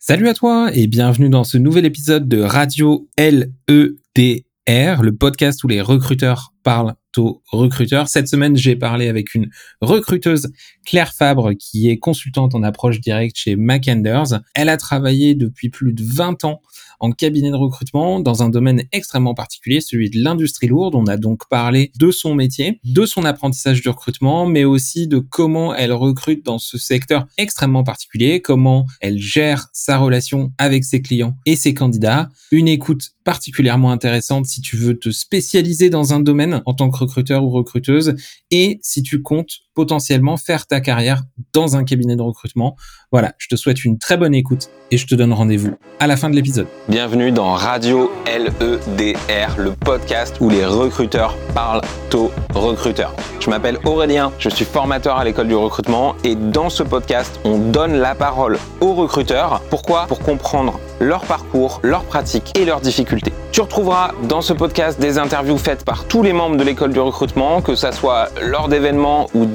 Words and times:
Salut 0.00 0.28
à 0.28 0.34
toi 0.34 0.70
et 0.72 0.86
bienvenue 0.86 1.28
dans 1.28 1.42
ce 1.42 1.58
nouvel 1.58 1.84
épisode 1.84 2.28
de 2.28 2.40
Radio 2.40 3.08
LEDR, 3.18 5.02
le 5.02 5.10
podcast 5.10 5.64
où 5.64 5.68
les 5.68 5.80
recruteurs 5.80 6.54
parlent 6.62 6.94
aux 7.18 7.42
recruteurs. 7.50 8.08
Cette 8.08 8.28
semaine, 8.28 8.56
j'ai 8.56 8.76
parlé 8.76 9.08
avec 9.08 9.34
une 9.34 9.50
recruteuse, 9.80 10.48
Claire 10.86 11.12
Fabre, 11.12 11.52
qui 11.58 11.90
est 11.90 11.98
consultante 11.98 12.54
en 12.54 12.62
approche 12.62 13.00
directe 13.00 13.36
chez 13.36 13.56
McAnders. 13.56 14.40
Elle 14.54 14.68
a 14.68 14.76
travaillé 14.76 15.34
depuis 15.34 15.68
plus 15.68 15.92
de 15.92 16.02
20 16.02 16.44
ans 16.44 16.62
en 17.00 17.12
cabinet 17.12 17.50
de 17.50 17.56
recrutement 17.56 18.20
dans 18.20 18.42
un 18.42 18.48
domaine 18.48 18.82
extrêmement 18.92 19.34
particulier, 19.34 19.80
celui 19.80 20.10
de 20.10 20.22
l'industrie 20.22 20.66
lourde. 20.66 20.94
On 20.94 21.06
a 21.06 21.16
donc 21.16 21.48
parlé 21.48 21.92
de 21.98 22.10
son 22.10 22.34
métier, 22.34 22.80
de 22.84 23.06
son 23.06 23.24
apprentissage 23.24 23.80
du 23.80 23.88
recrutement, 23.88 24.46
mais 24.46 24.64
aussi 24.64 25.06
de 25.06 25.18
comment 25.18 25.74
elle 25.74 25.92
recrute 25.92 26.44
dans 26.44 26.58
ce 26.58 26.78
secteur 26.78 27.26
extrêmement 27.36 27.84
particulier, 27.84 28.40
comment 28.40 28.86
elle 29.00 29.18
gère 29.18 29.68
sa 29.72 29.98
relation 29.98 30.52
avec 30.58 30.84
ses 30.84 31.02
clients 31.02 31.36
et 31.46 31.56
ses 31.56 31.74
candidats. 31.74 32.28
Une 32.50 32.68
écoute 32.68 33.10
particulièrement 33.24 33.92
intéressante 33.92 34.46
si 34.46 34.60
tu 34.60 34.76
veux 34.76 34.98
te 34.98 35.10
spécialiser 35.10 35.90
dans 35.90 36.14
un 36.14 36.20
domaine 36.20 36.62
en 36.64 36.74
tant 36.74 36.90
que 36.90 36.96
recruteur 36.96 37.07
ou 37.42 37.50
recruteuse. 37.50 38.14
Et 38.50 38.78
si 38.82 39.02
tu 39.02 39.22
comptes 39.22 39.60
potentiellement 39.78 40.36
faire 40.36 40.66
ta 40.66 40.80
carrière 40.80 41.22
dans 41.52 41.76
un 41.76 41.84
cabinet 41.84 42.16
de 42.16 42.22
recrutement. 42.22 42.74
Voilà, 43.12 43.34
je 43.38 43.46
te 43.46 43.54
souhaite 43.54 43.84
une 43.84 43.96
très 43.96 44.16
bonne 44.16 44.34
écoute 44.34 44.70
et 44.90 44.96
je 44.96 45.06
te 45.06 45.14
donne 45.14 45.32
rendez-vous 45.32 45.76
à 46.00 46.08
la 46.08 46.16
fin 46.16 46.28
de 46.28 46.34
l'épisode. 46.34 46.66
Bienvenue 46.88 47.30
dans 47.30 47.52
Radio 47.52 48.10
LEDR, 48.26 49.56
le 49.56 49.70
podcast 49.70 50.34
où 50.40 50.50
les 50.50 50.66
recruteurs 50.66 51.36
parlent 51.54 51.82
aux 52.12 52.32
recruteurs. 52.54 53.14
Je 53.38 53.50
m'appelle 53.50 53.78
Aurélien, 53.84 54.32
je 54.40 54.48
suis 54.48 54.64
formateur 54.64 55.16
à 55.16 55.24
l'école 55.24 55.46
du 55.46 55.54
recrutement 55.54 56.16
et 56.24 56.34
dans 56.34 56.70
ce 56.70 56.82
podcast, 56.82 57.38
on 57.44 57.58
donne 57.58 57.98
la 57.98 58.16
parole 58.16 58.58
aux 58.80 58.94
recruteurs. 58.94 59.62
Pourquoi? 59.70 60.06
Pour 60.06 60.18
comprendre 60.18 60.80
leur 61.00 61.24
parcours, 61.24 61.80
leurs 61.84 62.04
pratiques 62.04 62.58
et 62.58 62.64
leurs 62.64 62.80
difficultés. 62.80 63.32
Tu 63.52 63.60
retrouveras 63.60 64.12
dans 64.24 64.40
ce 64.40 64.52
podcast 64.52 65.00
des 65.00 65.18
interviews 65.18 65.58
faites 65.58 65.84
par 65.84 66.04
tous 66.06 66.22
les 66.22 66.32
membres 66.32 66.56
de 66.56 66.64
l'école 66.64 66.92
du 66.92 67.00
recrutement, 67.00 67.62
que 67.62 67.74
ça 67.74 67.92
soit 67.92 68.28
lors 68.42 68.68
d'événements 68.68 69.28
ou 69.34 69.46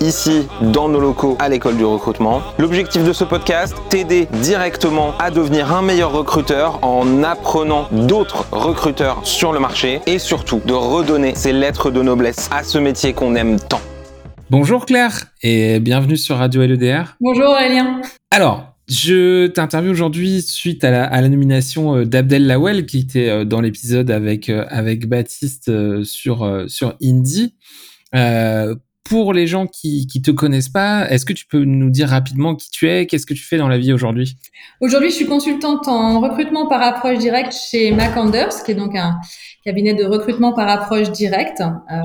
ici 0.00 0.48
dans 0.60 0.88
nos 0.88 0.98
locaux 0.98 1.36
à 1.38 1.48
l'école 1.48 1.76
du 1.76 1.84
recrutement. 1.84 2.42
L'objectif 2.58 3.04
de 3.04 3.12
ce 3.12 3.22
podcast, 3.22 3.76
t'aider 3.88 4.26
directement 4.42 5.16
à 5.18 5.30
devenir 5.30 5.72
un 5.72 5.82
meilleur 5.82 6.12
recruteur 6.12 6.80
en 6.82 7.22
apprenant 7.22 7.86
d'autres 7.92 8.46
recruteurs 8.50 9.20
sur 9.24 9.52
le 9.52 9.60
marché 9.60 10.00
et 10.06 10.18
surtout 10.18 10.60
de 10.66 10.72
redonner 10.72 11.34
ces 11.36 11.52
lettres 11.52 11.90
de 11.90 12.02
noblesse 12.02 12.48
à 12.50 12.64
ce 12.64 12.78
métier 12.78 13.12
qu'on 13.12 13.36
aime 13.36 13.60
tant. 13.60 13.80
Bonjour 14.50 14.86
Claire 14.86 15.26
et 15.42 15.78
bienvenue 15.78 16.16
sur 16.16 16.36
Radio 16.36 16.62
LEDR. 16.62 17.16
Bonjour 17.20 17.50
Aurélien. 17.50 18.00
Alors, 18.32 18.74
je 18.88 19.46
t'interviewe 19.46 19.92
aujourd'hui 19.92 20.42
suite 20.42 20.82
à 20.82 20.90
la, 20.90 21.28
nomination 21.28 21.98
euh, 21.98 22.04
d'Abdel 22.04 22.46
Lawel 22.46 22.86
qui 22.86 22.98
était 23.00 23.28
euh, 23.28 23.44
dans 23.44 23.60
l'épisode 23.60 24.10
avec 24.10 24.48
euh, 24.48 24.64
avec 24.68 25.06
Baptiste 25.08 25.70
sur 26.02 26.64
sur 26.66 26.96
Indie. 27.00 27.54
Pour 29.08 29.32
les 29.32 29.46
gens 29.46 29.66
qui 29.66 30.06
qui 30.06 30.22
te 30.22 30.30
connaissent 30.30 30.68
pas, 30.68 31.08
est-ce 31.10 31.24
que 31.24 31.32
tu 31.32 31.46
peux 31.46 31.64
nous 31.64 31.90
dire 31.90 32.08
rapidement 32.08 32.54
qui 32.54 32.70
tu 32.70 32.88
es, 32.88 33.06
qu'est-ce 33.06 33.26
que 33.26 33.34
tu 33.34 33.42
fais 33.42 33.56
dans 33.56 33.68
la 33.68 33.78
vie 33.78 33.92
aujourd'hui? 33.92 34.36
Aujourd'hui, 34.80 35.10
je 35.10 35.14
suis 35.14 35.26
consultante 35.26 35.88
en 35.88 36.20
recrutement 36.20 36.68
par 36.68 36.82
approche 36.82 37.18
directe 37.18 37.52
chez 37.52 37.90
MacAnders, 37.92 38.62
qui 38.64 38.72
est 38.72 38.74
donc 38.74 38.94
un 38.96 39.18
cabinet 39.64 39.94
de 39.94 40.04
recrutement 40.04 40.52
par 40.52 40.68
approche 40.68 41.10
directe. 41.10 41.60
Euh, 41.60 41.96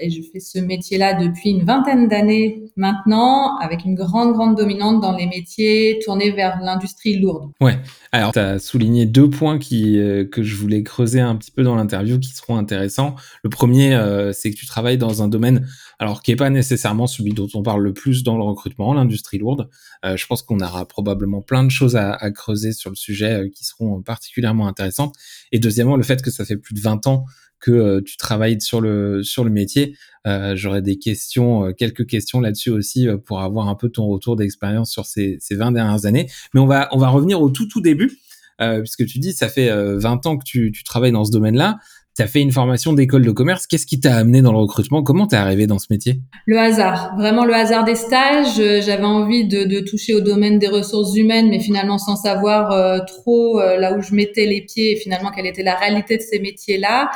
et 0.00 0.10
je 0.10 0.22
fais 0.22 0.40
ce 0.40 0.58
métier-là 0.58 1.14
depuis 1.14 1.50
une 1.50 1.64
vingtaine 1.64 2.08
d'années 2.08 2.64
maintenant, 2.76 3.56
avec 3.58 3.84
une 3.84 3.94
grande, 3.94 4.32
grande 4.34 4.56
dominante 4.56 5.00
dans 5.00 5.16
les 5.16 5.26
métiers 5.26 6.00
tournés 6.04 6.32
vers 6.32 6.60
l'industrie 6.60 7.18
lourde. 7.18 7.50
Ouais. 7.60 7.78
Alors, 8.12 8.32
tu 8.32 8.38
as 8.38 8.58
souligné 8.58 9.06
deux 9.06 9.28
points 9.28 9.58
qui, 9.58 9.98
euh, 9.98 10.24
que 10.24 10.42
je 10.42 10.56
voulais 10.56 10.82
creuser 10.82 11.20
un 11.20 11.36
petit 11.36 11.50
peu 11.50 11.62
dans 11.62 11.74
l'interview 11.74 12.18
qui 12.18 12.30
seront 12.30 12.56
intéressants. 12.56 13.16
Le 13.42 13.50
premier, 13.50 13.94
euh, 13.94 14.32
c'est 14.32 14.50
que 14.50 14.56
tu 14.56 14.66
travailles 14.66 14.98
dans 14.98 15.22
un 15.22 15.28
domaine, 15.28 15.66
alors 15.98 16.22
qui 16.22 16.30
n'est 16.30 16.36
pas 16.36 16.50
nécessairement 16.50 17.06
celui 17.06 17.32
dont 17.32 17.48
on 17.54 17.62
parle 17.62 17.82
le 17.82 17.92
plus 17.92 18.22
dans 18.22 18.36
le 18.36 18.44
recrutement, 18.44 18.94
l'industrie 18.94 19.38
lourde. 19.38 19.68
Euh, 20.04 20.16
je 20.16 20.26
pense 20.26 20.42
qu'on 20.42 20.60
aura 20.60 20.86
probablement 20.86 21.42
plein 21.42 21.64
de 21.64 21.70
choses 21.70 21.96
à, 21.96 22.12
à 22.12 22.30
creuser 22.30 22.72
sur 22.72 22.90
le 22.90 22.96
sujet 22.96 23.50
qui 23.54 23.64
seront 23.64 24.02
particulièrement 24.02 24.66
intéressantes. 24.66 25.14
Et 25.52 25.58
deuxièmement, 25.58 25.96
le 25.96 26.02
fait 26.02 26.22
que 26.22 26.30
ça 26.30 26.44
fait 26.44 26.56
plus 26.56 26.74
de 26.74 26.80
20 26.80 27.06
ans 27.06 27.24
que 27.64 27.70
euh, 27.70 28.00
tu 28.04 28.18
travailles 28.18 28.60
sur 28.60 28.80
le 28.82 29.22
sur 29.22 29.42
le 29.42 29.50
métier. 29.50 29.96
Euh, 30.26 30.54
J'aurais 30.54 30.82
des 30.82 30.98
questions, 30.98 31.66
euh, 31.66 31.72
quelques 31.72 32.06
questions 32.06 32.40
là-dessus 32.40 32.70
aussi 32.70 33.08
euh, 33.08 33.16
pour 33.16 33.40
avoir 33.40 33.68
un 33.68 33.74
peu 33.74 33.88
ton 33.88 34.06
retour 34.06 34.36
d'expérience 34.36 34.90
sur 34.90 35.06
ces, 35.06 35.38
ces 35.40 35.54
20 35.54 35.72
dernières 35.72 36.04
années. 36.04 36.28
Mais 36.52 36.60
on 36.60 36.66
va 36.66 36.88
on 36.92 36.98
va 36.98 37.08
revenir 37.08 37.40
au 37.40 37.50
tout 37.50 37.66
tout 37.66 37.80
début 37.80 38.12
puisque 38.58 39.04
tu 39.06 39.18
dis 39.18 39.32
ça 39.32 39.48
fait 39.48 39.68
20 39.68 40.26
ans 40.26 40.38
que 40.38 40.44
tu, 40.44 40.70
tu 40.70 40.84
travailles 40.84 41.10
dans 41.10 41.24
ce 41.24 41.32
domaine-là. 41.32 41.78
Tu 42.16 42.22
as 42.22 42.28
fait 42.28 42.40
une 42.40 42.52
formation 42.52 42.92
d'école 42.92 43.24
de 43.24 43.32
commerce. 43.32 43.66
Qu'est-ce 43.66 43.84
qui 43.84 43.98
t'a 43.98 44.14
amené 44.14 44.42
dans 44.42 44.52
le 44.52 44.58
recrutement? 44.58 45.02
Comment 45.02 45.26
t'es 45.26 45.34
arrivé 45.34 45.66
dans 45.66 45.80
ce 45.80 45.88
métier? 45.90 46.20
Le 46.46 46.56
hasard, 46.56 47.16
vraiment 47.18 47.44
le 47.44 47.52
hasard 47.52 47.82
des 47.82 47.96
stages. 47.96 48.54
J'avais 48.54 49.04
envie 49.04 49.48
de, 49.48 49.64
de, 49.64 49.80
toucher 49.80 50.14
au 50.14 50.20
domaine 50.20 50.60
des 50.60 50.68
ressources 50.68 51.16
humaines, 51.16 51.48
mais 51.50 51.58
finalement 51.58 51.98
sans 51.98 52.14
savoir 52.14 53.04
trop 53.06 53.58
là 53.58 53.98
où 53.98 54.00
je 54.00 54.14
mettais 54.14 54.46
les 54.46 54.60
pieds 54.60 54.92
et 54.92 54.96
finalement 54.96 55.32
quelle 55.32 55.46
était 55.46 55.64
la 55.64 55.74
réalité 55.74 56.16
de 56.16 56.22
ces 56.22 56.38
métiers-là 56.38 57.10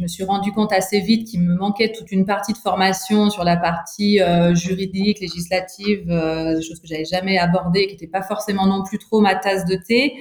je 0.00 0.04
me 0.04 0.08
suis 0.08 0.24
rendu 0.24 0.50
compte 0.50 0.72
assez 0.72 1.00
vite 1.00 1.28
qu'il 1.28 1.42
me 1.42 1.54
manquait 1.54 1.92
toute 1.92 2.10
une 2.10 2.24
partie 2.24 2.54
de 2.54 2.58
formation 2.58 3.28
sur 3.28 3.44
la 3.44 3.58
partie 3.58 4.22
euh, 4.22 4.54
juridique, 4.54 5.20
législative, 5.20 6.10
euh, 6.10 6.56
des 6.56 6.62
choses 6.62 6.80
que 6.80 6.86
j'avais 6.86 7.04
jamais 7.04 7.36
abordées, 7.36 7.86
qui 7.86 7.92
n'étaient 7.92 8.06
pas 8.06 8.22
forcément 8.22 8.66
non 8.66 8.82
plus 8.82 8.96
trop 8.96 9.20
ma 9.20 9.34
tasse 9.34 9.66
de 9.66 9.76
thé. 9.76 10.14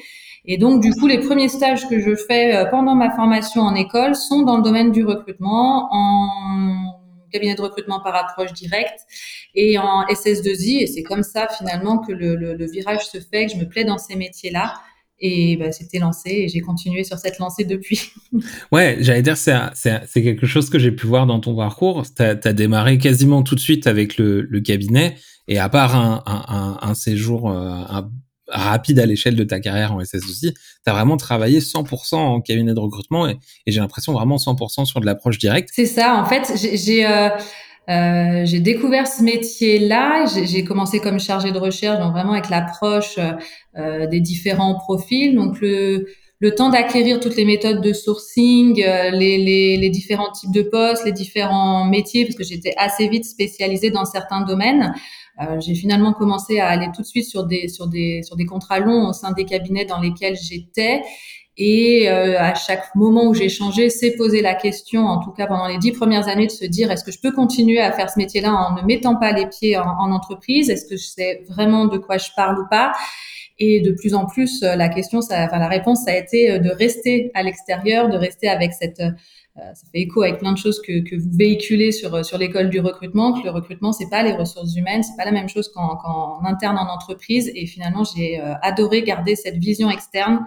Et 0.43 0.57
donc, 0.57 0.81
du 0.81 0.91
coup, 0.91 1.07
les 1.07 1.19
premiers 1.19 1.47
stages 1.47 1.87
que 1.87 1.97
je 1.97 2.13
fais 2.13 2.53
euh, 2.53 2.65
pendant 2.65 2.93
ma 2.93 3.09
formation 3.15 3.61
en 3.61 3.73
école 3.73 4.15
sont 4.15 4.41
dans 4.41 4.57
le 4.57 4.63
domaine 4.63 4.91
du 4.91 5.05
recrutement, 5.05 5.87
en 5.91 6.99
cabinet 7.31 7.55
de 7.55 7.61
recrutement 7.61 8.01
par 8.01 8.15
approche 8.15 8.51
directe 8.51 8.99
et 9.55 9.77
en 9.77 10.03
SS2I. 10.07 10.83
Et 10.83 10.87
c'est 10.87 11.03
comme 11.03 11.23
ça, 11.23 11.47
finalement, 11.47 11.99
que 11.99 12.11
le 12.11 12.65
virage 12.69 13.07
se 13.07 13.19
fait, 13.19 13.45
que 13.45 13.53
je 13.53 13.57
me 13.57 13.69
plais 13.69 13.85
dans 13.85 13.97
ces 13.97 14.17
métiers-là. 14.17 14.73
Et 15.21 15.57
bah, 15.57 15.71
c'était 15.71 15.99
lancé 15.99 16.29
et 16.29 16.47
j'ai 16.47 16.61
continué 16.61 17.03
sur 17.03 17.17
cette 17.17 17.39
lancée 17.39 17.65
depuis. 17.65 17.99
ouais, 18.71 18.97
j'allais 19.01 19.21
dire, 19.21 19.37
c'est, 19.37 19.53
quelque 20.13 20.45
chose 20.45 20.69
que 20.69 20.79
j'ai 20.79 20.91
pu 20.91 21.07
voir 21.07 21.25
dans 21.25 21.39
ton 21.39 21.55
parcours. 21.55 22.03
Tu 22.15 22.23
as, 22.23 22.35
démarré 22.53 22.97
quasiment 22.97 23.43
tout 23.43 23.55
de 23.55 23.59
suite 23.59 23.87
avec 23.87 24.17
le, 24.17 24.41
le 24.41 24.61
cabinet 24.61 25.15
et 25.47 25.59
à 25.59 25.67
part 25.67 25.95
un, 25.95 26.23
un, 26.25 26.77
un, 26.81 26.93
séjour 26.93 27.49
euh, 27.49 27.83
rapide 28.47 28.99
à 28.99 29.05
l'échelle 29.05 29.35
de 29.35 29.43
ta 29.43 29.59
carrière 29.59 29.93
en 29.93 30.03
SS 30.03 30.23
aussi, 30.25 30.53
tu 30.53 30.59
as 30.85 30.93
vraiment 30.93 31.17
travaillé 31.17 31.59
100% 31.59 32.15
en 32.15 32.41
cabinet 32.41 32.73
de 32.73 32.79
recrutement 32.79 33.27
et, 33.27 33.37
et 33.65 33.71
j'ai 33.71 33.79
l'impression 33.79 34.13
vraiment 34.13 34.37
100% 34.37 34.85
sur 34.85 34.99
de 34.99 35.05
l'approche 35.05 35.39
directe. 35.39 35.69
C'est 35.73 35.85
ça, 35.85 36.15
en 36.15 36.25
fait, 36.25 36.53
j'ai 36.55 37.05
euh 37.05 37.29
euh, 37.87 38.45
j'ai 38.45 38.59
découvert 38.59 39.07
ce 39.07 39.23
métier-là. 39.23 40.25
J'ai 40.25 40.63
commencé 40.63 40.99
comme 40.99 41.19
chargée 41.19 41.51
de 41.51 41.57
recherche, 41.57 41.99
donc 41.99 42.11
vraiment 42.11 42.33
avec 42.33 42.49
l'approche 42.49 43.19
euh, 43.77 44.07
des 44.07 44.19
différents 44.19 44.75
profils. 44.75 45.35
Donc 45.35 45.59
le, 45.61 46.05
le 46.39 46.55
temps 46.55 46.69
d'acquérir 46.69 47.19
toutes 47.19 47.35
les 47.35 47.45
méthodes 47.45 47.81
de 47.81 47.91
sourcing, 47.91 48.81
euh, 48.81 49.09
les, 49.11 49.37
les, 49.37 49.77
les, 49.77 49.89
différents 49.89 50.31
types 50.31 50.51
de 50.53 50.61
postes, 50.61 51.05
les 51.05 51.11
différents 51.11 51.85
métiers, 51.85 52.25
parce 52.25 52.35
que 52.35 52.43
j'étais 52.43 52.73
assez 52.77 53.09
vite 53.09 53.25
spécialisée 53.25 53.91
dans 53.91 54.05
certains 54.05 54.41
domaines. 54.41 54.93
Euh, 55.41 55.59
j'ai 55.59 55.75
finalement 55.75 56.13
commencé 56.13 56.59
à 56.59 56.67
aller 56.67 56.87
tout 56.95 57.01
de 57.01 57.07
suite 57.07 57.25
sur 57.25 57.45
des 57.45 57.67
sur 57.67 57.87
des 57.87 58.21
sur 58.23 58.35
des 58.35 58.45
contrats 58.45 58.79
longs 58.79 59.09
au 59.09 59.13
sein 59.13 59.31
des 59.31 59.45
cabinets 59.45 59.85
dans 59.85 59.99
lesquels 59.99 60.35
j'étais 60.35 61.01
et 61.61 62.09
euh, 62.09 62.39
à 62.39 62.55
chaque 62.55 62.95
moment 62.95 63.27
où 63.27 63.33
j'ai 63.33 63.49
changé, 63.49 63.89
c'est 63.89 64.11
poser 64.11 64.41
la 64.41 64.55
question, 64.55 65.05
en 65.05 65.19
tout 65.19 65.31
cas 65.31 65.45
pendant 65.45 65.67
les 65.67 65.77
dix 65.77 65.91
premières 65.91 66.29
années, 66.29 66.47
de 66.47 66.51
se 66.51 66.63
dire 66.63 66.89
est-ce 66.89 67.03
que 67.03 67.11
je 67.11 67.19
peux 67.19 67.33
continuer 67.33 67.81
à 67.81 67.91
faire 67.91 68.09
ce 68.09 68.17
métier-là 68.17 68.53
en 68.53 68.75
ne 68.75 68.81
mettant 68.83 69.17
pas 69.17 69.33
les 69.33 69.45
pieds 69.45 69.77
en, 69.77 69.83
en 69.83 70.11
entreprise? 70.13 70.69
Est-ce 70.69 70.85
que 70.85 70.95
je 70.95 71.03
sais 71.03 71.43
vraiment 71.49 71.85
de 71.85 71.97
quoi 71.97 72.17
je 72.17 72.29
parle 72.33 72.59
ou 72.59 72.65
pas? 72.69 72.93
Et 73.57 73.81
de 73.81 73.91
plus 73.91 74.13
en 74.13 74.25
plus, 74.25 74.63
euh, 74.63 74.77
la 74.77 74.87
question, 74.87 75.19
enfin 75.19 75.59
la 75.59 75.67
réponse, 75.67 76.05
ça 76.05 76.11
a 76.11 76.15
été 76.15 76.49
euh, 76.49 76.59
de 76.59 76.69
rester 76.69 77.29
à 77.33 77.43
l'extérieur, 77.43 78.07
de 78.07 78.15
rester 78.15 78.47
avec 78.47 78.71
cette 78.71 79.03
ça 79.73 79.85
fait 79.91 79.99
écho 79.99 80.21
avec 80.21 80.37
plein 80.39 80.53
de 80.53 80.57
choses 80.57 80.81
que, 80.81 81.01
que 81.01 81.17
vous 81.17 81.31
véhiculez 81.33 81.91
sur 81.91 82.23
sur 82.23 82.37
l'école 82.37 82.69
du 82.69 82.79
recrutement. 82.79 83.33
Que 83.33 83.43
le 83.43 83.49
recrutement, 83.49 83.91
c'est 83.91 84.09
pas 84.09 84.23
les 84.23 84.31
ressources 84.31 84.73
humaines, 84.77 85.03
c'est 85.03 85.17
pas 85.17 85.25
la 85.25 85.33
même 85.33 85.49
chose 85.49 85.69
qu'en, 85.73 85.97
qu'en 85.97 86.45
interne 86.45 86.77
en 86.77 86.87
entreprise. 86.87 87.51
Et 87.53 87.65
finalement, 87.65 88.05
j'ai 88.05 88.39
adoré 88.61 89.03
garder 89.03 89.35
cette 89.35 89.57
vision 89.57 89.89
externe 89.89 90.45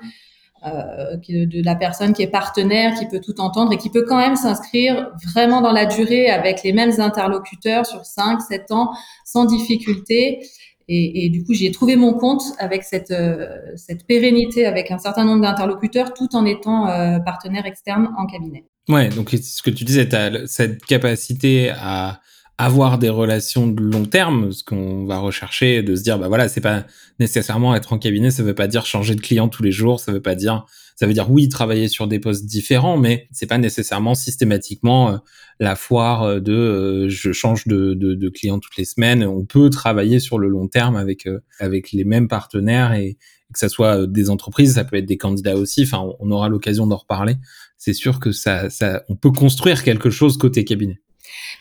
euh, 0.64 1.17
de 1.17 1.64
la 1.64 1.75
personne 1.75 2.12
qui 2.12 2.23
est 2.23 2.31
partenaire, 2.31 2.97
qui 2.99 3.06
peut 3.06 3.20
tout 3.20 3.41
entendre 3.41 3.73
et 3.73 3.76
qui 3.76 3.91
peut 3.91 4.05
quand 4.06 4.19
même 4.19 4.37
s'inscrire 4.37 5.11
vraiment 5.32 5.61
dans 5.61 5.73
la 5.73 5.87
durée 5.87 6.31
avec 6.31 6.62
les 6.62 6.73
mêmes 6.73 6.93
interlocuteurs 6.99 7.85
sur 7.85 8.05
5, 8.05 8.41
7 8.41 8.70
ans 8.70 8.93
sans 9.25 9.44
difficulté. 9.44 10.41
Et, 10.88 11.31
du 11.31 11.43
coup, 11.43 11.55
j'y 11.55 11.67
ai 11.67 11.73
trouvé 11.73 11.97
mon 11.97 12.12
compte 12.12 12.43
avec 12.59 12.82
cette, 12.82 13.12
euh, 13.12 13.47
cette 13.76 14.06
pérennité 14.06 14.67
avec 14.67 14.91
un 14.91 14.99
certain 14.99 15.25
nombre 15.25 15.41
d'interlocuteurs 15.41 16.12
tout 16.12 16.35
en 16.37 16.44
étant 16.44 16.87
euh, 16.88 17.19
partenaire 17.19 17.64
externe 17.64 18.11
en 18.19 18.26
cabinet. 18.26 18.67
Ouais, 18.88 19.09
donc 19.09 19.31
ce 19.31 19.62
que 19.62 19.70
tu 19.70 19.85
disais, 19.85 20.09
tu 20.09 20.17
as 20.17 20.47
cette 20.47 20.85
capacité 20.85 21.70
à 21.70 22.20
avoir 22.62 22.99
des 22.99 23.09
relations 23.09 23.67
de 23.67 23.82
long 23.82 24.05
terme, 24.05 24.53
ce 24.53 24.62
qu'on 24.62 25.05
va 25.05 25.19
rechercher, 25.19 25.82
de 25.82 25.97
se 25.97 26.03
dire, 26.03 26.17
bah 26.20 26.29
voilà, 26.29 26.49
c'est 26.49 26.61
pas 26.61 26.87
nécessairement 27.19 27.75
être 27.75 27.93
en 27.93 27.99
cabinet, 27.99 28.31
ça 28.31 28.44
veut 28.44 28.55
pas 28.55 28.69
dire 28.69 28.87
changer 28.87 29.17
de 29.17 29.20
client 29.20 29.49
tous 29.49 29.64
les 29.64 29.73
jours, 29.73 29.99
ça 29.99 30.12
veut 30.12 30.23
pas 30.23 30.37
dire, 30.37 30.64
ça 30.94 31.09
veut 31.09 31.12
dire 31.12 31.29
oui, 31.29 31.49
travailler 31.49 31.88
sur 31.88 32.06
des 32.06 32.20
postes 32.20 32.47
différents, 32.47 32.97
mais 32.99 33.26
c'est 33.32 33.49
pas 33.49 33.59
nécessairement 33.59 34.14
systématiquement 34.14 35.11
euh, 35.11 35.17
la 35.59 35.75
foire 35.75 36.23
euh, 36.23 36.41
de 36.41 36.53
euh, 36.53 37.09
je 37.09 37.32
change 37.32 37.67
de, 37.67 37.94
de, 37.94 38.14
de, 38.14 38.29
client 38.29 38.61
toutes 38.61 38.76
les 38.76 38.85
semaines. 38.85 39.25
On 39.25 39.44
peut 39.44 39.69
travailler 39.69 40.20
sur 40.20 40.38
le 40.38 40.49
long 40.49 40.69
terme 40.69 40.94
avec 40.94 41.29
avec 41.59 41.91
les 41.91 42.05
mêmes 42.05 42.29
partenaires 42.29 42.93
et, 42.93 43.19
que 43.53 43.59
ça 43.59 43.69
soit 43.69 44.06
des 44.06 44.31
entreprises, 44.31 44.76
ça 44.76 44.85
peut 44.85 44.97
être 44.97 45.05
des 45.05 45.19
candidats 45.19 45.56
aussi. 45.56 45.82
Enfin, 45.82 46.11
on 46.20 46.31
aura 46.31 46.49
l'occasion 46.49 46.87
d'en 46.87 46.97
reparler. 46.97 47.35
C'est 47.76 47.93
sûr 47.93 48.19
que 48.19 48.32
ça, 48.32 48.70
ça, 48.70 49.03
on 49.11 49.14
peut 49.14 49.31
construire 49.31 49.82
quelque 49.82 50.09
chose 50.09 50.38
côté 50.38 50.64
cabinet. 50.64 51.03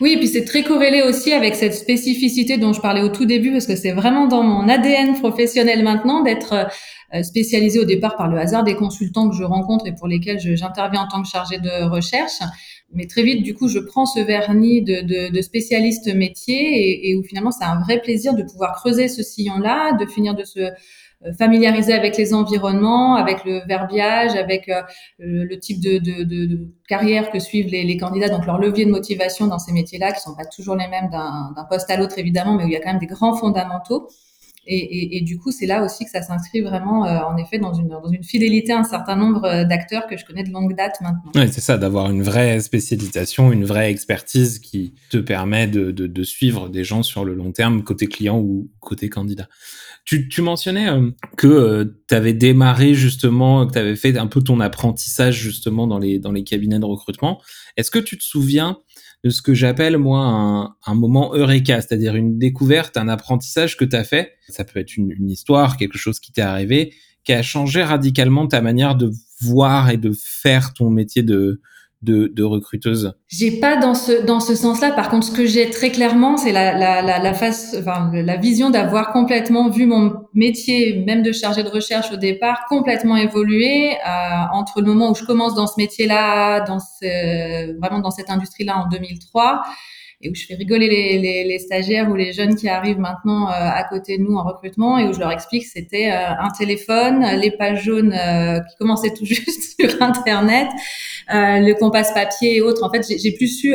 Oui, 0.00 0.12
et 0.12 0.16
puis 0.16 0.28
c'est 0.28 0.44
très 0.44 0.62
corrélé 0.62 1.02
aussi 1.02 1.32
avec 1.32 1.54
cette 1.54 1.74
spécificité 1.74 2.58
dont 2.58 2.72
je 2.72 2.80
parlais 2.80 3.02
au 3.02 3.08
tout 3.08 3.24
début, 3.24 3.52
parce 3.52 3.66
que 3.66 3.76
c'est 3.76 3.92
vraiment 3.92 4.26
dans 4.26 4.42
mon 4.42 4.68
ADN 4.68 5.14
professionnel 5.18 5.82
maintenant 5.82 6.22
d'être 6.22 6.68
euh, 7.14 7.22
spécialisé 7.22 7.78
au 7.78 7.84
départ 7.84 8.16
par 8.16 8.28
le 8.28 8.38
hasard 8.38 8.64
des 8.64 8.74
consultants 8.74 9.28
que 9.28 9.36
je 9.36 9.44
rencontre 9.44 9.86
et 9.86 9.94
pour 9.94 10.08
lesquels 10.08 10.40
j'interviens 10.40 11.02
en 11.02 11.08
tant 11.08 11.22
que 11.22 11.28
chargé 11.28 11.58
de 11.58 11.84
recherche. 11.84 12.40
Mais 12.94 13.06
très 13.06 13.22
vite, 13.22 13.42
du 13.42 13.54
coup, 13.54 13.68
je 13.68 13.78
prends 13.78 14.06
ce 14.06 14.20
vernis 14.20 14.82
de, 14.82 15.40
spécialiste 15.42 16.14
métier 16.14 16.56
et, 16.56 17.10
et 17.10 17.16
où 17.16 17.22
finalement, 17.22 17.50
c'est 17.50 17.64
un 17.64 17.80
vrai 17.80 18.00
plaisir 18.00 18.34
de 18.34 18.42
pouvoir 18.42 18.72
creuser 18.72 19.08
ce 19.08 19.22
sillon-là, 19.22 19.92
de 19.92 20.06
finir 20.06 20.34
de 20.34 20.44
se 20.44 20.60
euh, 20.60 20.70
familiariser 21.38 21.92
avec 21.92 22.16
les 22.16 22.34
environnements, 22.34 23.14
avec 23.14 23.44
le 23.44 23.60
verbiage, 23.66 24.34
avec 24.34 24.68
euh, 24.68 24.82
le, 25.18 25.58
type 25.58 25.80
de, 25.80 26.68
carrière 26.88 27.30
que 27.30 27.38
suivent 27.38 27.68
les, 27.68 27.96
candidats, 27.96 28.28
donc 28.28 28.46
leur 28.46 28.58
levier 28.58 28.84
de 28.84 28.90
motivation 28.90 29.46
dans 29.46 29.58
ces 29.58 29.72
métiers-là, 29.72 30.12
qui 30.12 30.20
sont 30.20 30.34
pas 30.34 30.44
toujours 30.44 30.76
les 30.76 30.88
mêmes 30.88 31.10
d'un 31.10 31.64
poste 31.70 31.90
à 31.90 31.96
l'autre 31.96 32.18
évidemment, 32.18 32.56
mais 32.56 32.64
où 32.64 32.66
il 32.66 32.72
y 32.72 32.76
a 32.76 32.80
quand 32.80 32.90
même 32.90 32.98
des 32.98 33.06
grands 33.06 33.34
fondamentaux. 33.34 34.08
Et, 34.64 35.20
du 35.22 35.40
coup, 35.40 35.50
c'est 35.50 35.66
là 35.66 35.84
aussi 35.84 36.04
que 36.04 36.10
ça 36.12 36.22
s'inscrit 36.22 36.60
vraiment, 36.60 37.04
euh, 37.04 37.18
en 37.18 37.36
effet, 37.36 37.58
dans 37.58 37.74
une, 37.74 38.22
fidélité 38.22 38.70
à 38.70 38.78
un 38.78 38.84
certain 38.84 39.16
nombre 39.16 39.64
d'acteurs 39.64 40.06
que 40.06 40.16
je 40.16 40.24
connais 40.24 40.44
de 40.44 40.52
longue 40.52 40.76
date 40.76 41.00
maintenant. 41.00 41.32
Oui, 41.34 41.48
c'est 41.50 41.60
ça, 41.60 41.78
d'avoir 41.78 42.08
une 42.12 42.22
vraie 42.22 42.60
spécialisation, 42.60 43.50
une 43.50 43.64
vraie 43.64 43.90
expertise 43.90 44.60
qui 44.60 44.94
te 45.10 45.16
permet 45.16 45.66
de, 45.66 46.22
suivre 46.22 46.68
des 46.68 46.84
gens 46.84 47.02
sur 47.02 47.24
le 47.24 47.34
long 47.34 47.50
terme, 47.50 47.82
côté 47.82 48.06
client 48.06 48.38
ou 48.38 48.70
côté 48.78 49.08
candidat. 49.08 49.48
Tu, 50.04 50.28
tu 50.28 50.42
mentionnais 50.42 50.88
euh, 50.88 51.10
que 51.36 51.46
euh, 51.46 51.84
tu 52.08 52.14
avais 52.14 52.32
démarré 52.32 52.94
justement, 52.94 53.66
que 53.66 53.72
tu 53.72 53.78
avais 53.78 53.96
fait 53.96 54.16
un 54.18 54.26
peu 54.26 54.42
ton 54.42 54.60
apprentissage 54.60 55.38
justement 55.38 55.86
dans 55.86 55.98
les, 55.98 56.18
dans 56.18 56.32
les 56.32 56.44
cabinets 56.44 56.80
de 56.80 56.84
recrutement. 56.84 57.40
Est-ce 57.76 57.90
que 57.90 57.98
tu 57.98 58.18
te 58.18 58.24
souviens 58.24 58.78
de 59.24 59.30
ce 59.30 59.42
que 59.42 59.54
j'appelle 59.54 59.98
moi 59.98 60.20
un, 60.24 60.74
un, 60.84 60.94
moment 60.94 61.34
eureka, 61.34 61.80
c'est-à-dire 61.80 62.16
une 62.16 62.38
découverte, 62.38 62.96
un 62.96 63.08
apprentissage 63.08 63.76
que 63.76 63.84
tu 63.84 63.94
as 63.94 64.04
fait? 64.04 64.32
Ça 64.48 64.64
peut 64.64 64.80
être 64.80 64.96
une, 64.96 65.12
une 65.12 65.30
histoire, 65.30 65.76
quelque 65.76 65.98
chose 65.98 66.18
qui 66.18 66.32
t'est 66.32 66.42
arrivé, 66.42 66.92
qui 67.24 67.32
a 67.32 67.42
changé 67.42 67.84
radicalement 67.84 68.48
ta 68.48 68.60
manière 68.60 68.96
de 68.96 69.12
voir 69.40 69.90
et 69.90 69.96
de 69.96 70.12
faire 70.14 70.74
ton 70.74 70.90
métier 70.90 71.22
de, 71.22 71.60
de, 72.02 72.26
de 72.26 72.42
recruteuse 72.42 73.14
J'ai 73.28 73.60
pas 73.60 73.76
dans 73.76 73.94
ce 73.94 74.24
dans 74.24 74.40
ce 74.40 74.54
sens-là. 74.54 74.90
Par 74.92 75.08
contre, 75.08 75.26
ce 75.26 75.30
que 75.30 75.46
j'ai 75.46 75.70
très 75.70 75.90
clairement, 75.90 76.36
c'est 76.36 76.52
la 76.52 76.76
la 76.76 77.02
la, 77.02 77.18
la 77.18 77.34
face, 77.34 77.76
enfin 77.78 78.10
la 78.12 78.36
vision 78.36 78.70
d'avoir 78.70 79.12
complètement 79.12 79.70
vu 79.70 79.86
mon 79.86 80.14
métier, 80.34 81.04
même 81.06 81.22
de 81.22 81.32
chargé 81.32 81.62
de 81.62 81.68
recherche 81.68 82.12
au 82.12 82.16
départ, 82.16 82.64
complètement 82.68 83.16
évoluer 83.16 83.92
euh, 83.92 83.98
entre 84.52 84.80
le 84.80 84.86
moment 84.86 85.10
où 85.10 85.14
je 85.14 85.24
commence 85.24 85.54
dans 85.54 85.66
ce 85.66 85.74
métier-là, 85.78 86.60
dans 86.60 86.80
ce, 86.80 87.78
vraiment 87.78 88.00
dans 88.00 88.10
cette 88.10 88.30
industrie-là 88.30 88.78
en 88.78 88.88
2003 88.88 89.62
et 90.22 90.30
où 90.30 90.34
je 90.34 90.46
fais 90.46 90.54
rigoler 90.54 90.88
les, 90.88 91.18
les, 91.18 91.44
les, 91.44 91.58
stagiaires 91.58 92.08
ou 92.08 92.14
les 92.14 92.32
jeunes 92.32 92.54
qui 92.54 92.68
arrivent 92.68 92.98
maintenant 92.98 93.48
euh, 93.48 93.52
à 93.52 93.84
côté 93.84 94.18
de 94.18 94.22
nous 94.22 94.36
en 94.36 94.44
recrutement 94.44 94.96
et 94.98 95.04
où 95.04 95.12
je 95.12 95.18
leur 95.18 95.32
explique 95.32 95.64
que 95.64 95.70
c'était 95.70 96.12
euh, 96.12 96.30
un 96.38 96.50
téléphone, 96.50 97.24
les 97.40 97.50
pages 97.50 97.84
jaunes 97.84 98.12
euh, 98.12 98.60
qui 98.60 98.76
commençaient 98.78 99.12
tout 99.14 99.24
juste 99.24 99.80
sur 99.80 100.00
Internet, 100.00 100.68
le 101.32 101.72
compas 101.74 102.04
papier 102.12 102.56
et 102.56 102.60
autres. 102.60 102.84
En 102.84 102.90
fait, 102.90 103.06
j'ai 103.18 103.32
plus 103.32 103.48
su 103.48 103.74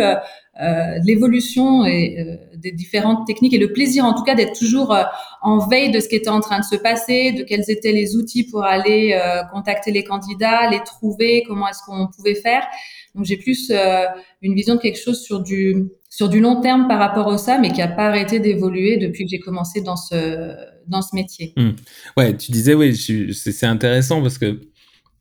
l'évolution 1.06 1.86
et 1.86 2.40
des 2.56 2.72
différentes 2.72 3.28
techniques 3.28 3.54
et 3.54 3.60
le 3.60 3.72
plaisir 3.72 4.06
en 4.06 4.14
tout 4.14 4.24
cas 4.24 4.34
d'être 4.34 4.58
toujours 4.58 4.96
en 5.42 5.68
veille 5.68 5.92
de 5.92 6.00
ce 6.00 6.08
qui 6.08 6.16
était 6.16 6.30
en 6.30 6.40
train 6.40 6.60
de 6.60 6.66
se 6.66 6.76
passer, 6.76 7.32
de 7.32 7.44
quels 7.44 7.70
étaient 7.70 7.92
les 7.92 8.16
outils 8.16 8.44
pour 8.44 8.64
aller 8.64 9.20
contacter 9.52 9.92
les 9.92 10.04
candidats, 10.04 10.70
les 10.70 10.82
trouver, 10.84 11.44
comment 11.48 11.68
est-ce 11.68 11.84
qu'on 11.86 12.08
pouvait 12.08 12.36
faire. 12.36 12.64
Donc 13.14 13.26
j'ai 13.26 13.38
plus 13.38 13.72
une 14.42 14.56
vision 14.56 14.76
de 14.76 14.80
quelque 14.80 15.00
chose 15.00 15.22
sur 15.22 15.42
du 15.42 15.90
sur 16.10 16.30
du 16.30 16.40
long 16.40 16.62
terme 16.62 16.88
par 16.88 17.00
rapport 17.00 17.32
à 17.32 17.38
ça, 17.38 17.60
mais 17.60 17.72
qui 17.72 17.80
n'a 17.80 17.88
pas 17.88 18.08
arrêté 18.08 18.40
d'évoluer 18.40 18.98
depuis 18.98 19.26
que 19.26 19.30
j'ai 19.30 19.40
commencé 19.40 19.82
dans 19.82 19.96
ce, 19.96 20.56
dans 20.88 21.02
ce 21.02 21.16
métier. 21.16 21.54
Mmh. 21.58 21.70
Ouais, 22.16 22.36
tu 22.36 22.52
disais, 22.52 22.74
oui, 22.74 22.96
c'est 23.34 23.66
intéressant 23.66 24.22
parce 24.22 24.38
que 24.38 24.60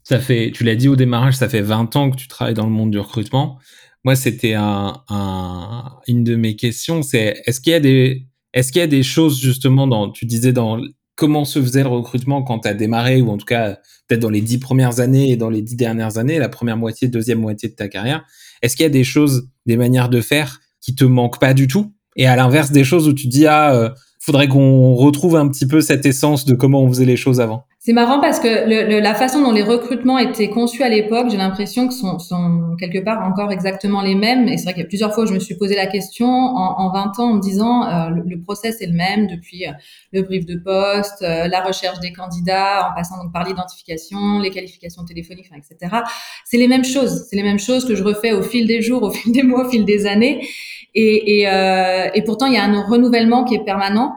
ça 0.09 0.21
fait, 0.21 0.53
tu 0.55 0.63
l'as 0.63 0.77
dit 0.77 0.87
au 0.87 0.95
démarrage, 0.95 1.35
ça 1.35 1.49
fait 1.49 1.63
20 1.63 1.97
ans 1.97 2.13
que 2.13 2.17
tu 2.17 2.29
travailles 2.29 2.55
dans 2.55 2.67
le 2.67 2.71
monde 2.71 2.93
du 2.93 2.99
recrutement. 3.01 3.59
Moi, 4.05 4.15
c'était 4.15 4.55
un, 4.55 5.03
un, 5.09 5.97
une 6.07 6.23
de 6.23 6.37
mes 6.37 6.55
questions, 6.55 7.03
c'est 7.03 7.43
est-ce 7.45 7.61
qu'il 7.61 7.73
y 7.73 7.75
a 7.75 7.81
des, 7.81 8.29
est-ce 8.53 8.71
qu'il 8.71 8.79
y 8.79 8.85
a 8.85 8.87
des 8.87 9.03
choses 9.03 9.41
justement 9.41 9.89
dans, 9.89 10.09
tu 10.09 10.25
disais 10.25 10.53
dans 10.53 10.81
comment 11.17 11.45
se 11.45 11.61
faisait 11.61 11.83
le 11.83 11.89
recrutement 11.89 12.45
quand 12.45 12.61
tu 12.61 12.69
as 12.69 12.75
démarré, 12.75 13.21
ou 13.21 13.31
en 13.31 13.37
tout 13.37 13.47
cas 13.47 13.81
peut-être 14.07 14.21
dans 14.21 14.31
les 14.31 14.43
dix 14.43 14.59
premières 14.59 15.01
années 15.01 15.33
et 15.33 15.37
dans 15.37 15.51
les 15.51 15.61
dix 15.61 15.75
dernières 15.75 16.19
années, 16.19 16.39
la 16.39 16.49
première 16.49 16.77
moitié, 16.77 17.09
deuxième 17.09 17.41
moitié 17.41 17.69
de 17.69 17.75
ta 17.75 17.89
carrière, 17.89 18.25
est-ce 18.63 18.77
qu'il 18.77 18.85
y 18.85 18.87
a 18.87 18.91
des 18.91 19.03
choses, 19.03 19.49
des 19.67 19.77
manières 19.77 20.09
de 20.09 20.21
faire 20.21 20.61
qui 20.81 20.95
te 20.95 21.05
manquent 21.05 21.41
pas 21.41 21.53
du 21.53 21.67
tout? 21.67 21.93
Et 22.15 22.29
à 22.29 22.37
l'inverse 22.37 22.71
des 22.71 22.85
choses 22.85 23.09
où 23.09 23.13
tu 23.13 23.27
dis 23.27 23.49
ah 23.49 23.75
euh, 23.75 23.91
faudrait 24.21 24.47
qu'on 24.47 24.95
retrouve 24.95 25.35
un 25.35 25.49
petit 25.49 25.67
peu 25.67 25.81
cette 25.81 26.07
essence 26.07 26.45
de 26.45 26.55
comment 26.55 26.85
on 26.85 26.89
faisait 26.89 27.07
les 27.07 27.17
choses 27.17 27.41
avant. 27.41 27.65
C'est 27.87 27.93
marrant 27.93 28.19
parce 28.19 28.41
que 28.41 28.49
le, 28.49 28.99
la 28.99 29.15
façon 29.15 29.41
dont 29.41 29.53
les 29.53 29.63
recrutements 29.63 30.19
étaient 30.19 30.51
conçus 30.51 30.83
à 30.83 30.89
l'époque, 30.89 31.29
j'ai 31.31 31.37
l'impression 31.37 31.87
que 31.87 31.95
sont, 31.95 32.19
sont 32.19 32.75
quelque 32.81 32.99
part 32.99 33.23
encore 33.25 33.53
exactement 33.53 34.03
les 34.03 34.17
mêmes. 34.17 34.49
Et 34.49 34.57
c'est 34.57 34.65
vrai 34.65 34.73
qu'il 34.73 34.83
y 34.83 34.87
a 34.87 34.89
plusieurs 34.89 35.15
fois 35.15 35.23
où 35.23 35.29
je 35.29 35.33
me 35.33 35.39
suis 35.39 35.55
posé 35.55 35.77
la 35.77 35.87
question 35.87 36.27
en, 36.27 36.81
en 36.81 36.93
20 36.93 37.21
ans 37.21 37.31
en 37.31 37.35
me 37.35 37.41
disant 37.41 37.87
euh, 37.87 38.09
le, 38.09 38.25
le, 38.27 38.41
process 38.41 38.81
est 38.81 38.89
le 38.89 38.93
même 38.93 39.29
depuis 39.29 39.69
euh, 39.69 39.71
le 40.11 40.23
brief 40.23 40.47
de 40.47 40.57
poste, 40.57 41.23
euh, 41.23 41.47
la 41.47 41.61
recherche 41.61 42.01
des 42.01 42.13
candidats, 42.13 42.91
en 42.91 42.95
passant 42.97 43.23
donc 43.23 43.33
par 43.33 43.45
l'identification, 43.45 44.41
les 44.41 44.51
qualifications 44.51 45.05
téléphoniques, 45.05 45.47
enfin, 45.49 45.61
etc. 45.65 45.99
C'est 46.45 46.59
les 46.59 46.67
mêmes 46.67 46.85
choses. 46.85 47.27
C'est 47.31 47.37
les 47.37 47.45
mêmes 47.45 47.61
choses 47.61 47.85
que 47.85 47.95
je 47.95 48.03
refais 48.03 48.33
au 48.33 48.43
fil 48.43 48.67
des 48.67 48.83
jours, 48.83 49.05
au 49.05 49.11
fil 49.13 49.31
des 49.31 49.45
mois, 49.45 49.65
au 49.65 49.71
fil 49.71 49.85
des 49.85 50.07
années. 50.07 50.45
Et, 50.97 51.39
et, 51.39 51.49
euh, 51.49 52.09
et 52.15 52.25
pourtant, 52.25 52.47
il 52.47 52.55
y 52.55 52.59
a 52.59 52.65
un 52.65 52.83
renouvellement 52.83 53.45
qui 53.45 53.55
est 53.55 53.65
permanent. 53.65 54.17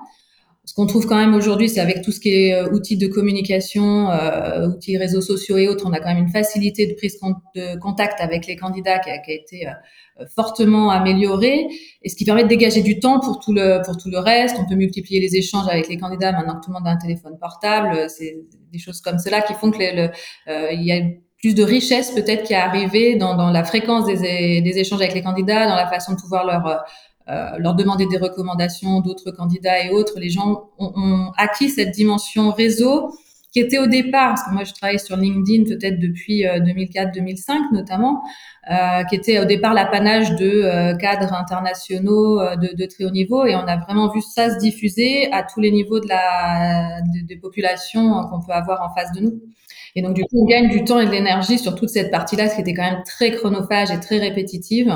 Ce 0.70 0.76
qu'on 0.76 0.86
trouve 0.86 1.08
quand 1.08 1.16
même 1.16 1.34
aujourd'hui, 1.34 1.68
c'est 1.68 1.80
avec 1.80 2.04
tout 2.04 2.12
ce 2.12 2.20
qui 2.20 2.30
est 2.30 2.54
euh, 2.54 2.70
outils 2.70 2.96
de 2.96 3.08
communication, 3.08 4.12
euh, 4.12 4.68
outils 4.68 5.00
réseaux 5.00 5.20
sociaux 5.20 5.58
et 5.58 5.68
autres, 5.68 5.84
on 5.88 5.94
a 5.94 6.00
quand 6.00 6.14
même 6.14 6.26
une 6.26 6.30
facilité 6.30 6.86
de 6.86 6.94
prise 6.94 7.18
de 7.56 7.80
contact 7.80 8.22
avec 8.22 8.46
les 8.46 8.56
candidats 8.56 9.00
qui 9.00 9.10
a, 9.10 9.18
qui 9.18 9.32
a 9.32 9.34
été 9.34 9.68
euh, 9.68 10.26
fortement 10.36 10.92
améliorée, 10.92 11.66
et 12.04 12.10
ce 12.10 12.16
qui 12.16 12.24
permet 12.24 12.44
de 12.44 12.50
dégager 12.50 12.84
du 12.84 13.00
temps 13.00 13.20
pour 13.20 13.40
tout 13.40 13.52
le 13.52 13.82
pour 13.84 13.98
tout 13.98 14.12
le 14.12 14.20
reste. 14.20 14.58
On 14.60 14.70
peut 14.70 14.76
multiplier 14.76 15.20
les 15.20 15.36
échanges 15.38 15.68
avec 15.68 15.90
les 15.90 15.98
candidats 15.98 16.34
maintenant 16.34 16.60
que 16.60 16.66
tout 16.66 16.70
le 16.70 16.76
monde 16.76 16.88
a 16.88 16.92
un 16.92 16.98
téléphone 16.98 17.40
portable. 17.42 18.08
C'est 18.08 18.38
des 18.72 18.78
choses 18.78 19.02
comme 19.02 19.18
cela 19.18 19.42
qui 19.42 19.56
font 19.56 19.72
que 19.72 19.80
le, 19.80 20.12
euh, 20.50 20.72
il 20.72 20.84
y 20.84 20.92
a 20.92 21.02
plus 21.40 21.56
de 21.56 21.64
richesse 21.64 22.12
peut-être 22.12 22.44
qui 22.44 22.54
est 22.54 22.58
arrivée 22.58 23.16
dans, 23.16 23.36
dans 23.36 23.50
la 23.50 23.64
fréquence 23.64 24.06
des, 24.06 24.62
des 24.62 24.78
échanges 24.78 25.02
avec 25.02 25.16
les 25.16 25.24
candidats, 25.24 25.66
dans 25.66 25.76
la 25.76 25.88
façon 25.88 26.14
de 26.14 26.18
pouvoir 26.18 26.46
leur 26.46 26.68
euh, 26.68 26.76
leur 27.58 27.76
demander 27.76 28.06
des 28.08 28.18
recommandations 28.18 29.02
d'autres 29.02 29.32
candidats 29.32 29.84
et 29.84 29.92
autres. 29.92 30.20
Les 30.20 30.30
gens 30.30 30.70
ont, 30.80 30.92
ont, 30.96 31.32
acquis 31.38 31.70
cette 31.70 31.92
dimension 31.92 32.52
réseau 32.52 33.12
qui 33.52 33.60
était 33.60 33.80
au 33.80 33.88
départ, 33.88 34.36
parce 34.36 34.44
que 34.44 34.52
moi 34.52 34.64
je 34.64 34.74
travaille 34.74 35.00
sur 35.00 35.18
LinkedIn 35.18 35.64
peut-être 35.64 36.00
depuis 36.00 36.44
2004-2005 36.44 37.52
euh, 37.52 37.56
notamment, 37.72 38.22
euh, 38.70 39.04
qui 39.06 39.16
était 39.16 39.40
au 39.40 39.46
départ 39.46 39.74
l'apanage 39.74 40.36
de 40.36 40.62
euh, 40.64 40.96
cadres 40.96 41.34
internationaux 41.34 42.40
euh, 42.40 42.56
de, 42.56 42.76
de, 42.76 42.86
très 42.86 43.06
haut 43.06 43.10
niveau, 43.10 43.46
et 43.46 43.56
on 43.56 43.66
a 43.68 43.78
vraiment 43.78 44.12
vu 44.12 44.22
ça 44.22 44.54
se 44.54 44.60
diffuser 44.60 45.32
à 45.32 45.42
tous 45.42 45.60
les 45.60 45.72
niveaux 45.72 46.00
de 46.00 46.08
la 46.08 47.02
des 47.28 47.38
populations 47.38 48.24
qu'on 48.28 48.42
peut 48.42 48.52
avoir 48.52 48.84
en 48.84 48.94
face 48.94 49.12
de 49.14 49.22
nous. 49.22 49.42
Et 49.96 50.04
donc, 50.04 50.14
du 50.14 50.22
coup, 50.22 50.44
on 50.44 50.46
gagne 50.46 50.70
du 50.70 50.84
temps 50.84 51.00
et 51.00 51.08
de 51.08 51.12
l'énergie 51.12 51.58
sur 51.58 51.74
toute 51.74 51.90
cette 51.90 52.12
partie-là, 52.12 52.48
ce 52.48 52.56
qui 52.56 52.62
était 52.62 52.76
quand 52.76 52.84
même 52.84 53.02
très 53.04 53.32
chronophage 53.32 53.90
et 53.90 54.00
très 54.00 54.20
répétitive, 54.20 54.96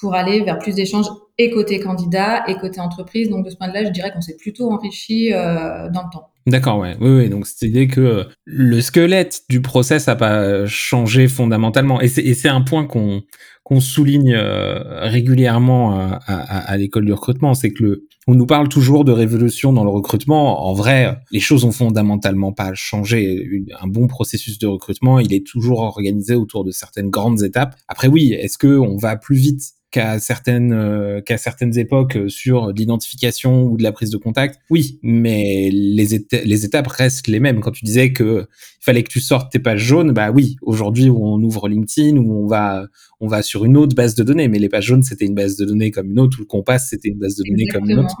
pour 0.00 0.14
aller 0.14 0.40
vers 0.40 0.58
plus 0.58 0.74
d'échanges 0.74 1.08
et 1.40 1.50
côté 1.50 1.80
candidat 1.80 2.44
et 2.48 2.54
côté 2.56 2.80
entreprise. 2.80 3.30
Donc, 3.30 3.44
de 3.44 3.50
ce 3.50 3.56
point 3.56 3.68
de 3.68 3.72
vue-là, 3.72 3.86
je 3.86 3.92
dirais 3.92 4.12
qu'on 4.12 4.20
s'est 4.20 4.36
plutôt 4.36 4.70
enrichi 4.70 5.32
euh, 5.32 5.88
dans 5.90 6.02
le 6.02 6.12
temps. 6.12 6.26
D'accord, 6.46 6.78
ouais. 6.78 6.96
Oui, 7.00 7.10
oui. 7.10 7.28
Donc, 7.28 7.46
c'est 7.46 7.66
l'idée 7.66 7.88
que 7.88 8.26
le 8.44 8.80
squelette 8.80 9.42
du 9.48 9.60
process 9.60 10.06
n'a 10.06 10.16
pas 10.16 10.66
changé 10.66 11.28
fondamentalement. 11.28 12.00
Et 12.00 12.08
c'est 12.08 12.48
un 12.48 12.60
point 12.60 12.86
qu'on 12.86 13.80
souligne 13.80 14.34
euh, 14.34 15.08
régulièrement 15.08 15.98
à, 15.98 16.18
à, 16.26 16.72
à 16.72 16.76
l'école 16.76 17.06
du 17.06 17.12
recrutement, 17.12 17.54
c'est 17.54 17.70
que 17.70 17.82
le, 17.84 18.06
on 18.26 18.34
nous 18.34 18.46
parle 18.46 18.68
toujours 18.68 19.04
de 19.04 19.12
révolution 19.12 19.72
dans 19.72 19.84
le 19.84 19.90
recrutement. 19.90 20.66
En 20.66 20.74
vrai, 20.74 21.16
les 21.30 21.40
choses 21.40 21.64
ont 21.64 21.72
fondamentalement 21.72 22.52
pas 22.52 22.74
changé. 22.74 23.48
Un 23.80 23.86
bon 23.86 24.08
processus 24.08 24.58
de 24.58 24.66
recrutement, 24.66 25.20
il 25.20 25.32
est 25.32 25.46
toujours 25.46 25.80
organisé 25.80 26.34
autour 26.34 26.64
de 26.64 26.70
certaines 26.70 27.10
grandes 27.10 27.42
étapes. 27.42 27.76
Après, 27.88 28.08
oui, 28.08 28.32
est-ce 28.32 28.58
que 28.58 28.78
on 28.78 28.96
va 28.96 29.16
plus 29.16 29.36
vite 29.36 29.62
qu'à 29.90 30.18
certaines 30.18 30.72
euh, 30.72 31.20
qu'à 31.20 31.36
certaines 31.36 31.76
époques 31.78 32.18
sur 32.28 32.72
l'identification 32.72 33.64
ou 33.64 33.76
de 33.76 33.82
la 33.82 33.92
prise 33.92 34.10
de 34.10 34.16
contact. 34.16 34.60
Oui, 34.70 34.98
mais 35.02 35.70
les, 35.72 36.06
les 36.44 36.64
étapes 36.64 36.86
restent 36.86 37.26
les 37.26 37.40
mêmes. 37.40 37.60
Quand 37.60 37.72
tu 37.72 37.84
disais 37.84 38.12
que 38.12 38.46
il 38.80 38.84
fallait 38.84 39.02
que 39.02 39.10
tu 39.10 39.20
sortes 39.20 39.52
tes 39.52 39.58
pages 39.58 39.82
jaunes, 39.82 40.12
bah 40.12 40.30
oui, 40.30 40.56
aujourd'hui 40.62 41.10
où 41.10 41.26
on 41.26 41.42
ouvre 41.42 41.68
LinkedIn, 41.68 42.16
où 42.16 42.44
on 42.44 42.46
va 42.46 42.86
on 43.20 43.26
va 43.26 43.42
sur 43.42 43.64
une 43.64 43.76
autre 43.76 43.94
base 43.94 44.14
de 44.14 44.22
données, 44.22 44.48
mais 44.48 44.58
les 44.58 44.68
pages 44.68 44.86
jaunes 44.86 45.02
c'était 45.02 45.26
une 45.26 45.34
base 45.34 45.56
de 45.56 45.64
données 45.64 45.90
comme 45.90 46.10
une 46.10 46.20
autre, 46.20 46.38
ou 46.38 46.42
le 46.42 46.46
Compass 46.46 46.88
c'était 46.90 47.08
une 47.08 47.18
base 47.18 47.36
de 47.36 47.44
données 47.48 47.66
comme 47.66 47.90
une 47.90 47.98
autre. 47.98 48.14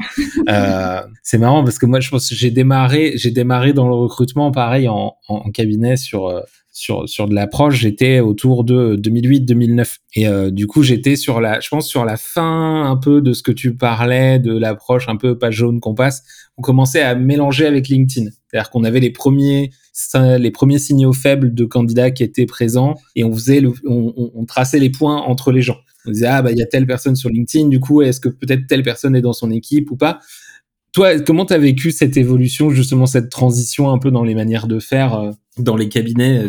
Euh, 0.48 1.00
c'est 1.22 1.38
marrant 1.38 1.64
parce 1.64 1.78
que 1.78 1.86
moi 1.86 2.00
je 2.00 2.10
pense 2.10 2.28
que 2.28 2.34
j'ai 2.34 2.50
démarré 2.50 3.12
j'ai 3.16 3.30
démarré 3.30 3.72
dans 3.72 3.88
le 3.88 3.94
recrutement 3.94 4.50
pareil 4.50 4.88
en, 4.88 5.14
en 5.28 5.50
cabinet 5.50 5.96
sur 5.96 6.26
euh, 6.26 6.40
sur 6.72 7.08
sur 7.08 7.28
de 7.28 7.34
l'approche, 7.34 7.76
j'étais 7.76 8.20
autour 8.20 8.64
de 8.64 8.96
2008-2009 8.96 9.96
et 10.14 10.28
euh, 10.28 10.50
du 10.50 10.66
coup 10.66 10.82
j'étais 10.82 11.16
sur 11.16 11.40
la, 11.40 11.60
je 11.60 11.68
pense 11.68 11.88
sur 11.88 12.04
la 12.04 12.16
fin 12.16 12.84
un 12.84 12.96
peu 12.96 13.20
de 13.20 13.32
ce 13.32 13.42
que 13.42 13.52
tu 13.52 13.76
parlais 13.76 14.38
de 14.38 14.56
l'approche 14.56 15.08
un 15.08 15.16
peu 15.16 15.36
pas 15.36 15.50
jaune 15.50 15.80
qu'on 15.80 15.94
passe. 15.94 16.22
On 16.56 16.62
commençait 16.62 17.02
à 17.02 17.14
mélanger 17.14 17.66
avec 17.66 17.88
LinkedIn, 17.88 18.30
c'est-à-dire 18.30 18.70
qu'on 18.70 18.84
avait 18.84 19.00
les 19.00 19.10
premiers 19.10 19.70
les 20.14 20.50
premiers 20.50 20.78
signaux 20.78 21.12
faibles 21.12 21.52
de 21.52 21.64
candidats 21.64 22.10
qui 22.10 22.22
étaient 22.22 22.46
présents 22.46 22.94
et 23.16 23.24
on 23.24 23.32
faisait 23.32 23.60
le, 23.60 23.72
on, 23.86 24.30
on, 24.34 24.44
traçait 24.46 24.78
les 24.78 24.90
points 24.90 25.20
entre 25.20 25.52
les 25.52 25.60
gens. 25.60 25.76
On 26.06 26.10
disait 26.10 26.26
ah 26.26 26.40
bah 26.40 26.52
il 26.52 26.58
y 26.58 26.62
a 26.62 26.66
telle 26.66 26.86
personne 26.86 27.16
sur 27.16 27.28
LinkedIn, 27.28 27.68
du 27.68 27.80
coup 27.80 28.00
est-ce 28.00 28.20
que 28.20 28.28
peut-être 28.28 28.66
telle 28.66 28.82
personne 28.82 29.14
est 29.16 29.20
dans 29.20 29.32
son 29.32 29.50
équipe 29.50 29.90
ou 29.90 29.96
pas? 29.96 30.20
Toi, 30.92 31.20
comment 31.20 31.46
tu 31.46 31.54
as 31.54 31.58
vécu 31.58 31.92
cette 31.92 32.16
évolution, 32.16 32.70
justement 32.70 33.06
cette 33.06 33.30
transition 33.30 33.90
un 33.90 33.98
peu 33.98 34.10
dans 34.10 34.24
les 34.24 34.34
manières 34.34 34.66
de 34.66 34.80
faire 34.80 35.14
euh, 35.14 35.30
dans 35.58 35.76
les 35.76 35.88
cabinets 35.88 36.46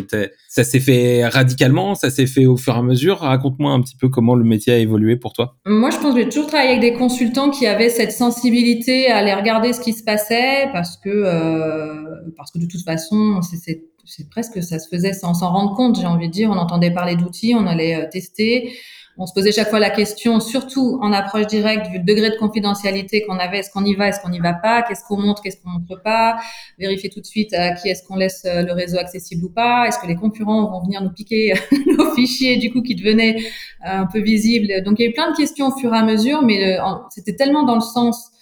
Ça 0.48 0.64
s'est 0.64 0.80
fait 0.80 1.26
radicalement 1.26 1.94
Ça 1.94 2.10
s'est 2.10 2.26
fait 2.26 2.46
au 2.46 2.56
fur 2.56 2.74
et 2.74 2.78
à 2.78 2.82
mesure? 2.82 3.18
Raconte-moi 3.18 3.70
un 3.70 3.80
petit 3.80 3.96
peu 3.96 4.08
comment 4.08 4.34
le 4.34 4.44
métier 4.44 4.72
a 4.72 4.78
évolué 4.78 5.16
pour 5.16 5.32
toi. 5.32 5.56
Moi, 5.64 5.90
je 5.90 5.98
pense 5.98 6.14
que 6.14 6.20
j'ai 6.20 6.28
toujours 6.28 6.48
travaillé 6.48 6.70
avec 6.70 6.80
des 6.80 6.94
consultants 6.94 7.50
qui 7.50 7.66
avaient 7.66 7.90
cette 7.90 8.12
sensibilité 8.12 9.08
à 9.08 9.18
aller 9.18 9.34
regarder 9.34 9.72
ce 9.72 9.80
qui 9.80 9.92
se 9.92 10.02
passait 10.02 10.68
parce 10.72 10.96
que, 10.96 11.08
euh, 11.10 12.04
parce 12.36 12.50
que 12.50 12.58
de 12.58 12.66
toute 12.66 12.82
façon, 12.82 13.40
c'est 13.42 14.28
presque 14.28 14.62
ça 14.62 14.78
se 14.78 14.88
faisait 14.88 15.12
sans 15.12 15.34
s'en 15.34 15.52
rendre 15.52 15.74
compte, 15.76 16.00
j'ai 16.00 16.06
envie 16.06 16.28
de 16.28 16.32
dire. 16.32 16.50
On 16.50 16.56
entendait 16.56 16.90
parler 16.90 17.14
d'outils, 17.14 17.54
on 17.56 17.66
allait 17.66 17.96
euh, 17.96 18.08
tester 18.10 18.72
on 19.18 19.26
se 19.26 19.34
posait 19.34 19.52
chaque 19.52 19.68
fois 19.68 19.78
la 19.78 19.90
question, 19.90 20.40
surtout 20.40 20.98
en 21.02 21.12
approche 21.12 21.46
directe, 21.46 21.86
vu 21.88 21.98
le 21.98 22.04
degré 22.04 22.30
de 22.30 22.36
confidentialité 22.36 23.24
qu'on 23.24 23.38
avait, 23.38 23.58
est-ce 23.58 23.70
qu'on 23.70 23.84
y 23.84 23.94
va, 23.94 24.08
est-ce 24.08 24.20
qu'on 24.20 24.30
n'y 24.30 24.40
va 24.40 24.54
pas, 24.54 24.82
qu'est-ce 24.82 25.04
qu'on 25.04 25.18
montre, 25.18 25.42
qu'est-ce 25.42 25.58
qu'on 25.62 25.70
montre 25.70 26.02
pas, 26.02 26.36
vérifier 26.78 27.10
tout 27.10 27.20
de 27.20 27.26
suite 27.26 27.52
à 27.52 27.72
qui 27.72 27.88
est-ce 27.88 28.02
qu'on 28.06 28.16
laisse 28.16 28.44
euh, 28.46 28.62
le 28.62 28.72
réseau 28.72 28.98
accessible 28.98 29.44
ou 29.44 29.50
pas, 29.50 29.86
est-ce 29.86 29.98
que 29.98 30.06
les 30.06 30.16
concurrents 30.16 30.70
vont 30.70 30.82
venir 30.82 31.02
nous 31.02 31.12
piquer 31.12 31.52
nos 31.98 32.14
fichiers, 32.14 32.56
du 32.56 32.72
coup, 32.72 32.82
qui 32.82 32.94
devenaient 32.94 33.36
euh, 33.36 34.00
un 34.00 34.06
peu 34.06 34.20
visibles? 34.20 34.82
Donc, 34.82 34.98
il 34.98 35.02
y 35.02 35.06
a 35.06 35.10
eu 35.10 35.14
plein 35.14 35.30
de 35.30 35.36
questions 35.36 35.68
au 35.68 35.78
fur 35.78 35.92
et 35.94 35.98
à 35.98 36.04
mesure, 36.04 36.42
mais 36.42 36.78
c'était 37.10 37.36
tellement 37.36 37.64
dans 37.64 37.74
le 37.74 37.80
sens 37.80 38.32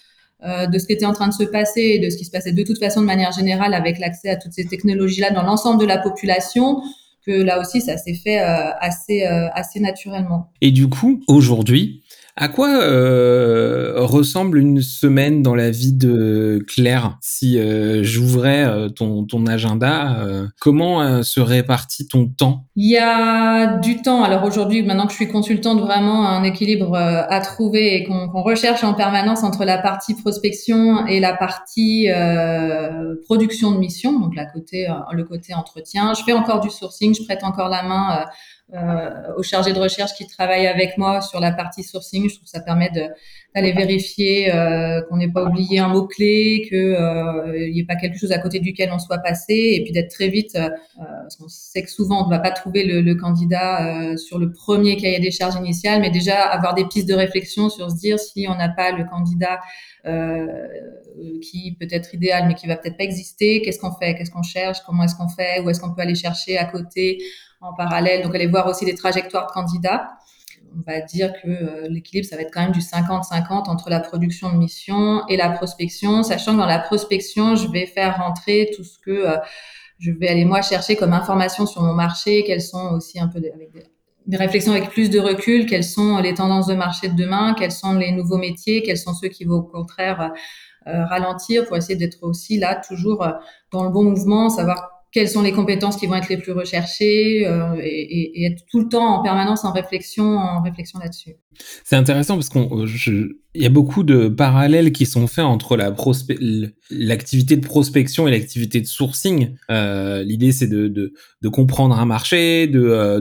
euh, 0.42 0.66
de 0.66 0.78
ce 0.78 0.86
qui 0.86 0.94
était 0.94 1.04
en 1.04 1.12
train 1.12 1.28
de 1.28 1.34
se 1.34 1.42
passer 1.42 1.82
et 1.82 1.98
de 1.98 2.08
ce 2.08 2.16
qui 2.16 2.24
se 2.24 2.30
passait 2.30 2.52
de 2.52 2.62
toute 2.62 2.78
façon 2.78 3.02
de 3.02 3.06
manière 3.06 3.30
générale 3.30 3.74
avec 3.74 3.98
l'accès 3.98 4.30
à 4.30 4.36
toutes 4.36 4.52
ces 4.52 4.64
technologies-là 4.64 5.32
dans 5.32 5.42
l'ensemble 5.42 5.78
de 5.78 5.84
la 5.84 5.98
population 5.98 6.80
que 7.26 7.30
là 7.30 7.60
aussi, 7.60 7.80
ça 7.80 7.96
s'est 7.96 8.14
fait 8.14 8.40
euh, 8.40 8.70
assez, 8.80 9.26
euh, 9.26 9.48
assez 9.52 9.80
naturellement. 9.80 10.50
Et 10.60 10.70
du 10.70 10.88
coup, 10.88 11.22
aujourd'hui, 11.28 12.02
à 12.40 12.48
quoi 12.48 12.70
euh, 12.70 13.92
ressemble 13.96 14.56
une 14.56 14.80
semaine 14.80 15.42
dans 15.42 15.54
la 15.54 15.70
vie 15.70 15.92
de 15.92 16.64
Claire 16.66 17.18
Si 17.20 17.58
euh, 17.58 18.02
j'ouvrais 18.02 18.64
euh, 18.64 18.88
ton, 18.88 19.26
ton 19.26 19.46
agenda, 19.46 20.20
euh, 20.20 20.46
comment 20.58 21.22
se 21.22 21.38
répartit 21.38 22.08
ton 22.08 22.26
temps? 22.26 22.64
Il 22.76 22.88
y 22.88 22.96
a 22.96 23.76
du 23.80 24.00
temps. 24.00 24.24
Alors 24.24 24.44
aujourd'hui, 24.44 24.82
maintenant 24.82 25.04
que 25.04 25.10
je 25.10 25.16
suis 25.16 25.28
consultante, 25.28 25.80
vraiment 25.80 26.26
un 26.26 26.42
équilibre 26.42 26.96
à 26.96 27.40
trouver 27.40 27.96
et 27.96 28.04
qu'on 28.04 28.42
recherche 28.42 28.84
en 28.84 28.94
permanence 28.94 29.44
entre 29.44 29.66
la 29.66 29.76
partie 29.76 30.14
prospection 30.14 31.06
et 31.06 31.20
la 31.20 31.36
partie 31.36 32.08
production 33.26 33.72
de 33.72 33.76
mission, 33.76 34.18
donc 34.18 34.34
la 34.34 34.46
côté, 34.46 34.88
le 35.12 35.24
côté 35.24 35.52
entretien. 35.52 36.14
Je 36.14 36.22
fais 36.22 36.32
encore 36.32 36.60
du 36.60 36.70
sourcing, 36.70 37.14
je 37.14 37.22
prête 37.24 37.44
encore 37.44 37.68
la 37.68 37.82
main 37.82 38.24
euh, 38.74 39.34
aux 39.36 39.42
chargés 39.42 39.72
de 39.72 39.78
recherche 39.78 40.12
qui 40.14 40.26
travaillent 40.26 40.66
avec 40.66 40.96
moi 40.96 41.20
sur 41.20 41.40
la 41.40 41.52
partie 41.52 41.82
sourcing. 41.82 42.28
Je 42.28 42.34
trouve 42.34 42.44
que 42.44 42.50
ça 42.50 42.60
permet 42.60 42.90
d'aller 42.92 43.72
vérifier 43.72 44.54
euh, 44.54 45.02
qu'on 45.02 45.16
n'ait 45.16 45.30
pas 45.30 45.44
oublié 45.44 45.78
un 45.80 45.88
mot-clé, 45.88 46.66
qu'il 46.68 46.78
euh, 46.78 47.68
n'y 47.70 47.80
ait 47.80 47.84
pas 47.84 47.96
quelque 47.96 48.18
chose 48.18 48.32
à 48.32 48.38
côté 48.38 48.60
duquel 48.60 48.90
on 48.92 48.98
soit 48.98 49.18
passé, 49.18 49.74
et 49.74 49.82
puis 49.82 49.92
d'être 49.92 50.10
très 50.10 50.28
vite, 50.28 50.54
euh, 50.54 50.68
parce 50.96 51.36
qu'on 51.36 51.48
sait 51.48 51.82
que 51.82 51.90
souvent 51.90 52.24
on 52.24 52.26
ne 52.26 52.30
va 52.30 52.38
pas 52.38 52.50
trouver 52.50 52.84
le, 52.84 53.00
le 53.00 53.14
candidat 53.14 54.16
sur 54.16 54.38
le 54.38 54.52
premier 54.52 54.96
cahier 54.96 55.20
des 55.20 55.30
charges 55.30 55.56
initial, 55.56 56.00
mais 56.00 56.10
déjà 56.10 56.40
avoir 56.42 56.74
des 56.74 56.84
pistes 56.84 57.08
de 57.08 57.14
réflexion 57.14 57.70
sur 57.70 57.90
se 57.90 57.96
dire 57.96 58.18
si 58.18 58.46
on 58.48 58.54
n'a 58.54 58.68
pas 58.68 58.92
le 58.92 59.04
candidat 59.04 59.60
euh, 60.06 60.46
qui 61.42 61.76
peut 61.78 61.88
être 61.90 62.14
idéal 62.14 62.48
mais 62.48 62.54
qui 62.54 62.66
va 62.66 62.76
peut-être 62.76 62.96
pas 62.96 63.04
exister. 63.04 63.60
Qu'est-ce 63.60 63.78
qu'on 63.78 63.92
fait 63.92 64.14
Qu'est-ce 64.14 64.30
qu'on 64.30 64.42
cherche 64.42 64.78
Comment 64.86 65.02
est-ce 65.02 65.14
qu'on 65.14 65.28
fait 65.28 65.60
Où 65.60 65.68
est-ce 65.68 65.78
qu'on 65.80 65.92
peut 65.92 66.00
aller 66.00 66.14
chercher 66.14 66.56
à 66.56 66.64
côté 66.64 67.18
en 67.60 67.74
parallèle. 67.74 68.22
Donc, 68.22 68.34
aller 68.34 68.46
voir 68.46 68.66
aussi 68.66 68.84
des 68.84 68.94
trajectoires 68.94 69.46
de 69.46 69.52
candidats. 69.52 70.10
On 70.76 70.90
va 70.90 71.00
dire 71.00 71.32
que 71.42 71.48
euh, 71.48 71.88
l'équilibre, 71.88 72.28
ça 72.28 72.36
va 72.36 72.42
être 72.42 72.52
quand 72.52 72.62
même 72.62 72.72
du 72.72 72.80
50-50 72.80 73.68
entre 73.68 73.90
la 73.90 74.00
production 74.00 74.52
de 74.52 74.56
mission 74.56 75.26
et 75.26 75.36
la 75.36 75.50
prospection, 75.50 76.22
sachant 76.22 76.52
que 76.52 76.58
dans 76.58 76.66
la 76.66 76.78
prospection, 76.78 77.56
je 77.56 77.68
vais 77.68 77.86
faire 77.86 78.18
rentrer 78.18 78.70
tout 78.76 78.84
ce 78.84 78.98
que 78.98 79.10
euh, 79.10 79.36
je 79.98 80.12
vais 80.12 80.28
aller 80.28 80.44
moi 80.44 80.62
chercher 80.62 80.96
comme 80.96 81.12
information 81.12 81.66
sur 81.66 81.82
mon 81.82 81.92
marché, 81.92 82.44
quelles 82.44 82.62
sont 82.62 82.92
aussi 82.94 83.18
un 83.18 83.26
peu 83.26 83.40
des, 83.40 83.52
réflexions 84.36 84.72
avec 84.72 84.90
plus 84.90 85.10
de 85.10 85.18
recul, 85.18 85.66
quelles 85.66 85.84
sont 85.84 86.18
les 86.18 86.34
tendances 86.34 86.68
de 86.68 86.74
marché 86.74 87.08
de 87.08 87.16
demain, 87.16 87.54
quels 87.54 87.72
sont 87.72 87.94
les 87.94 88.12
nouveaux 88.12 88.38
métiers, 88.38 88.82
quels 88.82 88.96
sont 88.96 89.12
ceux 89.12 89.28
qui 89.28 89.44
vont 89.44 89.56
au 89.56 89.62
contraire 89.62 90.32
euh, 90.86 91.04
ralentir 91.06 91.66
pour 91.66 91.76
essayer 91.76 91.96
d'être 91.96 92.22
aussi 92.22 92.58
là 92.58 92.76
toujours 92.76 93.26
dans 93.72 93.84
le 93.84 93.90
bon 93.90 94.04
mouvement, 94.04 94.48
savoir 94.48 94.99
quelles 95.12 95.28
sont 95.28 95.42
les 95.42 95.52
compétences 95.52 95.96
qui 95.96 96.06
vont 96.06 96.14
être 96.14 96.28
les 96.28 96.36
plus 96.36 96.52
recherchées 96.52 97.46
euh, 97.46 97.76
et, 97.82 98.44
être 98.44 98.64
tout 98.70 98.80
le 98.80 98.88
temps 98.88 99.18
en 99.18 99.22
permanence 99.22 99.64
en 99.64 99.72
réflexion, 99.72 100.38
en 100.38 100.62
réflexion 100.62 100.98
là-dessus. 101.00 101.36
C'est 101.84 101.96
intéressant 101.96 102.36
parce 102.36 102.48
qu'on, 102.48 102.86
il 102.86 103.62
y 103.62 103.66
a 103.66 103.70
beaucoup 103.70 104.04
de 104.04 104.28
parallèles 104.28 104.92
qui 104.92 105.04
sont 105.04 105.26
faits 105.26 105.44
entre 105.44 105.76
la 105.76 105.94
l'activité 106.90 107.56
de 107.56 107.66
prospection 107.66 108.28
et 108.28 108.30
l'activité 108.30 108.80
de 108.80 108.86
sourcing. 108.86 109.56
Euh, 109.70 110.22
L'idée, 110.22 110.52
c'est 110.52 110.68
de, 110.68 111.12
comprendre 111.52 111.98
un 111.98 112.06
marché, 112.06 112.68
de 112.68 112.80
euh, 112.80 113.20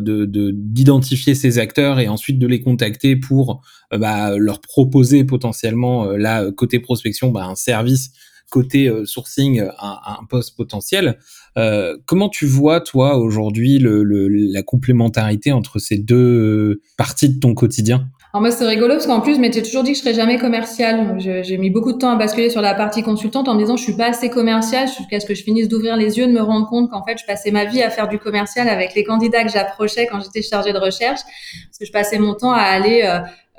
d'identifier 0.53 1.33
ses 1.33 1.57
acteurs 1.57 1.99
et 1.99 2.07
ensuite 2.07 2.37
de 2.37 2.47
les 2.47 2.61
contacter 2.61 3.15
pour 3.15 3.61
euh, 3.93 3.97
bah, 3.97 4.37
leur 4.37 4.61
proposer 4.61 5.23
potentiellement 5.23 6.05
euh, 6.05 6.17
là 6.17 6.51
côté 6.51 6.79
prospection 6.79 7.31
bah, 7.31 7.45
un 7.45 7.55
service 7.55 8.11
côté 8.49 8.87
euh, 8.87 9.05
sourcing 9.05 9.59
euh, 9.59 9.69
un, 9.79 10.25
poste 10.29 10.55
potentiel. 10.55 11.19
Euh, 11.57 11.97
comment 12.05 12.29
tu 12.29 12.45
vois, 12.45 12.81
toi, 12.81 13.17
aujourd'hui, 13.17 13.79
la 13.79 14.63
complémentarité 14.63 15.51
entre 15.51 15.79
ces 15.79 15.97
deux 15.97 16.81
parties 16.97 17.29
de 17.29 17.39
ton 17.39 17.53
quotidien? 17.53 18.09
Alors 18.31 18.41
moi 18.41 18.51
c'est 18.51 18.65
rigolo 18.67 18.93
parce 18.93 19.07
qu'en 19.07 19.21
plus 19.21 19.35
je 19.35 19.39
m'étais 19.39 19.63
toujours 19.63 19.83
dit 19.83 19.91
que 19.91 19.97
je 19.97 20.03
serais 20.03 20.13
jamais 20.13 20.37
commercial. 20.37 21.15
J'ai 21.19 21.57
mis 21.57 21.71
beaucoup 21.71 21.93
de 21.93 21.97
temps 21.97 22.11
à 22.11 22.15
basculer 22.15 22.51
sur 22.51 22.61
la 22.61 22.75
partie 22.75 23.01
consultante 23.01 23.47
en 23.47 23.55
me 23.55 23.59
disant 23.59 23.75
je 23.75 23.83
suis 23.83 23.97
pas 23.97 24.09
assez 24.09 24.29
commercial 24.29 24.87
jusqu'à 24.87 25.19
ce 25.19 25.25
que 25.25 25.33
je 25.33 25.43
finisse 25.43 25.67
d'ouvrir 25.67 25.97
les 25.97 26.19
yeux, 26.19 26.27
de 26.27 26.31
me 26.31 26.41
rendre 26.41 26.67
compte 26.67 26.91
qu'en 26.91 27.03
fait 27.03 27.17
je 27.17 27.25
passais 27.25 27.49
ma 27.49 27.65
vie 27.65 27.81
à 27.81 27.89
faire 27.89 28.07
du 28.07 28.19
commercial 28.19 28.69
avec 28.69 28.93
les 28.93 29.03
candidats 29.03 29.43
que 29.43 29.49
j'approchais 29.49 30.07
quand 30.07 30.19
j'étais 30.19 30.43
chargée 30.43 30.73
de 30.73 30.77
recherche 30.77 31.21
parce 31.21 31.79
que 31.79 31.85
je 31.85 31.91
passais 31.91 32.19
mon 32.19 32.35
temps 32.35 32.51
à 32.51 32.61
aller 32.61 33.03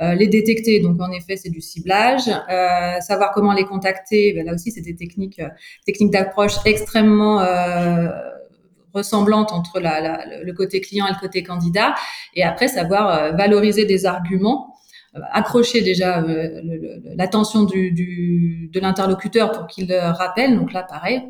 euh, 0.03 0.15
les 0.15 0.29
détecter, 0.29 0.81
donc 0.81 0.99
en 1.01 1.11
effet, 1.13 1.37
c'est 1.37 1.51
du 1.51 1.61
ciblage. 1.61 2.23
Euh, 2.29 3.01
savoir 3.01 3.33
comment 3.33 3.53
les 3.53 3.65
contacter, 3.65 4.33
ben 4.33 4.47
là 4.47 4.55
aussi, 4.55 4.71
c'est 4.71 4.81
des 4.81 4.97
techniques, 4.97 5.41
euh, 5.41 5.49
techniques 5.85 6.11
d'approche 6.11 6.55
extrêmement 6.65 7.41
ressemblantes 8.93 9.53
entre 9.53 9.81
le 9.81 10.53
côté 10.53 10.81
client 10.81 11.07
et 11.07 11.13
le 11.13 11.21
côté 11.21 11.43
candidat. 11.43 11.95
Et 12.35 12.43
après, 12.43 12.69
savoir 12.69 13.35
valoriser 13.37 13.85
des 13.85 14.07
arguments 14.07 14.77
accrocher 15.33 15.81
déjà 15.81 16.25
l'attention 17.17 17.65
du, 17.65 17.91
du, 17.91 18.71
de 18.73 18.79
l'interlocuteur 18.79 19.51
pour 19.51 19.67
qu'il 19.67 19.93
rappelle. 19.93 20.57
Donc 20.57 20.73
là, 20.73 20.85
pareil, 20.85 21.23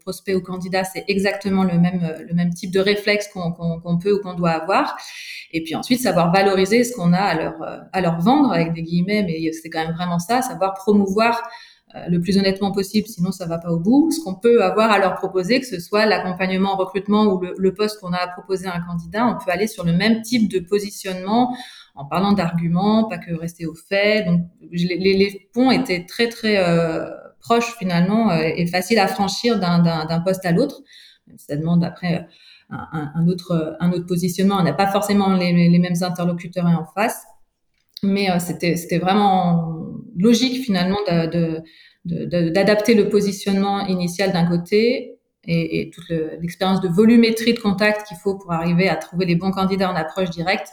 prospect 0.00 0.36
ou 0.36 0.40
candidat, 0.40 0.84
c'est 0.84 1.04
exactement 1.08 1.64
le 1.64 1.76
même, 1.76 2.14
le 2.24 2.34
même 2.34 2.54
type 2.54 2.70
de 2.70 2.78
réflexe 2.78 3.28
qu'on 3.32 3.98
peut 3.98 4.12
ou 4.12 4.20
qu'on 4.20 4.34
doit 4.34 4.50
avoir. 4.50 4.96
Et 5.52 5.62
puis 5.62 5.74
ensuite, 5.74 6.00
savoir 6.00 6.32
valoriser 6.32 6.84
ce 6.84 6.94
qu'on 6.94 7.12
a 7.12 7.18
à 7.18 7.34
leur, 7.34 7.62
euh, 7.62 7.78
à 7.92 8.00
leur 8.00 8.20
vendre, 8.20 8.52
avec 8.52 8.72
des 8.72 8.82
guillemets, 8.82 9.22
mais 9.22 9.50
c'est 9.52 9.70
quand 9.70 9.84
même 9.84 9.94
vraiment 9.94 10.18
ça, 10.18 10.42
savoir 10.42 10.74
promouvoir 10.74 11.36
euh, 11.38 11.48
le 12.08 12.20
plus 12.20 12.36
honnêtement 12.36 12.72
possible, 12.72 13.06
sinon 13.06 13.32
ça 13.32 13.46
va 13.46 13.58
pas 13.58 13.70
au 13.70 13.78
bout. 13.78 14.10
Ce 14.10 14.22
qu'on 14.22 14.34
peut 14.34 14.62
avoir 14.62 14.90
à 14.90 14.98
leur 14.98 15.14
proposer, 15.14 15.60
que 15.60 15.66
ce 15.66 15.80
soit 15.80 16.04
l'accompagnement 16.04 16.74
en 16.74 16.76
recrutement 16.76 17.24
ou 17.26 17.40
le, 17.40 17.74
poste 17.74 18.00
qu'on 18.00 18.12
a 18.12 18.18
à 18.18 18.28
proposer 18.28 18.66
à 18.66 18.74
un 18.74 18.80
candidat, 18.80 19.26
on 19.26 19.42
peut 19.42 19.50
aller 19.50 19.66
sur 19.66 19.84
le 19.84 19.92
même 19.92 20.22
type 20.22 20.50
de 20.50 20.58
positionnement 20.58 21.56
en 21.94 22.04
parlant 22.04 22.32
d'arguments, 22.32 23.04
pas 23.04 23.18
que 23.18 23.32
rester 23.32 23.66
au 23.66 23.74
fait. 23.74 24.24
Donc 24.24 24.42
les, 24.70 24.96
les 24.98 25.48
ponts 25.54 25.70
étaient 25.70 26.04
très 26.04 26.28
très 26.28 26.58
euh, 26.58 27.08
proches 27.40 27.76
finalement 27.78 28.30
euh, 28.30 28.42
et 28.42 28.66
faciles 28.66 28.98
à 28.98 29.06
franchir 29.06 29.58
d'un 29.58 30.20
poste 30.24 30.44
à 30.44 30.52
l'autre. 30.52 30.82
Ça 31.36 31.56
demande 31.56 31.82
après 31.84 32.26
un, 32.70 33.10
un, 33.14 33.28
autre, 33.28 33.76
un 33.80 33.92
autre 33.92 34.06
positionnement. 34.06 34.56
On 34.58 34.62
n'a 34.62 34.72
pas 34.72 34.88
forcément 34.88 35.34
les, 35.34 35.52
les, 35.52 35.78
mêmes 35.78 36.02
interlocuteurs 36.02 36.66
en 36.66 36.84
face. 36.94 37.24
Mais 38.06 38.28
c'était 38.40 38.76
c'était 38.76 38.98
vraiment 38.98 39.74
logique 40.16 40.64
finalement 40.64 40.98
d'adapter 42.04 42.94
le 42.94 43.08
positionnement 43.08 43.86
initial 43.86 44.32
d'un 44.32 44.46
côté 44.46 45.18
et, 45.48 45.90
toute 45.94 46.08
l'expérience 46.40 46.80
de 46.80 46.88
volumétrie 46.88 47.54
de 47.54 47.60
contact 47.60 48.06
qu'il 48.08 48.16
faut 48.16 48.36
pour 48.36 48.52
arriver 48.52 48.88
à 48.88 48.96
trouver 48.96 49.26
les 49.26 49.36
bons 49.36 49.50
candidats 49.50 49.90
en 49.90 49.94
approche 49.94 50.30
directe. 50.30 50.68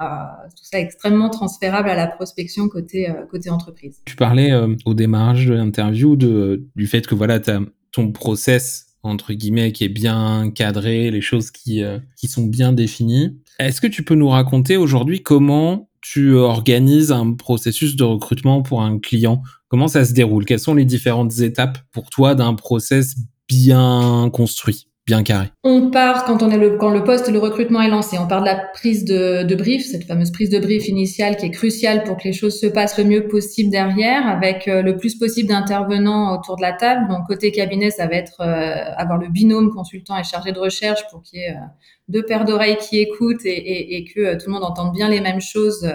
Euh, 0.00 0.04
tout 0.50 0.64
ça 0.64 0.78
extrêmement 0.78 1.30
transférable 1.30 1.88
à 1.88 1.94
la 1.94 2.06
prospection 2.06 2.68
côté 2.68 3.08
euh, 3.08 3.24
côté 3.30 3.48
entreprise. 3.48 4.02
Tu 4.04 4.14
parlais 4.14 4.52
euh, 4.52 4.74
au 4.84 4.92
démarrage 4.92 5.46
de 5.46 5.54
l'interview 5.54 6.16
du 6.16 6.86
fait 6.86 7.06
que 7.06 7.14
voilà 7.14 7.36
as 7.36 7.60
ton 7.92 8.12
process 8.12 8.88
entre 9.02 9.32
guillemets 9.32 9.72
qui 9.72 9.84
est 9.84 9.88
bien 9.88 10.50
cadré, 10.54 11.10
les 11.10 11.22
choses 11.22 11.50
qui 11.50 11.82
qui 12.16 12.28
sont 12.28 12.44
bien 12.44 12.72
définies. 12.72 13.38
Est-ce 13.58 13.80
que 13.80 13.86
tu 13.86 14.02
peux 14.02 14.16
nous 14.16 14.28
raconter 14.28 14.76
aujourd'hui 14.76 15.22
comment 15.22 15.88
tu 16.12 16.34
organises 16.34 17.10
un 17.10 17.32
processus 17.34 17.96
de 17.96 18.04
recrutement 18.04 18.62
pour 18.62 18.82
un 18.82 18.98
client? 18.98 19.42
Comment 19.68 19.88
ça 19.88 20.04
se 20.04 20.12
déroule? 20.12 20.44
Quelles 20.44 20.60
sont 20.60 20.74
les 20.74 20.84
différentes 20.84 21.40
étapes 21.40 21.78
pour 21.90 22.10
toi 22.10 22.34
d'un 22.34 22.54
process 22.54 23.16
bien 23.48 24.30
construit? 24.32 24.88
Bien 25.06 25.22
carré 25.22 25.46
On 25.62 25.90
part 25.90 26.24
quand 26.24 26.42
on 26.42 26.50
est 26.50 26.56
le 26.56 26.76
quand 26.76 26.90
le 26.90 27.04
poste 27.04 27.30
le 27.30 27.38
recrutement 27.38 27.80
est 27.80 27.88
lancé, 27.88 28.18
on 28.18 28.26
part 28.26 28.40
de 28.40 28.46
la 28.46 28.56
prise 28.56 29.04
de, 29.04 29.44
de, 29.44 29.54
brief, 29.54 29.86
cette 29.86 30.04
fameuse 30.04 30.32
prise 30.32 30.50
de 30.50 30.58
brief 30.58 30.88
initiale 30.88 31.36
qui 31.36 31.46
est 31.46 31.50
cruciale 31.50 32.02
pour 32.02 32.16
que 32.16 32.24
les 32.24 32.32
choses 32.32 32.58
se 32.58 32.66
passent 32.66 32.98
le 32.98 33.04
mieux 33.04 33.28
possible 33.28 33.70
derrière, 33.70 34.26
avec 34.26 34.66
euh, 34.66 34.82
le 34.82 34.96
plus 34.96 35.14
possible 35.14 35.48
d'intervenants 35.48 36.36
autour 36.36 36.56
de 36.56 36.62
la 36.62 36.72
table. 36.72 37.06
Donc 37.08 37.26
côté 37.28 37.52
cabinet, 37.52 37.90
ça 37.90 38.06
va 38.08 38.16
être 38.16 38.40
euh, 38.40 38.92
avoir 38.96 39.18
le 39.18 39.28
binôme 39.28 39.70
consultant 39.70 40.18
et 40.18 40.24
chargé 40.24 40.50
de 40.50 40.58
recherche 40.58 41.02
pour 41.10 41.22
qu'il 41.22 41.38
y 41.38 41.42
ait 41.42 41.50
euh, 41.50 41.66
deux 42.08 42.24
paires 42.24 42.44
d'oreilles 42.44 42.78
qui 42.78 42.98
écoutent 42.98 43.44
et, 43.44 43.50
et, 43.50 43.96
et, 43.96 44.04
que 44.04 44.34
tout 44.34 44.46
le 44.48 44.54
monde 44.54 44.64
entende 44.64 44.92
bien 44.92 45.08
les 45.08 45.20
mêmes 45.20 45.40
choses. 45.40 45.88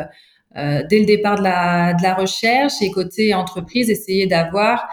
dès 0.55 0.99
le 0.99 1.05
départ 1.05 1.37
de 1.37 1.43
la, 1.43 1.93
de 1.93 2.03
la 2.03 2.13
recherche 2.13 2.81
et 2.81 2.91
côté 2.91 3.33
entreprise, 3.33 3.89
essayer 3.89 4.27
d'avoir 4.27 4.89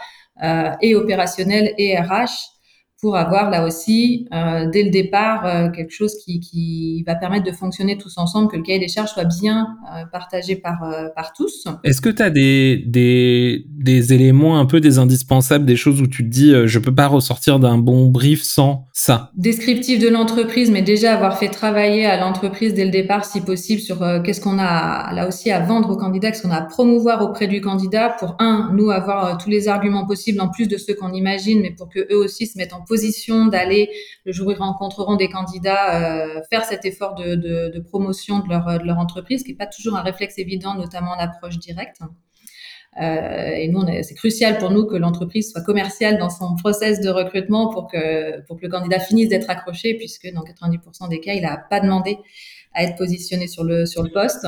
et 0.81 0.95
opérationnel 0.95 1.75
et 1.79 1.99
RH 1.99 2.58
pour 3.01 3.17
avoir 3.17 3.49
là 3.49 3.65
aussi, 3.65 4.27
euh, 4.35 4.69
dès 4.73 4.83
le 4.83 4.91
départ, 4.91 5.47
euh, 5.47 5.71
quelque 5.71 5.93
chose 5.93 6.17
qui, 6.25 6.41
qui, 6.41 7.05
va 7.07 7.15
permettre 7.15 7.47
de 7.47 7.53
fonctionner 7.53 7.97
tous 7.97 8.19
ensemble, 8.19 8.51
que 8.51 8.57
le 8.57 8.63
cahier 8.63 8.81
des 8.81 8.89
charges 8.89 9.11
soit 9.11 9.25
bien 9.25 9.77
euh, 9.95 10.05
partagé 10.11 10.57
par, 10.57 10.81
par 11.15 11.33
tous. 11.33 11.65
Est-ce 11.85 12.01
que 12.01 12.09
tu 12.09 12.23
as 12.23 12.31
des, 12.31 12.83
des, 12.87 13.65
des, 13.69 14.13
éléments 14.13 14.59
un 14.59 14.67
peu 14.67 14.81
des 14.81 14.99
indispensables, 14.99 15.65
des 15.65 15.77
choses 15.77 16.01
où 16.01 16.09
tu 16.09 16.25
te 16.25 16.29
dis, 16.29 16.53
je 16.65 16.79
peux 16.81 16.95
pas 16.95 17.07
ressortir 17.07 17.61
d'un 17.61 17.79
bon 17.79 18.07
brief 18.07 18.43
sans 18.43 18.89
ça? 18.93 19.31
Descriptif 19.37 20.01
de 20.01 20.09
l'entreprise, 20.09 20.71
mais 20.71 20.83
déjà 20.83 21.15
avoir 21.15 21.39
fait 21.39 21.49
travailler 21.49 22.05
à 22.05 22.19
l'entreprise 22.19 22.75
dès 22.75 22.85
le 22.85 22.91
départ, 22.91 23.25
si 23.25 23.41
possible, 23.41 23.81
sur 23.81 23.99
qu'est-ce 24.25 24.41
qu'on 24.41 24.59
a 24.59 25.13
là 25.15 25.29
aussi 25.29 25.53
à 25.53 25.61
vendre 25.61 25.91
au 25.91 25.97
candidat, 25.97 26.33
qu'est-ce 26.33 26.43
qu'on 26.43 26.51
a 26.51 26.57
à 26.57 26.63
promouvoir 26.63 27.23
auprès 27.23 27.47
du 27.47 27.61
candidat, 27.61 28.17
pour 28.19 28.35
un, 28.41 28.73
nous 28.75 28.91
avoir 28.91 29.39
tous 29.39 29.51
les 29.51 29.69
arguments 29.69 30.07
possibles, 30.07 30.41
en 30.41 30.49
plus 30.49 30.67
de 30.67 30.77
ceux 30.77 30.95
qu'on 30.95 31.13
imagine, 31.13 31.61
mais 31.61 31.71
pour 31.71 31.89
que 31.89 32.01
eux 32.13 32.17
aussi 32.17 32.47
se 32.47 32.59
mettent 32.59 32.75
en 32.75 32.83
position 32.89 33.47
d'aller, 33.47 33.91
le 34.25 34.33
jour 34.33 34.49
où 34.49 34.51
ils 34.51 34.59
rencontreront 34.59 35.17
des 35.17 35.29
candidats, 35.29 36.25
euh, 36.25 36.41
faire 36.51 36.65
cet 36.65 36.85
effort 36.85 37.15
de, 37.15 37.79
promotion 37.81 38.41
de 38.41 38.49
leur, 38.49 38.81
de 38.81 38.87
leur 38.87 38.99
entreprise, 38.99 39.45
qui 39.45 39.51
n'est 39.51 39.57
pas 39.57 39.67
toujours 39.67 39.97
un 39.97 40.03
réflexe 40.03 40.39
évident, 40.39 40.75
notamment 40.75 41.13
en 41.13 41.19
approche 41.19 41.59
directe. 41.59 42.01
Euh, 43.01 43.51
et 43.51 43.69
nous, 43.69 43.85
c'est 44.03 44.15
crucial 44.15 44.59
pour 44.59 44.71
nous 44.71 44.87
que 44.87 44.97
l'entreprise 44.97 45.53
soit 45.53 45.63
commerciale 45.63 46.19
dans 46.19 46.31
son 46.31 46.57
process 46.57 47.01
de 47.01 47.11
recrutement 47.11 47.69
pour 47.73 47.87
que, 47.87 48.41
pour 48.47 48.57
que 48.57 48.63
le 48.63 48.69
candidat 48.69 48.99
finisse 48.99 49.29
d'être 49.29 49.51
accroché, 49.51 49.95
puisque 49.95 50.33
dans 50.33 50.43
90% 50.43 51.09
des 51.09 51.21
cas, 51.21 51.35
il 51.35 51.43
n'a 51.43 51.57
pas 51.57 51.81
demandé 51.81 52.19
à 52.75 52.85
être 52.85 52.97
positionné 52.97 53.47
sur 53.47 53.63
le, 53.63 53.87
sur 53.87 54.03
le 54.03 54.11
poste. 54.11 54.47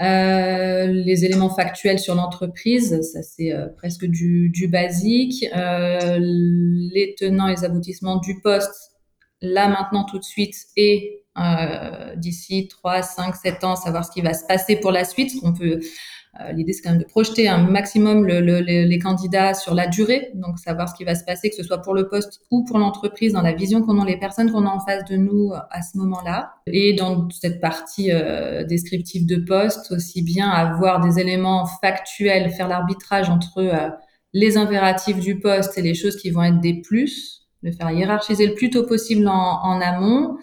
Euh, 0.00 0.86
les 0.86 1.24
éléments 1.24 1.48
factuels 1.48 1.98
sur 1.98 2.14
l'entreprise, 2.14 3.00
ça 3.00 3.22
c'est 3.22 3.52
euh, 3.52 3.68
presque 3.68 4.04
du, 4.04 4.50
du 4.50 4.68
basique. 4.68 5.46
Euh, 5.56 6.18
les 6.20 7.14
tenants 7.18 7.48
et 7.48 7.52
les 7.52 7.64
aboutissements 7.64 8.16
du 8.16 8.40
poste, 8.40 8.92
là 9.40 9.68
maintenant 9.68 10.04
tout 10.04 10.18
de 10.18 10.24
suite 10.24 10.54
et 10.76 11.22
euh, 11.38 12.14
d'ici 12.16 12.68
3, 12.68 13.02
5, 13.02 13.36
7 13.36 13.64
ans, 13.64 13.76
savoir 13.76 14.04
ce 14.04 14.10
qui 14.10 14.22
va 14.22 14.34
se 14.34 14.44
passer 14.46 14.76
pour 14.76 14.90
la 14.90 15.04
suite, 15.04 15.38
qu'on 15.40 15.52
peut 15.52 15.80
l'idée, 16.52 16.72
c'est 16.72 16.82
quand 16.82 16.90
même 16.90 17.00
de 17.00 17.06
projeter 17.06 17.48
un 17.48 17.58
maximum 17.58 18.26
le, 18.26 18.40
le, 18.40 18.60
les 18.60 18.98
candidats 18.98 19.54
sur 19.54 19.74
la 19.74 19.86
durée, 19.86 20.30
donc 20.34 20.58
savoir 20.58 20.88
ce 20.88 20.94
qui 20.94 21.04
va 21.04 21.14
se 21.14 21.24
passer, 21.24 21.50
que 21.50 21.56
ce 21.56 21.62
soit 21.62 21.82
pour 21.82 21.94
le 21.94 22.08
poste 22.08 22.40
ou 22.50 22.64
pour 22.64 22.78
l'entreprise, 22.78 23.32
dans 23.32 23.42
la 23.42 23.52
vision 23.52 23.82
qu'ont 23.82 24.04
les 24.04 24.18
personnes 24.18 24.50
qu'on 24.50 24.66
a 24.66 24.70
en 24.70 24.80
face 24.80 25.04
de 25.04 25.16
nous 25.16 25.52
euh, 25.52 25.58
à 25.70 25.82
ce 25.82 25.96
moment-là. 25.98 26.54
Et 26.66 26.94
dans 26.94 27.28
cette 27.30 27.60
partie 27.60 28.10
euh, 28.12 28.64
descriptive 28.64 29.26
de 29.26 29.36
poste, 29.36 29.92
aussi 29.92 30.22
bien 30.22 30.48
avoir 30.48 31.00
des 31.00 31.20
éléments 31.20 31.66
factuels, 31.66 32.50
faire 32.50 32.68
l'arbitrage 32.68 33.28
entre 33.30 33.58
euh, 33.58 33.88
les 34.32 34.56
impératifs 34.56 35.20
du 35.20 35.38
poste 35.38 35.78
et 35.78 35.82
les 35.82 35.94
choses 35.94 36.16
qui 36.16 36.30
vont 36.30 36.42
être 36.42 36.60
des 36.60 36.80
plus, 36.80 37.46
le 37.62 37.72
faire 37.72 37.90
hiérarchiser 37.90 38.46
le 38.46 38.54
plus 38.54 38.70
tôt 38.70 38.84
possible 38.84 39.26
en, 39.28 39.62
en 39.62 39.80
amont 39.80 40.36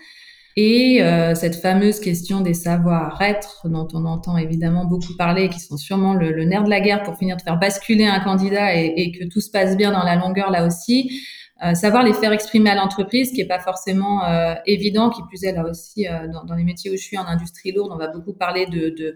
et 0.55 1.01
euh, 1.01 1.35
cette 1.35 1.55
fameuse 1.55 1.99
question 1.99 2.41
des 2.41 2.53
savoir-être, 2.53 3.67
dont 3.67 3.87
on 3.93 4.05
entend 4.05 4.37
évidemment 4.37 4.85
beaucoup 4.85 5.15
parler, 5.17 5.49
qui 5.49 5.59
sont 5.59 5.77
sûrement 5.77 6.13
le, 6.13 6.31
le, 6.31 6.43
nerf 6.45 6.63
de 6.63 6.69
la 6.69 6.79
guerre 6.79 7.03
pour 7.03 7.17
finir 7.17 7.37
de 7.37 7.41
faire 7.41 7.57
basculer 7.57 8.05
un 8.05 8.19
candidat 8.19 8.75
et, 8.75 8.93
et 8.95 9.11
que 9.11 9.25
tout 9.25 9.41
se 9.41 9.49
passe 9.49 9.75
bien 9.77 9.91
dans 9.91 10.03
la 10.03 10.15
longueur 10.15 10.51
là 10.51 10.65
aussi. 10.65 11.11
Euh, 11.63 11.75
savoir 11.75 12.03
les 12.03 12.13
faire 12.13 12.33
exprimer 12.33 12.71
à 12.71 12.75
l'entreprise, 12.75 13.31
qui 13.31 13.39
est 13.39 13.47
pas 13.47 13.59
forcément 13.59 14.25
euh, 14.25 14.55
évident, 14.65 15.09
qui 15.09 15.21
plus 15.23 15.45
est 15.45 15.53
là 15.53 15.63
aussi 15.65 16.07
euh, 16.07 16.27
dans, 16.27 16.43
dans, 16.43 16.55
les 16.55 16.63
métiers 16.63 16.91
où 16.91 16.97
je 16.97 17.01
suis 17.01 17.17
en 17.17 17.25
industrie 17.25 17.71
lourde, 17.71 17.91
on 17.93 17.97
va 17.97 18.07
beaucoup 18.07 18.33
parler 18.33 18.65
de, 18.65 18.89
de, 18.89 19.15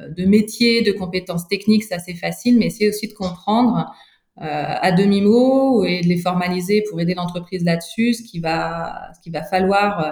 euh, 0.00 0.08
de 0.08 0.24
métiers, 0.24 0.82
de 0.82 0.90
compétences 0.90 1.46
techniques, 1.46 1.84
ça 1.84 2.00
c'est 2.00 2.14
facile, 2.14 2.58
mais 2.58 2.70
c'est 2.70 2.88
aussi 2.88 3.06
de 3.06 3.12
comprendre 3.12 3.94
à 4.36 4.90
demi-mot 4.90 5.84
et 5.84 6.00
de 6.00 6.08
les 6.08 6.18
formaliser 6.18 6.82
pour 6.90 7.00
aider 7.00 7.14
l'entreprise 7.14 7.64
là-dessus, 7.64 8.14
ce 8.14 8.22
qui 8.24 8.40
va, 8.40 9.12
ce 9.14 9.20
qu'il 9.20 9.32
va 9.32 9.44
falloir 9.44 10.00
euh, 10.00 10.10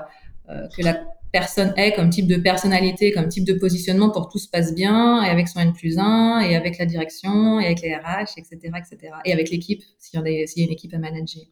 que 0.77 0.83
la 0.83 1.01
personne 1.33 1.73
est 1.77 1.95
comme 1.95 2.11
type 2.11 2.27
de 2.27 2.37
personnalité, 2.37 3.11
comme 3.11 3.29
type 3.29 3.45
de 3.45 3.55
positionnement 3.55 4.11
pour 4.11 4.29
que 4.29 4.33
tout 4.33 4.39
se 4.39 4.49
passe 4.49 4.75
bien, 4.75 5.25
et 5.25 5.29
avec 5.29 5.49
son 5.49 5.61
N 5.61 5.73
plus 5.73 5.99
1, 5.99 6.41
et 6.41 6.55
avec 6.55 6.79
la 6.79 6.87
direction, 6.87 7.59
et 7.59 7.67
avec 7.67 7.81
les 7.81 7.95
RH, 7.95 8.39
etc., 8.39 8.57
etc. 8.77 9.15
Et 9.25 9.33
avec 9.33 9.51
l'équipe, 9.51 9.83
s'il 9.99 10.21
y, 10.21 10.23
a 10.23 10.65
une 10.65 10.71
équipe 10.71 10.95
à 10.95 10.99
manager. 10.99 11.43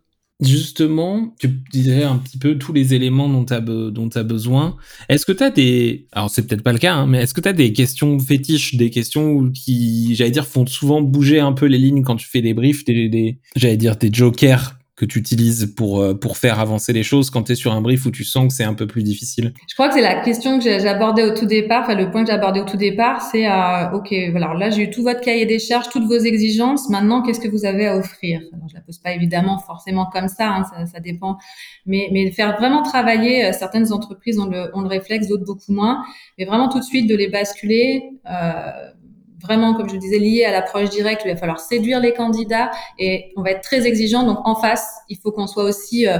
Justement, 0.41 1.35
tu 1.39 1.49
disais 1.71 2.03
un 2.03 2.17
petit 2.17 2.39
peu 2.39 2.57
tous 2.57 2.73
les 2.73 2.95
éléments 2.95 3.29
dont 3.29 3.45
tu 3.45 3.53
as, 3.53 4.23
besoin. 4.23 4.77
Est-ce 5.11 5.27
que 5.27 5.33
tu 5.33 5.43
as 5.43 5.51
des... 5.51 6.07
Alors, 6.13 6.31
c'est 6.31 6.47
peut-être 6.47 6.63
pas 6.63 6.73
le 6.73 6.79
cas, 6.79 6.95
hein, 6.95 7.07
mais 7.07 7.23
est-ce 7.23 7.35
que 7.35 7.43
tu 7.43 7.49
as 7.49 7.53
des 7.53 7.75
questions 7.75 8.19
fétiches, 8.19 8.77
des 8.77 8.89
questions 8.89 9.51
qui, 9.51 10.15
j'allais 10.15 10.31
dire, 10.31 10.47
font 10.47 10.65
souvent 10.65 11.03
bouger 11.03 11.41
un 11.41 11.53
peu 11.53 11.67
les 11.67 11.77
lignes 11.77 12.03
quand 12.03 12.17
tu 12.17 12.27
fais 12.27 12.41
des 12.41 12.55
briefs, 12.55 12.85
des 12.85 13.39
j'allais 13.55 13.77
dire, 13.77 13.97
des 13.97 14.11
jokers 14.11 14.80
que 15.01 15.07
tu 15.07 15.19
utilises 15.19 15.73
pour, 15.75 16.03
euh, 16.03 16.13
pour 16.13 16.37
faire 16.37 16.61
avancer 16.61 16.93
les 16.93 17.03
choses 17.03 17.31
quand 17.31 17.45
tu 17.45 17.53
es 17.53 17.55
sur 17.55 17.73
un 17.73 17.81
brief 17.81 18.05
où 18.05 18.11
tu 18.11 18.23
sens 18.23 18.49
que 18.49 18.53
c'est 18.53 18.65
un 18.65 18.75
peu 18.75 18.87
plus 18.87 19.03
difficile? 19.03 19.55
Je 19.67 19.73
crois 19.73 19.89
que 19.89 19.95
c'est 19.95 20.03
la 20.03 20.21
question 20.21 20.59
que 20.59 20.65
j'ai 20.65 20.87
abordée 20.87 21.23
au 21.23 21.35
tout 21.35 21.47
départ, 21.47 21.85
enfin 21.85 21.95
le 21.95 22.11
point 22.11 22.23
que 22.23 22.31
abordé 22.31 22.61
au 22.61 22.67
tout 22.67 22.77
départ, 22.77 23.23
c'est 23.23 23.51
euh, 23.51 23.93
ok, 23.93 24.13
voilà, 24.31 24.53
là 24.53 24.69
j'ai 24.69 24.83
eu 24.83 24.91
tout 24.91 25.03
votre 25.03 25.23
cahier 25.23 25.47
des 25.47 25.59
charges, 25.59 25.89
toutes 25.89 26.05
vos 26.05 26.19
exigences, 26.19 26.91
maintenant 26.91 27.23
qu'est-ce 27.23 27.41
que 27.41 27.49
vous 27.49 27.65
avez 27.65 27.87
à 27.87 27.97
offrir? 27.97 28.43
Alors, 28.53 28.69
Je 28.69 28.75
la 28.75 28.83
pose 28.83 28.99
pas 28.99 29.15
évidemment 29.15 29.59
forcément 29.59 30.05
comme 30.13 30.29
ça, 30.29 30.51
hein, 30.51 30.65
ça, 30.65 30.85
ça, 30.85 31.01
dépend, 31.01 31.39
mais, 31.87 32.11
mais 32.13 32.31
faire 32.31 32.59
vraiment 32.59 32.83
travailler, 32.83 33.47
euh, 33.47 33.53
certaines 33.53 33.95
entreprises 33.95 34.39
ont 34.39 34.51
le, 34.51 34.71
ont 34.77 34.83
le 34.83 34.89
réflexe, 34.89 35.29
d'autres 35.29 35.47
beaucoup 35.47 35.73
moins, 35.73 36.05
mais 36.39 36.45
vraiment 36.45 36.69
tout 36.69 36.79
de 36.79 36.85
suite 36.85 37.09
de 37.09 37.17
les 37.17 37.29
basculer. 37.29 38.03
Euh, 38.31 38.91
vraiment, 39.41 39.75
comme 39.75 39.89
je 39.89 39.97
disais, 39.97 40.19
lié 40.19 40.45
à 40.45 40.53
l'approche 40.53 40.91
directe, 40.91 41.23
il 41.25 41.33
va 41.33 41.37
falloir 41.37 41.61
séduire 41.61 42.01
les 42.01 42.13
candidats 42.13 42.71
et 42.99 43.33
on 43.37 43.43
va 43.43 43.51
être 43.53 43.63
très 43.63 43.87
exigeant. 43.87 44.25
Donc 44.25 44.39
en 44.45 44.55
face, 44.55 44.87
il 45.09 45.19
faut 45.19 45.33
qu'on 45.33 45.47
soit 45.47 45.65
aussi 45.65 46.07
euh, 46.07 46.19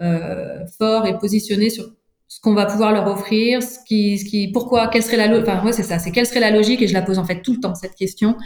euh, 0.00 0.66
fort 0.78 1.06
et 1.06 1.18
positionné 1.18 1.70
sur 1.70 1.84
ce 2.28 2.40
qu'on 2.40 2.54
va 2.54 2.64
pouvoir 2.64 2.92
leur 2.92 3.06
offrir, 3.08 3.62
ce 3.62 3.78
qui, 3.86 4.18
ce 4.18 4.24
qui, 4.24 4.48
pourquoi, 4.48 4.88
quelle 4.88 5.02
serait 5.02 5.18
la, 5.18 5.38
enfin 5.38 5.62
ouais 5.66 5.72
c'est 5.72 5.82
ça, 5.82 5.98
c'est 5.98 6.12
quelle 6.12 6.24
serait 6.24 6.40
la 6.40 6.50
logique 6.50 6.80
et 6.80 6.88
je 6.88 6.94
la 6.94 7.02
pose 7.02 7.18
en 7.18 7.26
fait 7.26 7.42
tout 7.42 7.52
le 7.52 7.60
temps 7.60 7.74
cette 7.74 7.94
question. 7.94 8.36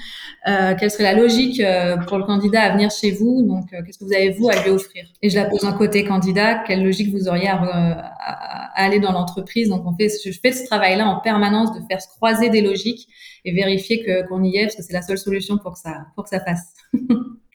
Euh, 0.49 0.75
quelle 0.77 0.91
serait 0.91 1.05
la 1.05 1.15
logique 1.15 1.61
euh, 1.61 1.97
pour 1.97 2.19
le 2.19 2.25
candidat 2.25 2.63
à 2.63 2.73
venir 2.73 2.91
chez 2.91 3.13
vous? 3.13 3.43
Donc 3.43 3.73
euh, 3.73 3.83
qu'est-ce 3.87 3.99
que 4.01 4.05
vous 4.05 4.13
avez 4.13 4.31
vous 4.31 4.49
à 4.49 4.61
lui 4.61 4.71
offrir? 4.71 5.05
Et 5.23 5.31
je 5.31 5.37
la 5.37 5.45
pose 5.45 5.65
en 5.65 5.73
côté 5.73 6.05
candidat, 6.05 6.65
quelle 6.67 6.83
logique 6.83 7.15
vous 7.15 7.29
auriez 7.29 7.47
à, 7.47 7.63
à, 7.63 8.73
à 8.75 8.85
aller 8.85 8.99
dans 8.99 9.13
l'entreprise? 9.13 9.69
Donc 9.69 9.87
on 9.87 9.95
fait, 9.95 10.09
je 10.09 10.37
fais 10.37 10.51
ce 10.51 10.67
travail-là 10.67 11.07
en 11.07 11.21
permanence 11.21 11.73
de 11.73 11.81
faire 11.89 12.03
se 12.03 12.09
croiser 12.09 12.51
des 12.51 12.63
logiques 12.63 13.07
et 13.47 13.53
vérifier 13.55 14.03
que 14.05 14.29
qu'on 14.29 14.43
y 14.45 14.57
est 14.57 14.65
parce 14.65 14.77
que 14.77 14.83
c'est 14.83 14.93
la 14.93 15.03
seule 15.03 15.19
solution 15.19 15.57
pour 15.57 15.75
que 15.75 15.81
ça 15.81 16.07
pour 16.15 16.25
que 16.25 16.31
ça 16.31 16.41
passe. 16.41 16.75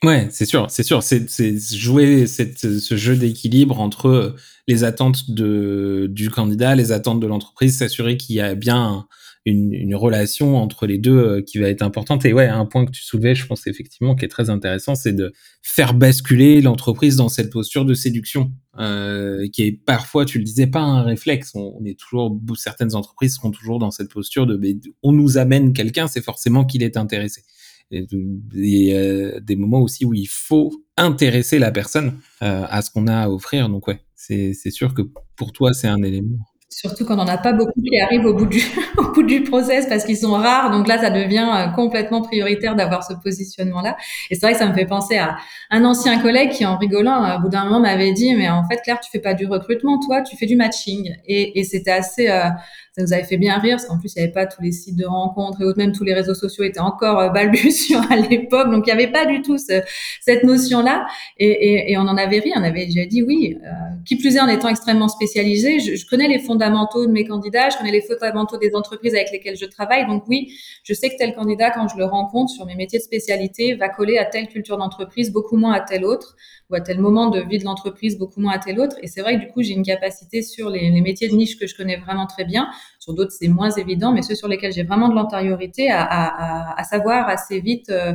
Ouais, 0.04 0.26
c'est 0.30 0.46
sûr, 0.46 0.68
c'est 0.68 0.82
sûr, 0.82 1.00
c'est 1.00 1.28
jouer 1.76 2.26
cette, 2.26 2.58
ce 2.58 2.96
jeu 2.96 3.14
d'équilibre 3.14 3.78
entre 3.78 4.34
les 4.66 4.82
attentes 4.82 5.30
de, 5.30 6.08
du 6.10 6.28
candidat, 6.28 6.74
les 6.74 6.90
attentes 6.90 7.20
de 7.20 7.26
l'entreprise, 7.28 7.78
s'assurer 7.78 8.16
qu'il 8.16 8.34
y 8.34 8.40
a 8.40 8.56
bien 8.56 9.06
une, 9.44 9.72
une, 9.72 9.94
relation 9.94 10.56
entre 10.56 10.86
les 10.86 10.98
deux 10.98 11.16
euh, 11.16 11.40
qui 11.40 11.58
va 11.58 11.68
être 11.68 11.82
importante. 11.82 12.24
Et 12.24 12.32
ouais, 12.32 12.48
un 12.48 12.66
point 12.66 12.84
que 12.84 12.90
tu 12.90 13.02
soulevais, 13.02 13.36
je 13.36 13.46
pense 13.46 13.68
effectivement 13.68 14.16
qui 14.16 14.24
est 14.24 14.28
très 14.28 14.50
intéressant, 14.50 14.96
c'est 14.96 15.12
de 15.12 15.32
faire 15.62 15.94
basculer 15.94 16.60
l'entreprise 16.60 17.14
dans 17.14 17.28
cette 17.28 17.50
posture 17.50 17.84
de 17.84 17.94
séduction 17.94 18.50
euh, 18.78 19.48
qui 19.52 19.64
est 19.64 19.72
parfois, 19.72 20.24
tu 20.24 20.38
le 20.38 20.44
disais, 20.44 20.66
pas 20.66 20.80
un 20.80 21.02
réflexe. 21.02 21.54
On, 21.54 21.84
est 21.84 21.98
toujours, 21.98 22.38
certaines 22.56 22.94
entreprises 22.94 23.36
seront 23.36 23.50
toujours 23.50 23.78
dans 23.78 23.90
cette 23.90 24.10
posture 24.10 24.46
de, 24.46 24.58
on 25.02 25.12
nous 25.12 25.38
amène 25.38 25.72
quelqu'un, 25.72 26.06
c'est 26.06 26.22
forcément 26.22 26.64
qu'il 26.64 26.82
est 26.82 26.96
intéressé. 26.96 27.42
Et 27.90 28.06
y 28.54 28.94
a 28.94 29.38
des 29.40 29.56
moments 29.56 29.82
aussi 29.82 30.06
où 30.06 30.14
il 30.14 30.26
faut 30.26 30.72
intéresser 30.96 31.58
la 31.58 31.70
personne 31.70 32.18
euh, 32.42 32.64
à 32.68 32.80
ce 32.80 32.90
qu'on 32.90 33.06
a 33.06 33.24
à 33.24 33.28
offrir. 33.28 33.68
Donc 33.68 33.86
ouais, 33.86 34.00
c'est 34.14 34.54
sûr 34.70 34.94
que 34.94 35.02
pour 35.36 35.52
toi, 35.52 35.74
c'est 35.74 35.88
un 35.88 36.02
élément. 36.02 36.38
Surtout 36.72 37.04
quand 37.04 37.18
on 37.18 37.24
n'a 37.24 37.38
pas 37.38 37.52
beaucoup 37.52 37.80
qui 37.80 38.00
arrivent 38.00 38.24
au 38.24 38.34
bout 38.34 38.46
du, 38.46 38.60
au 38.98 39.12
process 39.44 39.86
parce 39.86 40.04
qu'ils 40.04 40.16
sont 40.16 40.32
rares. 40.32 40.70
Donc 40.70 40.88
là, 40.88 40.98
ça 40.98 41.10
devient 41.10 41.48
euh, 41.54 41.66
complètement 41.68 42.22
prioritaire 42.22 42.74
d'avoir 42.74 43.04
ce 43.04 43.12
positionnement-là. 43.14 43.96
Et 44.30 44.34
c'est 44.34 44.40
vrai 44.40 44.52
que 44.52 44.58
ça 44.58 44.66
me 44.66 44.74
fait 44.74 44.86
penser 44.86 45.18
à 45.18 45.36
un 45.70 45.84
ancien 45.84 46.20
collègue 46.20 46.50
qui, 46.50 46.64
en 46.64 46.78
rigolant, 46.78 47.36
au 47.36 47.42
bout 47.42 47.48
d'un 47.48 47.64
moment, 47.64 47.80
m'avait 47.80 48.12
dit, 48.12 48.34
mais 48.34 48.48
en 48.48 48.66
fait, 48.66 48.80
Claire, 48.82 49.00
tu 49.00 49.10
fais 49.10 49.20
pas 49.20 49.34
du 49.34 49.46
recrutement, 49.46 49.98
toi, 49.98 50.22
tu 50.22 50.36
fais 50.36 50.46
du 50.46 50.56
matching. 50.56 51.14
Et, 51.26 51.60
et 51.60 51.64
c'était 51.64 51.90
assez, 51.90 52.28
euh, 52.28 52.48
ça 52.94 53.02
nous 53.02 53.12
avait 53.14 53.24
fait 53.24 53.38
bien 53.38 53.58
rire 53.58 53.76
parce 53.76 53.86
qu'en 53.86 53.98
plus 53.98 54.12
il 54.14 54.18
n'y 54.18 54.24
avait 54.24 54.32
pas 54.32 54.46
tous 54.46 54.60
les 54.60 54.70
sites 54.70 54.96
de 54.96 55.06
rencontres 55.06 55.62
et 55.62 55.64
autres, 55.64 55.78
même 55.78 55.92
tous 55.92 56.04
les 56.04 56.12
réseaux 56.12 56.34
sociaux 56.34 56.62
étaient 56.62 56.78
encore 56.80 57.18
euh, 57.20 57.28
balbutiants 57.30 58.02
à 58.10 58.16
l'époque, 58.16 58.70
donc 58.70 58.86
il 58.86 58.94
n'y 58.94 59.02
avait 59.02 59.10
pas 59.10 59.24
du 59.24 59.40
tout 59.40 59.56
cette 59.56 60.44
notion-là. 60.44 61.06
Et, 61.38 61.48
et, 61.48 61.92
et, 61.92 61.96
on 61.96 62.02
en 62.02 62.18
avait 62.18 62.40
ri, 62.40 62.52
on 62.54 62.62
avait 62.62 62.84
déjà 62.86 63.06
dit 63.06 63.22
oui. 63.22 63.56
Euh, 63.64 63.68
qui 64.04 64.16
plus 64.16 64.36
est 64.36 64.40
en 64.40 64.48
étant 64.48 64.68
extrêmement 64.68 65.08
spécialisé, 65.08 65.80
je, 65.80 65.94
je, 65.94 66.06
connais 66.06 66.28
les 66.28 66.38
fondamentaux 66.38 67.06
de 67.06 67.12
mes 67.12 67.24
candidats, 67.24 67.70
je 67.70 67.78
connais 67.78 67.92
les 67.92 68.02
fondamentaux 68.02 68.58
des 68.58 68.74
entreprises 68.74 69.14
avec 69.14 69.30
lesquelles 69.32 69.56
je 69.56 69.66
travaille, 69.66 70.06
donc 70.06 70.24
oui, 70.28 70.52
je 70.84 70.92
sais 70.92 71.08
que 71.08 71.16
tel 71.16 71.34
candidat 71.34 71.70
quand 71.70 71.88
je 71.88 71.96
le 71.96 72.04
rencontre 72.04 72.50
sur 72.50 72.66
mes 72.66 72.74
métiers 72.74 72.98
de 72.98 73.04
spécialité 73.04 73.74
va 73.74 73.88
coller 73.88 74.18
à 74.18 74.26
telle 74.26 74.48
culture 74.48 74.76
d'entreprise, 74.76 75.32
beaucoup 75.32 75.56
moins 75.56 75.72
à 75.72 75.80
telle 75.80 76.04
autre 76.04 76.36
ou 76.72 76.74
à 76.74 76.80
tel 76.80 76.98
moment 76.98 77.30
de 77.30 77.40
vie 77.40 77.58
de 77.58 77.64
l'entreprise, 77.64 78.18
beaucoup 78.18 78.40
moins 78.40 78.54
à 78.54 78.58
tel 78.58 78.80
autre. 78.80 78.96
Et 79.02 79.06
c'est 79.06 79.20
vrai 79.20 79.36
que 79.36 79.44
du 79.44 79.48
coup, 79.52 79.62
j'ai 79.62 79.74
une 79.74 79.84
capacité 79.84 80.42
sur 80.42 80.70
les, 80.70 80.90
métiers 81.02 81.28
de 81.28 81.34
niche 81.34 81.58
que 81.58 81.66
je 81.66 81.76
connais 81.76 81.96
vraiment 81.98 82.26
très 82.26 82.44
bien. 82.44 82.68
Sur 82.98 83.14
d'autres, 83.14 83.32
c'est 83.32 83.48
moins 83.48 83.70
évident, 83.70 84.12
mais 84.12 84.22
ceux 84.22 84.34
sur 84.34 84.48
lesquels 84.48 84.72
j'ai 84.72 84.82
vraiment 84.82 85.08
de 85.08 85.14
l'antériorité 85.14 85.90
à, 85.90 86.74
à, 86.76 86.84
savoir 86.84 87.28
assez 87.28 87.60
vite 87.60 87.90
euh, 87.90 88.14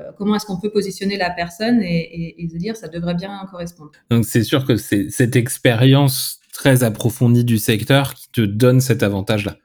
euh, 0.00 0.04
comment 0.16 0.36
est-ce 0.36 0.46
qu'on 0.46 0.60
peut 0.60 0.70
positionner 0.70 1.16
la 1.16 1.30
personne 1.30 1.82
et, 1.82 1.98
et, 1.98 2.42
et, 2.42 2.48
se 2.48 2.56
dire 2.56 2.76
ça 2.76 2.88
devrait 2.88 3.14
bien 3.14 3.44
correspondre. 3.50 3.90
Donc 4.10 4.24
c'est 4.24 4.44
sûr 4.44 4.64
que 4.64 4.76
c'est 4.76 5.10
cette 5.10 5.36
expérience 5.36 6.40
très 6.52 6.82
approfondie 6.84 7.44
du 7.44 7.58
secteur 7.58 8.14
qui 8.14 8.30
te 8.30 8.40
donne 8.40 8.80
cet 8.80 9.02
avantage-là. 9.02 9.56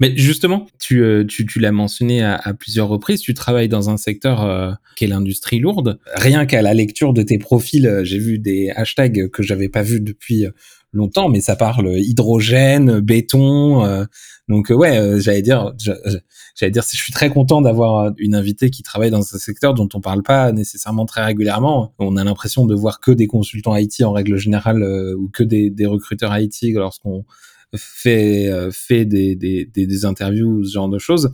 Mais 0.00 0.16
justement, 0.16 0.66
tu, 0.78 1.02
euh, 1.02 1.24
tu, 1.24 1.44
tu 1.44 1.58
l'as 1.58 1.72
mentionné 1.72 2.22
à, 2.22 2.36
à, 2.36 2.54
plusieurs 2.54 2.88
reprises, 2.88 3.20
tu 3.20 3.34
travailles 3.34 3.68
dans 3.68 3.90
un 3.90 3.96
secteur 3.96 4.44
euh, 4.44 4.72
qui 4.96 5.04
est 5.04 5.08
l'industrie 5.08 5.58
lourde. 5.58 5.98
Rien 6.14 6.46
qu'à 6.46 6.62
la 6.62 6.74
lecture 6.74 7.12
de 7.12 7.22
tes 7.22 7.38
profils, 7.38 7.86
euh, 7.86 8.04
j'ai 8.04 8.18
vu 8.18 8.38
des 8.38 8.70
hashtags 8.70 9.28
que 9.30 9.42
j'avais 9.42 9.68
pas 9.68 9.82
vus 9.82 10.00
depuis 10.00 10.46
longtemps, 10.92 11.28
mais 11.28 11.40
ça 11.40 11.56
parle 11.56 11.98
hydrogène, 11.98 13.00
béton. 13.00 14.06
donc 14.48 14.70
ouais, 14.70 15.20
j'allais 15.20 15.42
dire, 15.42 15.74
j'allais 15.76 16.70
dire, 16.70 16.82
je 16.82 16.96
suis 16.96 17.12
très 17.12 17.28
content 17.28 17.60
d'avoir 17.60 18.12
une 18.16 18.34
invitée 18.34 18.70
qui 18.70 18.82
travaille 18.82 19.10
dans 19.10 19.20
ce 19.20 19.38
secteur 19.38 19.74
dont 19.74 19.88
on 19.92 20.00
parle 20.00 20.22
pas 20.22 20.50
nécessairement 20.50 21.04
très 21.04 21.22
régulièrement. 21.22 21.92
On 21.98 22.16
a 22.16 22.24
l'impression 22.24 22.64
de 22.64 22.74
voir 22.74 23.00
que 23.00 23.10
des 23.10 23.26
consultants 23.26 23.76
IT 23.76 24.02
en 24.02 24.12
règle 24.12 24.38
générale 24.38 24.82
ou 25.18 25.28
que 25.28 25.42
des, 25.42 25.68
des 25.68 25.84
recruteurs 25.84 26.36
IT 26.38 26.56
lorsqu'on 26.72 27.26
fait 27.76 28.48
euh, 28.48 28.70
des, 28.90 30.04
interviews 30.04 30.64
ce 30.64 30.72
genre 30.72 30.88
de 30.88 30.98
choses. 30.98 31.30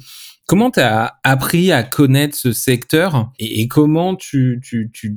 Comment 0.46 0.70
tu 0.70 0.80
as 0.80 1.14
appris 1.24 1.72
à 1.72 1.82
connaître 1.82 2.36
ce 2.36 2.52
secteur 2.52 3.32
et, 3.38 3.66
comment 3.66 4.14
tu, 4.14 4.60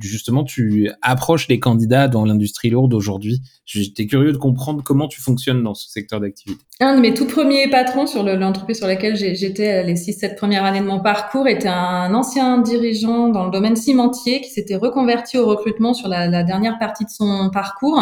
justement 0.02 0.46
tu 0.46 0.90
approches 1.02 1.50
les 1.50 1.60
candidats 1.60 2.08
dans 2.08 2.24
l'industrie 2.24 2.70
lourde 2.70 2.94
aujourd'hui? 2.94 3.42
J'étais 3.66 4.08
curieux 4.08 4.32
de 4.32 4.38
comprendre 4.38 4.82
comment 4.86 5.10
tu 5.10 5.20
fonctionnes 5.20 5.64
dans 5.64 5.74
ce 5.74 5.90
secteur 5.90 6.22
d'activité. 6.22 6.64
Un 6.80 6.96
de 6.96 7.02
mes 7.02 7.14
tout 7.14 7.28
premiers 7.28 7.70
patrons 7.70 8.08
sur 8.08 8.24
l'entreprise 8.24 8.78
sur 8.78 8.88
laquelle 8.88 9.18
j'étais 9.18 9.84
les 9.84 9.96
6-7 9.96 10.38
premières 10.38 10.64
années 10.64 10.80
de 10.80 10.86
mon 10.86 11.02
parcours 11.02 11.46
était 11.50 11.68
un 11.68 12.14
ancien 12.14 12.60
dirigeant 12.60 13.28
dans 13.28 13.44
le 13.44 13.52
domaine 13.52 13.76
cimentier 13.76 14.40
qui 14.40 14.50
s'était 14.50 14.78
reconverti 14.78 15.38
au 15.38 15.46
recrutement 15.46 15.94
sur 15.94 16.08
la 16.08 16.44
dernière 16.44 16.80
partie 16.80 17.04
de 17.04 17.10
son 17.10 17.50
parcours. 17.50 18.02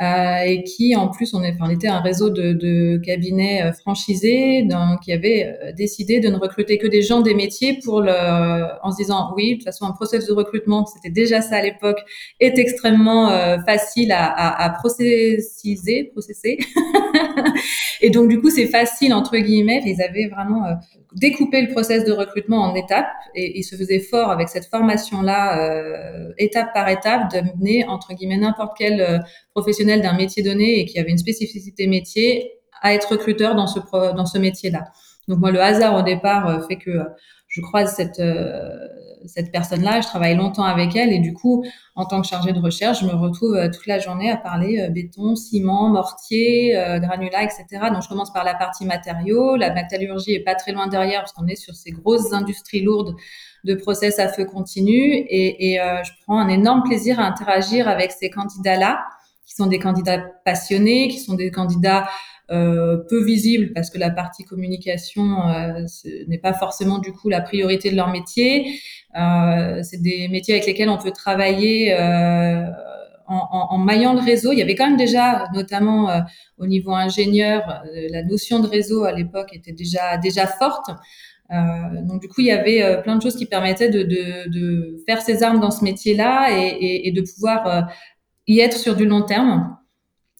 Euh, 0.00 0.42
et 0.46 0.62
qui 0.62 0.94
en 0.94 1.08
plus 1.08 1.34
on, 1.34 1.42
est, 1.42 1.54
enfin, 1.54 1.64
on 1.66 1.70
était 1.70 1.88
un 1.88 1.98
réseau 1.98 2.30
de, 2.30 2.52
de 2.52 2.98
cabinets 2.98 3.64
euh, 3.64 3.72
franchisés 3.72 4.62
donc, 4.62 5.00
qui 5.00 5.12
avait 5.12 5.58
euh, 5.60 5.72
décidé 5.72 6.20
de 6.20 6.28
ne 6.28 6.36
recruter 6.36 6.78
que 6.78 6.86
des 6.86 7.02
gens 7.02 7.20
des 7.20 7.34
métiers 7.34 7.80
pour 7.82 8.00
le, 8.00 8.12
en 8.84 8.92
se 8.92 8.96
disant 8.98 9.32
oui 9.34 9.50
de 9.50 9.54
toute 9.56 9.64
façon 9.64 9.86
un 9.86 9.90
process 9.90 10.28
de 10.28 10.32
recrutement 10.32 10.86
c'était 10.86 11.10
déjà 11.10 11.42
ça 11.42 11.56
à 11.56 11.62
l'époque 11.62 11.98
est 12.38 12.58
extrêmement 12.58 13.28
facile 13.66 14.12
à, 14.12 14.24
à, 14.26 14.66
à 14.66 14.70
processiser 14.70 16.04
processer 16.12 16.58
et 18.00 18.10
donc 18.10 18.28
du 18.28 18.40
coup 18.40 18.50
c'est 18.50 18.66
facile 18.66 19.14
entre 19.14 19.36
guillemets 19.36 19.82
ils 19.84 20.02
avaient 20.02 20.28
vraiment 20.28 20.64
découpé 21.14 21.62
le 21.62 21.72
process 21.72 22.04
de 22.04 22.12
recrutement 22.12 22.62
en 22.62 22.74
étapes 22.74 23.08
et 23.34 23.58
ils 23.58 23.64
se 23.64 23.76
faisaient 23.76 24.00
fort 24.00 24.30
avec 24.30 24.48
cette 24.48 24.66
formation 24.66 25.22
là 25.22 25.70
étape 26.38 26.72
par 26.74 26.88
étape 26.88 27.32
de 27.32 27.40
mener 27.40 27.84
entre 27.86 28.14
guillemets 28.14 28.38
n'importe 28.38 28.76
quel 28.78 29.22
professionnel 29.54 30.02
d'un 30.02 30.14
métier 30.14 30.42
donné 30.42 30.80
et 30.80 30.84
qui 30.84 30.98
avait 30.98 31.10
une 31.10 31.18
spécificité 31.18 31.86
métier 31.86 32.52
à 32.80 32.94
être 32.94 33.12
recruteur 33.12 33.54
dans 33.54 33.66
ce, 33.66 33.80
dans 34.14 34.26
ce 34.26 34.38
métier-là. 34.38 34.84
Donc 35.26 35.38
moi, 35.38 35.50
le 35.50 35.60
hasard 35.60 35.94
au 35.96 36.02
départ 36.02 36.48
euh, 36.48 36.60
fait 36.66 36.76
que 36.76 36.90
euh, 36.90 37.04
je 37.48 37.60
croise 37.60 37.94
cette, 37.94 38.20
euh, 38.20 38.88
cette 39.26 39.52
personne-là, 39.52 40.00
je 40.00 40.06
travaille 40.06 40.36
longtemps 40.36 40.64
avec 40.64 40.96
elle 40.96 41.12
et 41.12 41.18
du 41.18 41.32
coup, 41.32 41.64
en 41.94 42.04
tant 42.04 42.20
que 42.20 42.26
chargée 42.26 42.52
de 42.52 42.60
recherche, 42.60 43.00
je 43.00 43.06
me 43.06 43.14
retrouve 43.14 43.58
toute 43.72 43.86
la 43.86 43.98
journée 43.98 44.30
à 44.30 44.36
parler 44.36 44.88
béton, 44.90 45.36
ciment, 45.36 45.88
mortier, 45.88 46.72
granulat, 47.00 47.44
etc. 47.44 47.66
Donc 47.92 48.02
je 48.02 48.08
commence 48.08 48.32
par 48.32 48.44
la 48.44 48.54
partie 48.54 48.84
matériaux, 48.84 49.56
la 49.56 49.72
métallurgie 49.72 50.32
est 50.32 50.44
pas 50.44 50.54
très 50.54 50.72
loin 50.72 50.86
derrière 50.86 51.20
parce 51.20 51.32
qu'on 51.32 51.46
est 51.46 51.56
sur 51.56 51.74
ces 51.74 51.90
grosses 51.90 52.32
industries 52.32 52.82
lourdes 52.82 53.14
de 53.64 53.74
process 53.74 54.18
à 54.18 54.28
feu 54.28 54.44
continu 54.44 55.26
et, 55.28 55.78
je 55.78 56.10
prends 56.24 56.38
un 56.38 56.48
énorme 56.48 56.82
plaisir 56.82 57.20
à 57.20 57.24
interagir 57.24 57.88
avec 57.88 58.12
ces 58.12 58.30
candidats-là 58.30 59.04
qui 59.48 59.54
sont 59.54 59.66
des 59.66 59.78
candidats 59.78 60.18
passionnés, 60.44 61.08
qui 61.08 61.18
sont 61.18 61.34
des 61.34 61.50
candidats 61.50 62.02
euh, 62.02 62.06
peu 62.48 63.24
visibles 63.24 63.72
parce 63.74 63.90
que 63.90 63.98
la 63.98 64.10
partie 64.10 64.44
communication 64.44 65.48
euh, 65.48 65.84
n'est 66.28 66.38
pas 66.38 66.54
forcément 66.54 66.98
du 66.98 67.12
coup 67.12 67.28
la 67.28 67.40
priorité 67.40 67.90
de 67.90 67.96
leur 67.96 68.10
métier. 68.10 68.80
Euh, 69.18 69.82
c'est 69.82 70.00
des 70.00 70.28
métiers 70.28 70.54
avec 70.54 70.66
lesquels 70.66 70.88
on 70.88 70.98
peut 70.98 71.10
travailler 71.10 71.94
euh, 71.98 72.64
en, 73.26 73.36
en, 73.50 73.74
en, 73.74 73.78
maillant 73.78 74.14
le 74.14 74.20
réseau. 74.20 74.52
Il 74.52 74.58
y 74.58 74.62
avait 74.62 74.74
quand 74.74 74.86
même 74.86 74.96
déjà, 74.96 75.48
notamment 75.54 76.10
euh, 76.10 76.20
au 76.58 76.66
niveau 76.66 76.92
ingénieur, 76.92 77.82
euh, 77.86 78.08
la 78.10 78.22
notion 78.22 78.60
de 78.60 78.66
réseau 78.66 79.04
à 79.04 79.12
l'époque 79.12 79.54
était 79.54 79.72
déjà 79.72 80.16
déjà 80.18 80.46
forte. 80.46 80.90
donc 81.50 82.20
du 82.20 82.28
coup, 82.28 82.42
il 82.42 82.48
y 82.48 82.50
avait 82.50 83.00
plein 83.02 83.16
de 83.16 83.22
choses 83.22 83.36
qui 83.36 83.46
permettaient 83.46 83.88
de, 83.88 84.02
de, 84.02 84.50
de 84.50 85.02
faire 85.06 85.22
ses 85.22 85.42
armes 85.42 85.60
dans 85.60 85.70
ce 85.70 85.82
métier-là 85.82 86.50
et, 86.52 86.68
et, 86.68 87.08
et, 87.08 87.12
de 87.12 87.22
pouvoir 87.22 87.88
y 88.46 88.60
être 88.60 88.76
sur 88.76 88.94
du 88.96 89.06
long 89.06 89.22
terme 89.22 89.77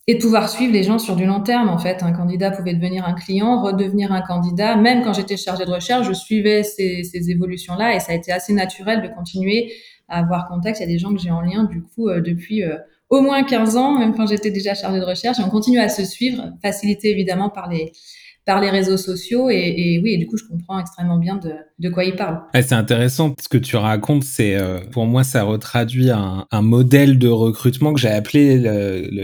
et 0.08 0.14
de 0.14 0.20
pouvoir 0.20 0.48
suivre 0.48 0.72
les 0.72 0.82
gens 0.82 0.98
sur 0.98 1.16
du 1.16 1.26
long 1.26 1.42
terme. 1.42 1.68
En 1.68 1.76
fait, 1.76 2.02
un 2.02 2.12
candidat 2.12 2.50
pouvait 2.50 2.72
devenir 2.72 3.04
un 3.04 3.12
client, 3.12 3.62
redevenir 3.62 4.10
un 4.10 4.22
candidat. 4.22 4.74
Même 4.74 5.04
quand 5.04 5.12
j'étais 5.12 5.36
chargée 5.36 5.66
de 5.66 5.70
recherche, 5.70 6.06
je 6.06 6.14
suivais 6.14 6.62
ces, 6.62 7.04
ces 7.04 7.30
évolutions-là 7.30 7.94
et 7.94 8.00
ça 8.00 8.12
a 8.12 8.14
été 8.14 8.32
assez 8.32 8.54
naturel 8.54 9.02
de 9.02 9.08
continuer 9.08 9.70
à 10.08 10.20
avoir 10.20 10.48
contact. 10.48 10.78
Il 10.78 10.84
y 10.84 10.84
a 10.84 10.88
des 10.88 10.98
gens 10.98 11.12
que 11.12 11.20
j'ai 11.20 11.30
en 11.30 11.42
lien, 11.42 11.64
du 11.64 11.82
coup, 11.82 12.08
euh, 12.08 12.22
depuis 12.22 12.64
euh, 12.64 12.78
au 13.10 13.20
moins 13.20 13.44
15 13.44 13.76
ans, 13.76 13.98
même 13.98 14.14
quand 14.14 14.26
j'étais 14.26 14.50
déjà 14.50 14.72
chargée 14.72 14.98
de 14.98 15.04
recherche. 15.04 15.38
Et 15.40 15.42
on 15.42 15.50
continue 15.50 15.78
à 15.78 15.90
se 15.90 16.06
suivre, 16.06 16.52
facilité 16.62 17.10
évidemment 17.10 17.50
par 17.50 17.68
les, 17.68 17.92
par 18.48 18.62
les 18.62 18.70
réseaux 18.70 18.96
sociaux. 18.96 19.50
Et, 19.50 20.00
oui, 20.02 20.14
et 20.14 20.16
du 20.16 20.26
coup, 20.26 20.38
je 20.38 20.44
comprends 20.44 20.80
extrêmement 20.80 21.18
bien 21.18 21.38
de, 21.78 21.90
quoi 21.90 22.04
il 22.04 22.16
parle. 22.16 22.40
c'est 22.54 22.72
intéressant. 22.72 23.34
Ce 23.38 23.46
que 23.46 23.58
tu 23.58 23.76
racontes, 23.76 24.24
c'est 24.24 24.56
euh, 24.56 24.78
pour 24.90 25.04
moi, 25.04 25.22
ça 25.22 25.42
retraduit 25.42 26.08
un, 26.10 26.46
modèle 26.62 27.18
de 27.18 27.28
recrutement 27.28 27.92
que 27.92 28.00
j'ai 28.00 28.08
appelé 28.08 28.58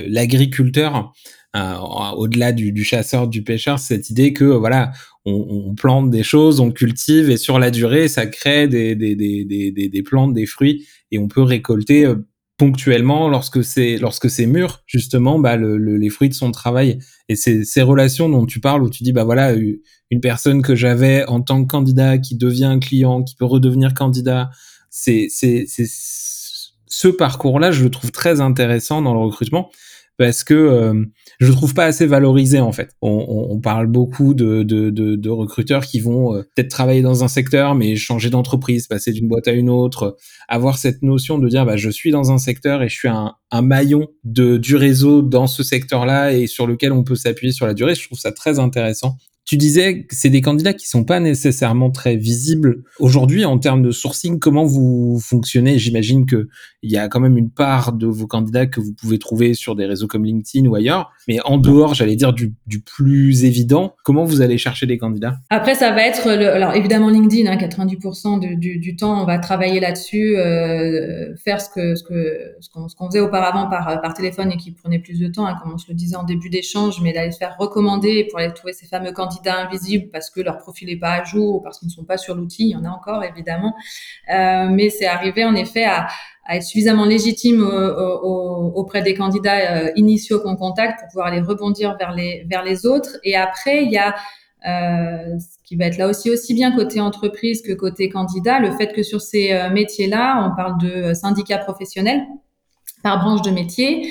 l'agriculteur. 0.08 1.14
Euh, 1.56 1.76
au-delà 2.16 2.52
du, 2.52 2.84
chasseur, 2.84 3.28
du 3.28 3.42
pêcheur, 3.42 3.78
cette 3.78 4.10
idée 4.10 4.32
que 4.32 4.44
voilà, 4.44 4.90
on, 5.24 5.68
on, 5.68 5.74
plante 5.74 6.10
des 6.10 6.24
choses, 6.24 6.58
on 6.58 6.72
cultive 6.72 7.30
et 7.30 7.36
sur 7.36 7.60
la 7.60 7.70
durée, 7.70 8.08
ça 8.08 8.26
crée 8.26 8.66
des, 8.66 8.96
des, 8.96 9.14
des, 9.14 9.44
des, 9.44 9.88
des 9.88 10.02
plantes, 10.02 10.34
des 10.34 10.46
fruits 10.46 10.84
et 11.12 11.18
on 11.18 11.28
peut 11.28 11.42
récolter 11.42 12.06
euh, 12.06 12.16
ponctuellement 12.56 13.28
lorsque 13.28 13.64
c'est 13.64 13.96
lorsque 13.96 14.30
c'est 14.30 14.46
mûr 14.46 14.82
justement 14.86 15.38
bah 15.38 15.56
le, 15.56 15.76
les 15.76 16.08
fruits 16.08 16.28
de 16.28 16.34
son 16.34 16.50
travail. 16.50 16.98
Et 17.28 17.36
c'est 17.36 17.64
ces 17.64 17.82
relations 17.82 18.28
dont 18.28 18.46
tu 18.46 18.60
parles 18.60 18.82
où 18.82 18.90
tu 18.90 19.02
dis 19.02 19.12
bah 19.12 19.24
voilà 19.24 19.54
une 19.54 20.20
personne 20.20 20.62
que 20.62 20.74
j'avais 20.74 21.24
en 21.26 21.40
tant 21.40 21.64
que 21.64 21.68
candidat 21.68 22.18
qui 22.18 22.36
devient 22.36 22.78
client 22.80 23.22
qui 23.22 23.34
peut 23.34 23.44
redevenir 23.44 23.94
candidat 23.94 24.50
c'est 24.90 25.26
c'est 25.28 25.64
c'est 25.66 25.86
ce 25.88 27.08
parcours 27.08 27.58
là 27.58 27.72
je 27.72 27.82
le 27.82 27.90
trouve 27.90 28.12
très 28.12 28.40
intéressant 28.40 29.02
dans 29.02 29.14
le 29.14 29.20
recrutement 29.20 29.70
parce 30.16 30.44
que 30.44 30.54
euh, 30.54 31.04
je 31.40 31.52
trouve 31.52 31.74
pas 31.74 31.84
assez 31.84 32.06
valorisé 32.06 32.60
en 32.60 32.72
fait. 32.72 32.90
On, 33.02 33.26
on, 33.50 33.60
parle 33.60 33.86
beaucoup 33.86 34.34
de, 34.34 34.62
de, 34.62 34.90
de, 34.90 35.16
de 35.16 35.30
recruteurs 35.30 35.84
qui 35.84 36.00
vont 36.00 36.34
euh, 36.34 36.42
peut-être 36.54 36.68
travailler 36.68 37.02
dans 37.02 37.24
un 37.24 37.28
secteur 37.28 37.74
mais 37.74 37.96
changer 37.96 38.30
d'entreprise, 38.30 38.86
passer 38.86 39.12
d'une 39.12 39.28
boîte 39.28 39.48
à 39.48 39.52
une 39.52 39.70
autre, 39.70 40.16
avoir 40.48 40.78
cette 40.78 41.02
notion 41.02 41.38
de 41.38 41.48
dire 41.48 41.66
bah 41.66 41.76
je 41.76 41.90
suis 41.90 42.10
dans 42.10 42.32
un 42.32 42.38
secteur 42.38 42.82
et 42.82 42.88
je 42.88 42.94
suis 42.94 43.08
un, 43.08 43.34
un 43.50 43.62
maillon 43.62 44.08
de 44.24 44.56
du 44.56 44.76
réseau 44.76 45.22
dans 45.22 45.46
ce 45.46 45.62
secteur-là 45.62 46.32
et 46.32 46.46
sur 46.46 46.66
lequel 46.66 46.92
on 46.92 47.04
peut 47.04 47.16
s'appuyer 47.16 47.52
sur 47.52 47.66
la 47.66 47.74
durée. 47.74 47.94
Je 47.94 48.06
trouve 48.06 48.18
ça 48.18 48.32
très 48.32 48.58
intéressant. 48.58 49.16
Tu 49.44 49.58
disais 49.58 50.04
que 50.04 50.14
c'est 50.14 50.30
des 50.30 50.40
candidats 50.40 50.72
qui 50.72 50.88
sont 50.88 51.04
pas 51.04 51.20
nécessairement 51.20 51.90
très 51.90 52.16
visibles. 52.16 52.82
Aujourd'hui, 52.98 53.44
en 53.44 53.58
termes 53.58 53.82
de 53.82 53.90
sourcing, 53.90 54.38
comment 54.38 54.64
vous 54.64 55.20
fonctionnez? 55.22 55.78
J'imagine 55.78 56.24
que 56.24 56.48
il 56.82 56.90
y 56.90 56.96
a 56.96 57.08
quand 57.08 57.20
même 57.20 57.36
une 57.36 57.50
part 57.50 57.92
de 57.92 58.06
vos 58.06 58.26
candidats 58.26 58.66
que 58.66 58.80
vous 58.80 58.94
pouvez 58.94 59.18
trouver 59.18 59.52
sur 59.52 59.76
des 59.76 59.84
réseaux 59.84 60.06
comme 60.06 60.24
LinkedIn 60.24 60.66
ou 60.66 60.74
ailleurs. 60.74 61.12
Mais 61.28 61.40
en 61.44 61.58
dehors, 61.58 61.92
j'allais 61.92 62.16
dire 62.16 62.32
du, 62.32 62.54
plus 62.84 63.44
évident, 63.44 63.94
comment 64.02 64.24
vous 64.24 64.40
allez 64.40 64.58
chercher 64.58 64.86
des 64.86 64.96
candidats? 64.96 65.36
Après, 65.50 65.74
ça 65.74 65.92
va 65.92 66.06
être, 66.06 66.28
alors 66.28 66.74
évidemment 66.74 67.10
LinkedIn, 67.10 67.50
hein, 67.50 67.56
90% 67.56 68.56
du, 68.56 68.78
du, 68.78 68.96
temps, 68.96 69.22
on 69.22 69.26
va 69.26 69.38
travailler 69.38 69.80
là-dessus, 69.80 70.36
euh, 70.36 71.34
faire 71.36 71.60
ce 71.60 71.68
que 71.68 71.94
ce 71.94 72.02
qu'on 72.02 73.06
faisait 73.06 73.20
auparavant 73.20 73.68
par 73.68 74.00
par 74.00 74.14
téléphone 74.14 74.52
et 74.52 74.56
qui 74.56 74.72
prenait 74.72 74.98
plus 74.98 75.18
de 75.18 75.28
temps, 75.28 75.46
hein, 75.46 75.56
comme 75.62 75.72
on 75.72 75.78
se 75.78 75.88
le 75.88 75.94
disait 75.94 76.16
en 76.16 76.24
début 76.24 76.50
d'échange, 76.50 77.00
mais 77.02 77.12
d'aller 77.12 77.30
se 77.30 77.38
faire 77.38 77.56
recommander 77.58 78.26
pour 78.30 78.38
aller 78.38 78.52
trouver 78.52 78.72
ces 78.72 78.86
fameux 78.86 79.12
candidats 79.12 79.33
invisibles 79.46 80.10
parce 80.10 80.30
que 80.30 80.40
leur 80.40 80.58
profil 80.58 80.88
n'est 80.88 80.98
pas 80.98 81.12
à 81.12 81.24
jour 81.24 81.56
ou 81.56 81.60
parce 81.60 81.78
qu'ils 81.78 81.88
ne 81.88 81.92
sont 81.92 82.04
pas 82.04 82.16
sur 82.16 82.34
l'outil. 82.34 82.64
Il 82.64 82.70
y 82.70 82.76
en 82.76 82.84
a 82.84 82.90
encore 82.90 83.24
évidemment, 83.24 83.74
euh, 84.32 84.68
mais 84.70 84.90
c'est 84.90 85.06
arrivé 85.06 85.44
en 85.44 85.54
effet 85.54 85.84
à, 85.84 86.06
être 86.50 86.62
suffisamment 86.62 87.06
légitime 87.06 87.62
auprès 88.74 89.00
des 89.00 89.14
candidats 89.14 89.76
euh, 89.76 89.92
initiaux 89.96 90.40
qu'on 90.40 90.56
contacte 90.56 91.00
pour 91.00 91.08
pouvoir 91.08 91.28
aller 91.28 91.40
rebondir 91.40 91.96
vers 91.98 92.12
les 92.12 92.44
vers 92.50 92.62
les 92.62 92.84
autres. 92.84 93.16
Et 93.24 93.34
après, 93.34 93.84
il 93.84 93.90
y 93.90 93.96
a 93.96 94.14
euh, 94.66 95.38
ce 95.38 95.58
qui 95.62 95.76
va 95.76 95.86
être 95.86 95.98
là 95.98 96.08
aussi 96.08 96.30
aussi 96.30 96.54
bien 96.54 96.74
côté 96.74 96.98
entreprise 96.98 97.60
que 97.60 97.72
côté 97.74 98.08
candidat, 98.08 98.60
le 98.60 98.70
fait 98.70 98.94
que 98.94 99.02
sur 99.02 99.20
ces 99.20 99.52
euh, 99.52 99.68
métiers-là, 99.68 100.50
on 100.50 100.56
parle 100.56 100.78
de 100.80 101.12
syndicats 101.12 101.58
professionnels 101.58 102.22
par 103.02 103.18
branche 103.18 103.42
de 103.42 103.50
métier. 103.50 104.10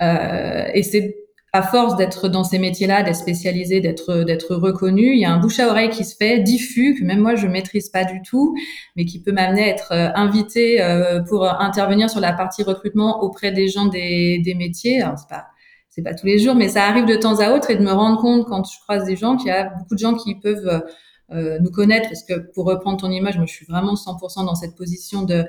Euh, 0.00 0.64
et 0.74 0.82
c'est 0.82 1.21
à 1.54 1.62
force 1.62 1.96
d'être 1.96 2.28
dans 2.28 2.44
ces 2.44 2.58
métiers-là, 2.58 3.02
d'être 3.02 3.16
spécialisé, 3.16 3.80
d'être 3.80 4.24
d'être 4.24 4.54
reconnu, 4.54 5.12
il 5.12 5.18
y 5.18 5.24
a 5.26 5.32
un 5.32 5.38
bouche 5.38 5.60
à 5.60 5.68
oreille 5.68 5.90
qui 5.90 6.04
se 6.04 6.16
fait, 6.16 6.38
diffus, 6.38 6.96
que 6.98 7.04
même 7.04 7.20
moi 7.20 7.34
je 7.34 7.46
maîtrise 7.46 7.90
pas 7.90 8.04
du 8.04 8.22
tout, 8.22 8.54
mais 8.96 9.04
qui 9.04 9.20
peut 9.22 9.32
m'amener 9.32 9.64
à 9.64 9.68
être 9.68 9.92
euh, 9.92 10.08
invité 10.14 10.80
euh, 10.80 11.20
pour 11.20 11.44
intervenir 11.44 12.08
sur 12.08 12.20
la 12.20 12.32
partie 12.32 12.62
recrutement 12.62 13.22
auprès 13.22 13.52
des 13.52 13.68
gens 13.68 13.86
des, 13.86 14.38
des 14.38 14.54
métiers. 14.54 15.02
Alors 15.02 15.18
c'est 15.18 15.28
pas 15.28 15.46
c'est 15.90 16.02
pas 16.02 16.14
tous 16.14 16.24
les 16.24 16.38
jours, 16.38 16.54
mais 16.54 16.70
ça 16.70 16.84
arrive 16.84 17.04
de 17.04 17.16
temps 17.16 17.40
à 17.40 17.50
autre 17.50 17.70
et 17.70 17.76
de 17.76 17.82
me 17.82 17.92
rendre 17.92 18.18
compte 18.18 18.46
quand 18.46 18.64
je 18.64 18.80
croise 18.80 19.04
des 19.04 19.14
gens 19.14 19.36
qu'il 19.36 19.48
y 19.48 19.50
a 19.50 19.64
beaucoup 19.64 19.94
de 19.94 19.98
gens 19.98 20.14
qui 20.14 20.34
peuvent 20.36 20.82
euh, 21.30 21.58
nous 21.60 21.70
connaître, 21.70 22.08
parce 22.08 22.24
que 22.24 22.34
pour 22.52 22.66
reprendre 22.66 23.00
ton 23.00 23.10
image, 23.10 23.36
moi 23.36 23.46
je 23.46 23.52
suis 23.52 23.64
vraiment 23.64 23.94
100% 23.94 24.44
dans 24.44 24.54
cette 24.54 24.74
position 24.74 25.22
de 25.22 25.44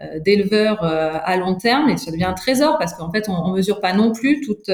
euh, 0.00 0.18
d'éleveur 0.18 0.82
euh, 0.82 1.12
à 1.22 1.36
long 1.36 1.54
terme, 1.54 1.90
et 1.90 1.96
ça 1.96 2.10
devient 2.10 2.24
un 2.24 2.32
trésor 2.34 2.76
parce 2.78 2.94
qu'en 2.94 3.10
fait 3.12 3.28
on, 3.28 3.34
on 3.34 3.52
mesure 3.52 3.80
pas 3.80 3.92
non 3.92 4.12
plus 4.12 4.40
toute 4.40 4.70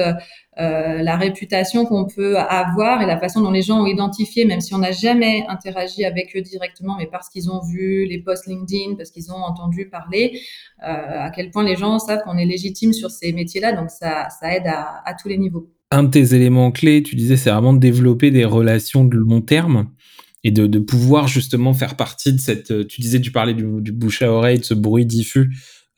la 0.57 1.17
réputation 1.17 1.85
qu'on 1.85 2.05
peut 2.05 2.37
avoir 2.37 3.01
et 3.01 3.05
la 3.05 3.19
façon 3.19 3.41
dont 3.41 3.51
les 3.51 3.61
gens 3.61 3.81
ont 3.81 3.85
identifié, 3.87 4.45
même 4.45 4.61
si 4.61 4.73
on 4.73 4.77
n'a 4.77 4.93
jamais 4.93 5.43
interagi 5.49 6.05
avec 6.05 6.33
eux 6.35 6.41
directement, 6.41 6.95
mais 6.97 7.07
parce 7.07 7.27
qu'ils 7.27 7.51
ont 7.51 7.59
vu 7.61 8.05
les 8.05 8.19
posts 8.19 8.47
LinkedIn, 8.47 8.95
parce 8.95 9.11
qu'ils 9.11 9.33
ont 9.33 9.43
entendu 9.43 9.89
parler, 9.89 10.39
à 10.79 11.29
quel 11.35 11.51
point 11.51 11.65
les 11.65 11.75
gens 11.75 11.99
savent 11.99 12.21
qu'on 12.23 12.37
est 12.37 12.45
légitime 12.45 12.93
sur 12.93 13.11
ces 13.11 13.33
métiers-là, 13.33 13.73
donc 13.73 13.89
ça, 13.89 14.29
ça 14.29 14.55
aide 14.55 14.67
à, 14.67 15.01
à 15.05 15.13
tous 15.13 15.27
les 15.27 15.37
niveaux. 15.37 15.69
Un 15.91 16.03
de 16.03 16.09
tes 16.09 16.33
éléments 16.33 16.71
clés, 16.71 17.03
tu 17.03 17.17
disais, 17.17 17.35
c'est 17.35 17.51
vraiment 17.51 17.73
de 17.73 17.79
développer 17.79 18.31
des 18.31 18.45
relations 18.45 19.03
de 19.03 19.17
long 19.17 19.41
terme 19.41 19.89
et 20.45 20.51
de, 20.51 20.67
de, 20.67 20.79
pouvoir 20.79 21.27
justement 21.27 21.73
faire 21.73 21.97
partie 21.97 22.31
de 22.31 22.39
cette. 22.39 22.69
Euh, 22.69 22.85
tu 22.85 23.01
disais, 23.01 23.19
tu 23.19 23.31
parlais 23.31 23.55
du, 23.55 23.91
bouche 23.91 24.21
à 24.21 24.31
oreille, 24.31 24.59
de 24.59 24.63
ce 24.63 24.75
bruit 24.75 25.05
diffus. 25.05 25.49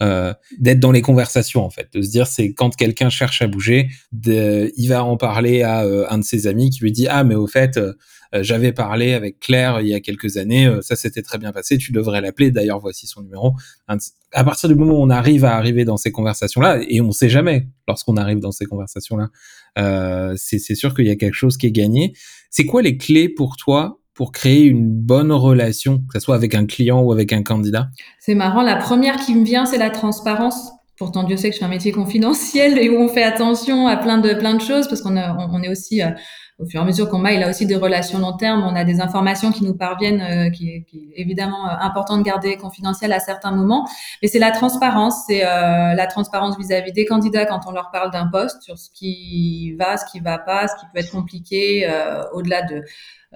Euh, 0.03 0.31
d'être 0.59 0.79
dans 0.79 0.91
les 0.91 1.01
conversations 1.01 1.65
en 1.65 1.71
fait, 1.71 1.91
de 1.91 2.03
se 2.03 2.11
dire 2.11 2.27
c'est 2.27 2.53
quand 2.53 2.75
quelqu'un 2.75 3.09
cherche 3.09 3.41
à 3.41 3.47
bouger, 3.47 3.87
de, 4.11 4.71
il 4.77 4.89
va 4.89 5.03
en 5.03 5.17
parler 5.17 5.63
à 5.63 5.85
euh, 5.85 6.05
un 6.11 6.19
de 6.19 6.23
ses 6.23 6.45
amis 6.45 6.69
qui 6.69 6.81
lui 6.81 6.91
dit 6.91 7.07
ah 7.09 7.23
mais 7.23 7.33
au 7.33 7.47
fait 7.47 7.77
euh, 7.77 7.93
j'avais 8.41 8.73
parlé 8.73 9.13
avec 9.13 9.39
Claire 9.39 9.81
il 9.81 9.87
y 9.87 9.95
a 9.95 9.99
quelques 9.99 10.37
années, 10.37 10.71
ça 10.81 10.95
s'était 10.95 11.23
très 11.23 11.39
bien 11.39 11.51
passé, 11.51 11.79
tu 11.79 11.91
devrais 11.93 12.21
l'appeler. 12.21 12.51
D'ailleurs 12.51 12.79
voici 12.79 13.07
son 13.07 13.23
numéro. 13.23 13.53
À 13.87 14.43
partir 14.43 14.69
du 14.69 14.75
moment 14.75 14.99
où 14.99 15.01
on 15.01 15.09
arrive 15.09 15.45
à 15.45 15.55
arriver 15.55 15.83
dans 15.83 15.97
ces 15.97 16.11
conversations 16.11 16.61
là 16.61 16.79
et 16.87 17.01
on 17.01 17.11
sait 17.11 17.29
jamais 17.29 17.67
lorsqu'on 17.87 18.17
arrive 18.17 18.39
dans 18.39 18.51
ces 18.51 18.65
conversations 18.65 19.17
là, 19.17 20.33
c'est 20.35 20.75
sûr 20.75 20.93
qu'il 20.93 21.07
y 21.07 21.11
a 21.11 21.15
quelque 21.15 21.33
chose 21.33 21.57
qui 21.57 21.65
est 21.65 21.71
gagné. 21.71 22.13
C'est 22.51 22.65
quoi 22.65 22.83
les 22.83 22.97
clés 22.97 23.29
pour 23.29 23.57
toi 23.57 23.99
pour 24.17 24.31
créer 24.31 24.63
une 24.63 24.89
bonne 24.89 25.31
relation, 25.31 25.99
que 26.11 26.19
ce 26.19 26.19
soit 26.19 26.35
avec 26.35 26.55
un 26.55 26.65
client 26.65 27.01
ou 27.01 27.11
avec 27.11 27.31
un 27.31 27.43
candidat? 27.43 27.87
C'est 28.19 28.35
marrant, 28.35 28.63
la 28.63 28.75
première 28.75 29.15
qui 29.17 29.35
me 29.35 29.45
vient, 29.45 29.65
c'est 29.65 29.77
la 29.77 29.91
transparence. 29.91 30.71
Pourtant, 30.97 31.23
Dieu 31.23 31.37
sait 31.37 31.49
que 31.49 31.53
je 31.53 31.59
fais 31.59 31.65
un 31.65 31.69
métier 31.69 31.91
confidentiel 31.91 32.79
et 32.79 32.89
où 32.89 32.97
on 32.99 33.07
fait 33.07 33.23
attention 33.23 33.87
à 33.87 33.95
plein 33.95 34.17
de 34.17 34.33
plein 34.33 34.55
de 34.55 34.61
choses 34.61 34.87
parce 34.87 35.01
qu'on 35.01 35.15
on 35.15 35.61
est 35.61 35.69
aussi 35.69 36.01
euh, 36.01 36.09
au 36.59 36.65
fur 36.65 36.79
et 36.79 36.83
à 36.83 36.85
mesure 36.85 37.07
qu'on 37.07 37.19
maille, 37.19 37.41
a 37.43 37.49
aussi 37.49 37.67
des 37.67 37.75
relations 37.75 38.17
long 38.17 38.35
terme, 38.35 38.63
on 38.63 38.75
a 38.75 38.83
des 38.83 38.99
informations 38.99 39.51
qui 39.51 39.63
nous 39.63 39.75
parviennent, 39.75 40.21
euh, 40.21 40.49
qui, 40.49 40.69
est 40.69 40.85
évidemment 41.15 41.69
euh, 41.69 41.75
important 41.79 42.17
de 42.17 42.23
garder 42.23 42.57
confidentielles 42.57 43.13
à 43.13 43.19
certains 43.19 43.51
moments. 43.51 43.87
Mais 44.21 44.27
c'est 44.27 44.39
la 44.39 44.49
transparence, 44.49 45.25
c'est 45.27 45.45
euh, 45.45 45.93
la 45.93 46.07
transparence 46.07 46.57
vis-à-vis 46.57 46.93
des 46.93 47.05
candidats 47.05 47.45
quand 47.45 47.61
on 47.67 47.71
leur 47.71 47.91
parle 47.91 48.11
d'un 48.11 48.27
poste 48.27 48.63
sur 48.63 48.77
ce 48.77 48.89
qui 48.91 49.75
va, 49.77 49.97
ce 49.97 50.05
qui 50.11 50.19
va 50.19 50.39
pas, 50.39 50.67
ce 50.67 50.75
qui 50.79 50.85
peut 50.91 50.99
être 50.99 51.11
compliqué, 51.11 51.87
au-delà 52.33 52.63
de 52.63 52.83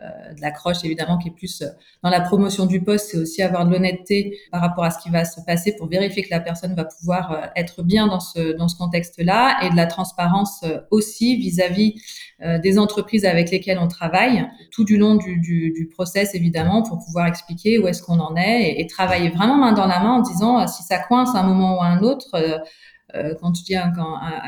euh, 0.04 0.34
de 0.34 0.42
l'accroche 0.42 0.84
évidemment 0.84 1.20
qui 1.20 1.28
est 1.28 1.32
plus 1.32 1.62
euh, 1.62 1.68
dans 2.02 2.10
la 2.10 2.22
promotion 2.22 2.66
du 2.66 2.82
poste, 2.82 3.10
c'est 3.12 3.18
aussi 3.18 3.44
avoir 3.44 3.68
de 3.68 3.72
l'honnêteté 3.72 4.40
par 4.52 4.60
rapport 4.62 4.84
à 4.84 4.90
ce 4.90 4.98
qui 4.98 5.12
va 5.12 5.26
se 5.26 5.40
passer 5.42 5.76
pour 5.76 5.88
vérifier 5.88 6.24
que 6.24 6.32
la 6.32 6.40
personne 6.40 6.74
va 6.74 6.86
pouvoir 6.86 7.32
euh, 7.32 7.46
être 7.56 7.84
bien 7.84 8.08
dans 8.08 8.20
ce 8.20 8.54
dans 8.54 8.68
ce 8.68 8.76
contexte-là 8.76 9.60
et 9.64 9.70
de 9.70 9.76
la 9.76 9.86
transparence 9.86 10.66
aussi 10.90 11.36
vis-à-vis 11.36 12.02
des 12.64 12.80
entreprises 12.80 13.26
avec 13.26 13.52
lesquelles 13.52 13.78
on 13.78 13.88
travaille 13.88 14.48
tout 14.72 14.84
du 14.84 14.98
long 14.98 15.16
du, 15.16 15.38
du, 15.38 15.72
du 15.72 15.88
process 15.88 16.34
évidemment 16.34 16.82
pour 16.82 16.98
pouvoir 16.98 17.28
expliquer 17.28 17.78
où 17.78 17.88
est-ce 17.88 18.02
qu'on 18.02 18.20
en 18.20 18.36
est 18.36 18.80
et, 18.80 18.88
travailler 18.88 19.30
vraiment 19.30 19.58
main 19.58 19.74
dans 19.74 19.86
la 19.86 20.00
main 20.00 20.14
en 20.14 20.22
disant 20.22 20.66
si 20.68 20.82
ça 20.82 20.98
coince 20.98 21.36
à 21.36 21.40
un 21.40 21.44
moment 21.44 21.78
ou 21.78 21.82
à 21.82 21.86
un 21.86 22.02
autre 22.02 22.30
quand 23.40 23.52
tu 23.52 23.64
dis 23.64 23.76
à, 23.76 23.92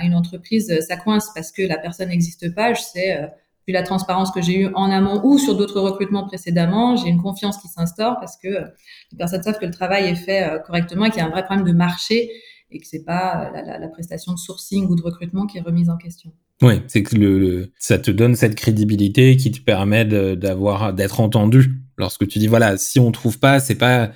une 0.03 0.15
entreprise 0.15 0.73
ça 0.87 0.97
coince 0.97 1.29
parce 1.35 1.51
que 1.51 1.61
la 1.61 1.77
personne 1.77 2.09
n'existe 2.09 2.55
pas, 2.55 2.73
je 2.73 2.81
sais 2.81 3.29
vu 3.67 3.73
la 3.73 3.83
transparence 3.83 4.31
que 4.31 4.41
j'ai 4.41 4.59
eue 4.59 4.69
en 4.75 4.91
amont 4.91 5.21
ou 5.23 5.37
sur 5.37 5.55
d'autres 5.55 5.79
recrutements 5.79 6.25
précédemment, 6.25 6.95
j'ai 6.95 7.07
une 7.07 7.21
confiance 7.21 7.57
qui 7.57 7.67
s'instaure 7.67 8.17
parce 8.19 8.37
que 8.37 8.47
euh, 8.47 8.65
les 9.11 9.17
personnes 9.17 9.43
savent 9.43 9.59
que 9.59 9.65
le 9.65 9.71
travail 9.71 10.05
est 10.05 10.15
fait 10.15 10.43
euh, 10.43 10.59
correctement 10.59 11.05
et 11.05 11.09
qu'il 11.09 11.19
y 11.19 11.21
a 11.21 11.27
un 11.27 11.31
vrai 11.31 11.45
problème 11.45 11.65
de 11.65 11.73
marché 11.73 12.29
et 12.71 12.79
que 12.79 12.87
c'est 12.87 13.03
pas 13.03 13.51
euh, 13.55 13.79
la, 13.79 13.87
prestation 13.87 14.33
de 14.33 14.37
sourcing 14.37 14.87
ou 14.89 14.95
de 14.95 15.01
recrutement 15.01 15.45
qui 15.45 15.59
est 15.59 15.61
remise 15.61 15.89
en 15.89 15.97
question. 15.97 16.31
Oui, 16.61 16.81
c'est 16.87 17.03
que 17.03 17.15
le, 17.15 17.71
ça 17.77 17.99
te 17.99 18.11
donne 18.11 18.35
cette 18.35 18.55
crédibilité 18.55 19.37
qui 19.37 19.51
te 19.51 19.61
permet 19.61 20.05
d'avoir 20.05 20.93
d'être 20.93 21.19
entendu 21.19 21.81
lorsque 21.97 22.27
tu 22.27 22.39
dis 22.39 22.47
voilà 22.47 22.77
si 22.77 22.99
on 22.99 23.11
trouve 23.11 23.39
pas 23.39 23.59
c'est 23.59 23.75
pas 23.75 24.11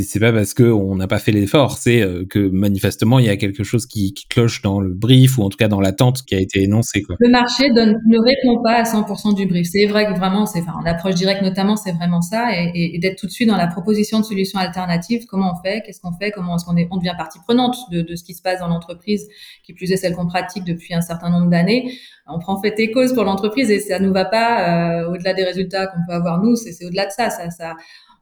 c'est 0.00 0.20
pas 0.20 0.32
parce 0.32 0.54
que 0.54 0.62
on 0.62 0.94
n'a 0.96 1.06
pas 1.06 1.18
fait 1.18 1.32
l'effort, 1.32 1.76
c'est 1.76 2.00
euh, 2.00 2.24
que 2.24 2.38
manifestement 2.38 3.18
il 3.18 3.26
y 3.26 3.28
a 3.28 3.36
quelque 3.36 3.62
chose 3.62 3.84
qui, 3.84 4.14
qui, 4.14 4.26
cloche 4.26 4.62
dans 4.62 4.80
le 4.80 4.94
brief 4.94 5.36
ou 5.36 5.42
en 5.42 5.50
tout 5.50 5.58
cas 5.58 5.68
dans 5.68 5.80
l'attente 5.80 6.22
qui 6.22 6.34
a 6.34 6.40
été 6.40 6.62
énoncé. 6.62 7.02
Quoi. 7.02 7.16
Le 7.18 7.28
marché 7.28 7.70
donne, 7.74 8.00
ne 8.06 8.18
répond 8.18 8.62
pas 8.62 8.76
à 8.76 8.82
100% 8.84 9.34
du 9.34 9.46
brief. 9.46 9.66
C'est 9.70 9.84
vrai 9.84 10.06
que 10.06 10.18
vraiment, 10.18 10.46
c'est 10.46 10.60
enfin 10.60 10.80
l'approche 10.82 11.16
directe 11.16 11.42
notamment, 11.42 11.76
c'est 11.76 11.92
vraiment 11.92 12.22
ça, 12.22 12.56
et, 12.56 12.70
et, 12.74 12.96
et 12.96 12.98
d'être 12.98 13.18
tout 13.18 13.26
de 13.26 13.32
suite 13.32 13.48
dans 13.48 13.56
la 13.58 13.66
proposition 13.66 14.20
de 14.20 14.24
solutions 14.24 14.58
alternatives. 14.58 15.26
Comment 15.26 15.52
on 15.52 15.62
fait? 15.62 15.82
Qu'est-ce 15.84 16.00
qu'on 16.00 16.12
fait? 16.12 16.30
Comment 16.30 16.56
est-ce 16.56 16.64
qu'on 16.64 16.76
est 16.76 16.88
On 16.90 16.96
devient 16.96 17.14
partie 17.16 17.38
prenante 17.40 17.76
de, 17.90 18.00
de 18.00 18.16
ce 18.16 18.24
qui 18.24 18.32
se 18.32 18.40
passe 18.40 18.60
dans 18.60 18.68
l'entreprise, 18.68 19.28
qui 19.62 19.74
plus 19.74 19.92
est 19.92 19.96
celle 19.98 20.14
qu'on 20.14 20.26
pratique 20.26 20.64
depuis 20.64 20.94
un 20.94 21.02
certain 21.02 21.28
nombre 21.28 21.50
d'années. 21.50 21.92
On 22.26 22.38
prend 22.38 22.58
fait 22.60 22.74
et 22.78 22.90
cause 22.90 23.12
pour 23.12 23.24
l'entreprise 23.24 23.70
et 23.70 23.80
ça 23.80 23.98
nous 23.98 24.12
va 24.12 24.24
pas 24.24 25.02
euh, 25.02 25.10
au-delà 25.10 25.34
des 25.34 25.44
résultats 25.44 25.86
qu'on 25.88 26.00
peut 26.06 26.14
avoir 26.14 26.40
nous. 26.40 26.56
C'est 26.56 26.84
au-delà 26.86 27.06
de 27.06 27.10
ça. 27.10 27.28
Ça, 27.28 27.50
ça 27.50 27.74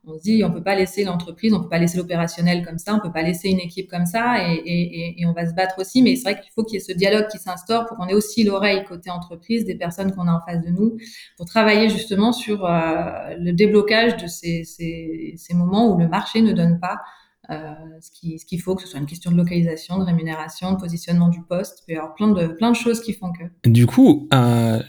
on 0.07 0.17
se 0.17 0.23
dit 0.23 0.43
on 0.45 0.51
peut 0.51 0.63
pas 0.63 0.75
laisser 0.75 1.05
l'entreprise, 1.05 1.53
on 1.53 1.61
peut 1.61 1.69
pas 1.69 1.79
laisser 1.79 1.99
l'opérationnel 1.99 2.65
comme 2.65 2.79
ça, 2.79 2.95
on 2.95 3.01
peut 3.01 3.13
pas 3.13 3.23
laisser 3.23 3.49
une 3.49 3.61
équipe 3.61 3.91
comme 3.91 4.07
ça 4.07 4.49
et, 4.49 4.55
et, 4.55 5.21
et 5.21 5.27
on 5.27 5.33
va 5.33 5.49
se 5.49 5.55
battre 5.55 5.79
aussi. 5.79 6.03
Mais 6.03 6.17
c'est 6.17 6.33
vrai 6.33 6.41
qu'il 6.41 6.53
faut 6.53 6.65
qu'il 6.65 6.75
y 6.75 6.77
ait 6.79 6.85
ce 6.85 6.93
dialogue 6.93 7.27
qui 7.29 7.39
s'instaure 7.39 7.87
pour 7.87 7.97
qu'on 7.97 8.07
ait 8.07 8.15
aussi 8.15 8.45
l'oreille 8.45 8.85
côté 8.85 9.11
entreprise 9.11 9.65
des 9.65 9.75
personnes 9.75 10.13
qu'on 10.13 10.27
a 10.27 10.33
en 10.33 10.41
face 10.41 10.61
de 10.65 10.71
nous 10.71 10.97
pour 11.37 11.47
travailler 11.47 11.89
justement 11.89 12.33
sur 12.33 12.65
euh, 12.65 13.35
le 13.39 13.53
déblocage 13.53 14.17
de 14.17 14.27
ces, 14.27 14.65
ces, 14.65 15.35
ces, 15.37 15.55
moments 15.55 15.95
où 15.95 15.99
le 15.99 16.09
marché 16.09 16.43
ne 16.43 16.53
donne 16.53 16.81
pas 16.81 17.01
ce 18.01 18.11
qu'il 18.11 18.39
ce 18.39 18.47
qu'il 18.47 18.61
faut, 18.61 18.75
que 18.75 18.83
ce 18.83 18.89
soit 18.89 19.01
une 19.01 19.07
question 19.07 19.31
de 19.31 19.37
localisation, 19.37 19.99
de 19.99 20.05
rémunération, 20.05 20.73
de 20.73 20.77
positionnement 20.77 21.29
du 21.29 21.43
poste. 21.43 21.81
Il 21.83 21.87
peut 21.87 21.93
y 21.95 21.97
avoir 21.97 22.15
plein 22.15 22.29
de, 22.29 22.49
plein 22.49 22.71
de 22.71 22.77
choses 22.77 23.01
qui 23.01 23.13
font 23.13 23.33
que. 23.33 23.69
Du 23.69 23.87
coup, 23.87 24.29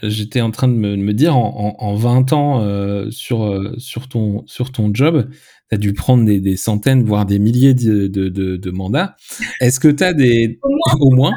j'étais 0.02 0.40
en 0.40 0.50
train 0.50 0.68
de 0.68 0.74
me, 0.74 0.96
me 0.96 1.12
dire, 1.12 1.36
en, 1.36 1.76
en, 1.78 1.84
en 1.84 1.94
20 1.94 2.32
ans 2.32 3.10
sur, 3.10 3.72
sur, 3.78 4.08
ton, 4.08 4.44
sur 4.46 4.72
ton 4.72 4.90
job, 4.92 5.28
tu 5.72 5.74
as 5.74 5.78
dû 5.78 5.94
prendre 5.94 6.24
des, 6.24 6.40
des, 6.40 6.56
centaines, 6.56 7.02
voire 7.02 7.24
des 7.24 7.38
milliers 7.38 7.72
de, 7.72 8.06
de, 8.06 8.28
de, 8.28 8.56
de 8.56 8.70
mandats. 8.70 9.16
Est-ce 9.60 9.80
que 9.80 9.88
tu 9.88 10.04
as 10.04 10.12
des... 10.12 10.58
Au 11.00 11.10
moins. 11.10 11.32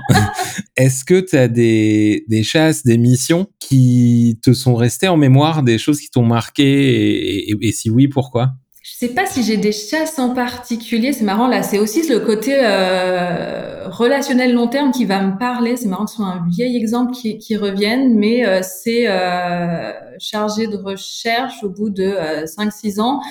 Est-ce 0.75 1.05
que 1.05 1.21
tu 1.21 1.37
as 1.37 1.47
des, 1.47 2.25
des 2.27 2.43
chasses, 2.43 2.83
des 2.83 2.97
missions 2.97 3.47
qui 3.59 4.39
te 4.43 4.53
sont 4.53 4.75
restées 4.75 5.07
en 5.07 5.17
mémoire, 5.17 5.63
des 5.63 5.77
choses 5.77 6.01
qui 6.01 6.09
t'ont 6.09 6.25
marqué 6.25 6.63
et, 6.63 7.51
et, 7.51 7.57
et, 7.61 7.71
si 7.71 7.89
oui, 7.89 8.07
pourquoi? 8.07 8.55
Je 8.85 8.93
sais 8.93 9.15
pas 9.15 9.25
si 9.25 9.41
j'ai 9.41 9.57
des 9.57 9.71
chasses 9.71 10.19
en 10.19 10.35
particulier. 10.35 11.11
C'est 11.11 11.23
marrant 11.23 11.47
là. 11.47 11.63
C'est 11.63 11.79
aussi 11.79 12.07
le 12.07 12.19
côté 12.19 12.55
euh, 12.59 13.89
relationnel 13.89 14.53
long 14.53 14.67
terme 14.67 14.91
qui 14.91 15.05
va 15.05 15.21
me 15.21 15.39
parler. 15.39 15.75
C'est 15.75 15.87
marrant 15.87 16.05
que 16.05 16.11
ce 16.11 16.17
soit 16.17 16.27
un 16.27 16.45
vieil 16.47 16.77
exemple 16.77 17.11
qui, 17.11 17.39
qui 17.39 17.57
revienne, 17.57 18.13
mais 18.13 18.45
euh, 18.45 18.61
c'est 18.61 19.07
euh, 19.07 19.91
chargé 20.19 20.67
de 20.67 20.77
recherche 20.77 21.63
au 21.63 21.69
bout 21.69 21.89
de 21.89 22.15
5-6 22.45 23.01
ans 23.01 23.21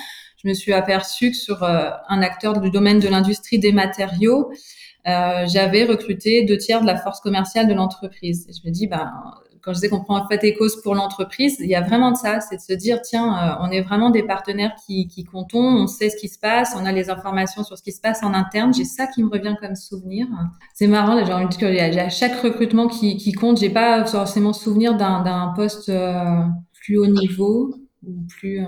je 0.45 0.49
me 0.49 0.53
suis 0.53 0.73
aperçue 0.73 1.31
que 1.31 1.37
sur 1.37 1.63
euh, 1.63 1.89
un 2.07 2.21
acteur 2.21 2.59
du 2.61 2.69
domaine 2.69 2.99
de 2.99 3.07
l'industrie 3.07 3.57
des 3.57 3.71
matériaux, 3.71 4.51
euh, 5.07 5.45
j'avais 5.47 5.85
recruté 5.85 6.43
deux 6.43 6.57
tiers 6.57 6.81
de 6.81 6.85
la 6.85 6.97
force 6.97 7.19
commerciale 7.19 7.67
de 7.67 7.73
l'entreprise. 7.73 8.47
Je 8.49 8.67
me 8.67 8.71
dis, 8.71 8.85
ben, 8.85 9.11
quand 9.65 9.73
je 9.73 9.79
disais 9.79 9.89
qu'on 9.89 10.03
prend 10.03 10.23
en 10.23 10.27
fait 10.27 10.53
causes 10.53 10.81
pour 10.81 10.95
l'entreprise, 10.95 11.57
il 11.59 11.67
y 11.67 11.75
a 11.75 11.81
vraiment 11.81 12.11
de 12.11 12.17
ça, 12.17 12.39
c'est 12.39 12.57
de 12.57 12.61
se 12.61 12.73
dire, 12.73 13.01
tiens, 13.01 13.35
euh, 13.35 13.65
on 13.65 13.71
est 13.71 13.81
vraiment 13.81 14.11
des 14.11 14.23
partenaires 14.23 14.75
qui, 14.85 15.07
qui 15.07 15.23
comptons, 15.23 15.65
on 15.65 15.87
sait 15.87 16.09
ce 16.09 16.17
qui 16.17 16.29
se 16.29 16.39
passe, 16.39 16.75
on 16.79 16.85
a 16.85 16.91
les 16.91 17.09
informations 17.09 17.63
sur 17.63 17.77
ce 17.77 17.83
qui 17.83 17.91
se 17.91 17.99
passe 17.99 18.23
en 18.23 18.33
interne. 18.33 18.73
J'ai 18.73 18.85
ça 18.85 19.07
qui 19.07 19.23
me 19.23 19.29
revient 19.29 19.55
comme 19.59 19.75
souvenir. 19.75 20.27
C'est 20.73 20.87
marrant, 20.87 21.23
j'ai 21.25 21.33
envie 21.33 21.45
de 21.45 21.89
dire 21.89 22.05
à 22.05 22.09
chaque 22.09 22.39
recrutement 22.41 22.87
qui, 22.87 23.17
qui 23.17 23.31
compte, 23.31 23.59
j'ai 23.59 23.71
pas 23.71 24.05
forcément 24.05 24.53
souvenir 24.53 24.95
d'un 24.95 25.53
poste 25.55 25.91
plus 26.85 26.97
haut 26.99 27.07
niveau 27.07 27.73
ou 28.07 28.25
plus 28.27 28.61
euh, 28.61 28.67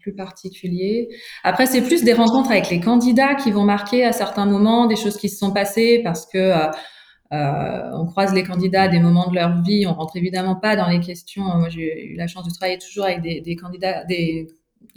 plus 0.00 0.14
particulier. 0.14 1.08
Après, 1.42 1.66
c'est 1.66 1.82
plus 1.82 2.04
des 2.04 2.12
rencontres 2.12 2.50
avec 2.50 2.70
les 2.70 2.80
candidats 2.80 3.34
qui 3.34 3.50
vont 3.50 3.64
marquer 3.64 4.04
à 4.04 4.12
certains 4.12 4.46
moments 4.46 4.86
des 4.86 4.96
choses 4.96 5.16
qui 5.16 5.28
se 5.28 5.38
sont 5.38 5.52
passées 5.52 6.00
parce 6.04 6.26
que 6.26 6.38
euh, 6.38 6.66
euh 7.32 7.90
on 7.94 8.06
croise 8.06 8.32
les 8.34 8.44
candidats 8.44 8.82
à 8.82 8.88
des 8.88 9.00
moments 9.00 9.28
de 9.28 9.34
leur 9.34 9.62
vie. 9.62 9.86
On 9.86 9.94
rentre 9.94 10.16
évidemment 10.16 10.56
pas 10.56 10.76
dans 10.76 10.88
les 10.88 11.00
questions. 11.00 11.44
Moi, 11.44 11.68
j'ai 11.68 12.12
eu 12.12 12.16
la 12.16 12.26
chance 12.26 12.46
de 12.46 12.50
travailler 12.52 12.78
toujours 12.78 13.04
avec 13.04 13.22
des, 13.22 13.56
candidats, 13.56 14.04
des 14.04 14.48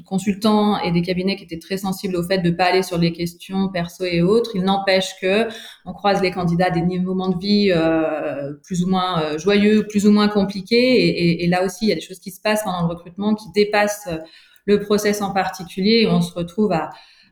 consultants 0.05 0.79
et 0.79 0.91
des 0.91 1.01
cabinets 1.01 1.35
qui 1.35 1.43
étaient 1.43 1.59
très 1.59 1.77
sensibles 1.77 2.15
au 2.15 2.23
fait 2.23 2.39
de 2.39 2.49
pas 2.51 2.65
aller 2.65 2.83
sur 2.83 2.97
les 2.97 3.11
questions 3.11 3.69
perso 3.69 4.03
et 4.05 4.21
autres. 4.21 4.51
Il 4.55 4.63
n'empêche 4.63 5.15
que 5.21 5.47
on 5.85 5.93
croise 5.93 6.21
les 6.21 6.31
candidats 6.31 6.67
à 6.67 6.69
des 6.71 6.81
moments 6.81 7.29
de 7.29 7.39
vie 7.39 7.71
euh, 7.71 8.53
plus 8.63 8.83
ou 8.83 8.89
moins 8.89 9.21
euh, 9.21 9.37
joyeux, 9.37 9.85
plus 9.87 10.07
ou 10.07 10.11
moins 10.11 10.27
compliqués. 10.27 11.43
Et, 11.43 11.47
là 11.47 11.63
aussi, 11.65 11.85
il 11.85 11.89
y 11.89 11.91
a 11.91 11.95
des 11.95 12.01
choses 12.01 12.19
qui 12.19 12.31
se 12.31 12.41
passent 12.41 12.63
pendant 12.63 12.81
le 12.81 12.87
recrutement 12.87 13.35
qui 13.35 13.51
dépassent 13.53 14.07
euh, 14.11 14.17
le 14.65 14.79
process 14.79 15.23
en 15.23 15.31
particulier 15.31 16.07
on 16.07 16.21
se 16.21 16.31
retrouve 16.33 16.71
à, 16.73 16.91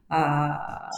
à, 0.09 0.89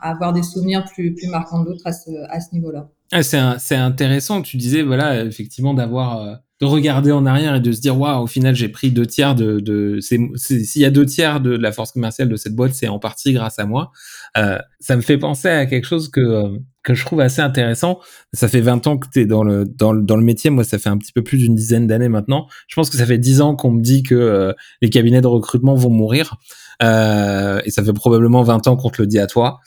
à 0.00 0.10
avoir 0.10 0.32
des 0.32 0.42
souvenirs 0.42 0.84
plus, 0.84 1.14
plus 1.14 1.28
marquants 1.28 1.62
d'autres 1.62 1.86
à 1.86 1.92
ce, 1.92 2.10
à 2.30 2.40
ce 2.40 2.54
niveau-là. 2.54 2.88
Ah, 3.12 3.22
c'est 3.22 3.76
intéressant. 3.76 4.42
Tu 4.42 4.56
disais, 4.56 4.82
voilà, 4.82 5.24
effectivement, 5.24 5.74
d'avoir 5.74 6.22
euh, 6.22 6.34
de 6.62 6.66
regarder 6.66 7.10
en 7.10 7.26
arrière 7.26 7.56
et 7.56 7.60
de 7.60 7.72
se 7.72 7.80
dire 7.80 7.98
waouh 7.98 8.22
au 8.22 8.28
final 8.28 8.54
j'ai 8.54 8.68
pris 8.68 8.92
deux 8.92 9.04
tiers 9.04 9.34
de, 9.34 9.58
de 9.58 9.98
s'il 10.00 10.30
y 10.76 10.84
a 10.84 10.90
deux 10.92 11.04
tiers 11.04 11.40
de 11.40 11.50
la 11.50 11.72
force 11.72 11.90
commerciale 11.90 12.28
de 12.28 12.36
cette 12.36 12.54
boîte 12.54 12.72
c'est 12.72 12.86
en 12.86 13.00
partie 13.00 13.32
grâce 13.32 13.58
à 13.58 13.66
moi. 13.66 13.90
Euh, 14.38 14.58
ça 14.78 14.94
me 14.94 15.02
fait 15.02 15.18
penser 15.18 15.48
à 15.48 15.66
quelque 15.66 15.88
chose 15.88 16.08
que 16.08 16.56
que 16.84 16.94
je 16.94 17.04
trouve 17.04 17.18
assez 17.18 17.42
intéressant. 17.42 17.98
Ça 18.32 18.46
fait 18.46 18.60
20 18.60 18.86
ans 18.86 18.96
que 18.96 19.08
tu 19.12 19.22
es 19.22 19.26
dans 19.26 19.42
le, 19.42 19.64
dans 19.64 19.92
le 19.92 20.02
dans 20.02 20.16
le 20.16 20.22
métier. 20.22 20.50
Moi 20.50 20.62
ça 20.62 20.78
fait 20.78 20.88
un 20.88 20.98
petit 20.98 21.12
peu 21.12 21.24
plus 21.24 21.36
d'une 21.36 21.56
dizaine 21.56 21.88
d'années 21.88 22.08
maintenant. 22.08 22.46
Je 22.68 22.76
pense 22.76 22.90
que 22.90 22.96
ça 22.96 23.06
fait 23.06 23.18
10 23.18 23.40
ans 23.40 23.56
qu'on 23.56 23.72
me 23.72 23.82
dit 23.82 24.04
que 24.04 24.14
euh, 24.14 24.52
les 24.82 24.88
cabinets 24.88 25.20
de 25.20 25.26
recrutement 25.26 25.74
vont 25.74 25.90
mourir. 25.90 26.36
Euh, 26.80 27.60
et 27.64 27.70
ça 27.70 27.82
fait 27.82 27.92
probablement 27.92 28.44
20 28.44 28.68
ans 28.68 28.76
qu'on 28.76 28.90
te 28.90 29.02
le 29.02 29.08
dit 29.08 29.18
à 29.18 29.26
toi. 29.26 29.58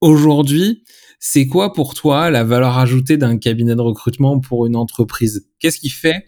Aujourd'hui 0.00 0.84
c'est 1.18 1.46
quoi 1.46 1.72
pour 1.72 1.94
toi 1.94 2.30
la 2.30 2.44
valeur 2.44 2.78
ajoutée 2.78 3.16
d'un 3.16 3.38
cabinet 3.38 3.74
de 3.74 3.80
recrutement 3.80 4.40
pour 4.40 4.66
une 4.66 4.76
entreprise? 4.76 5.46
Qu'est-ce 5.60 5.78
qui 5.78 5.90
fait 5.90 6.24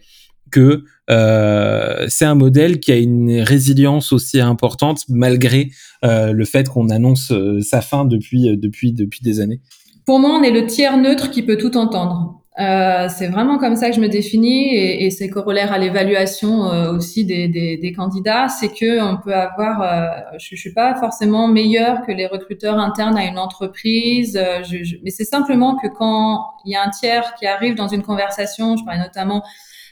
que 0.51 0.83
euh, 1.09 2.05
c'est 2.09 2.25
un 2.25 2.35
modèle 2.35 2.79
qui 2.79 2.91
a 2.91 2.97
une 2.97 3.41
résilience 3.41 4.11
aussi 4.13 4.39
importante 4.39 5.03
malgré 5.09 5.71
euh, 6.03 6.31
le 6.31 6.45
fait 6.45 6.69
qu'on 6.69 6.89
annonce 6.89 7.31
euh, 7.31 7.59
sa 7.61 7.81
fin 7.81 8.05
depuis 8.05 8.93
des 9.21 9.39
années? 9.39 9.61
Pour 10.05 10.19
moi, 10.19 10.37
on 10.39 10.43
est 10.43 10.51
le 10.51 10.65
tiers 10.65 10.97
neutre 10.97 11.31
qui 11.31 11.43
peut 11.43 11.57
tout 11.57 11.75
entendre. 11.77 12.41
Euh, 12.59 13.07
c'est 13.07 13.27
vraiment 13.27 13.59
comme 13.59 13.75
ça 13.75 13.89
que 13.89 13.95
je 13.95 14.01
me 14.01 14.09
définis 14.09 14.73
et, 14.73 15.05
et 15.05 15.11
c'est 15.11 15.29
corollaire 15.29 15.71
à 15.71 15.77
l'évaluation 15.77 16.71
euh, 16.71 16.91
aussi 16.91 17.23
des, 17.23 17.47
des, 17.47 17.77
des, 17.77 17.91
candidats, 17.91 18.47
c'est 18.47 18.69
que 18.69 18.99
on 18.99 19.17
peut 19.17 19.35
avoir, 19.35 19.81
euh, 19.83 20.37
je, 20.39 20.55
je 20.55 20.59
suis 20.59 20.73
pas 20.73 20.95
forcément 20.95 21.47
meilleure 21.47 22.01
que 22.01 22.11
les 22.11 22.25
recruteurs 22.25 22.79
internes 22.79 23.15
à 23.15 23.25
une 23.25 23.37
entreprise, 23.37 24.41
je, 24.63 24.83
je, 24.83 24.95
mais 25.03 25.11
c'est 25.11 25.23
simplement 25.23 25.75
que 25.75 25.87
quand 25.87 26.47
il 26.65 26.71
y 26.71 26.75
a 26.75 26.83
un 26.83 26.89
tiers 26.89 27.35
qui 27.35 27.45
arrive 27.45 27.75
dans 27.75 27.89
une 27.89 28.01
conversation, 28.01 28.75
je 28.75 28.83
parlais 28.83 29.01
notamment 29.01 29.43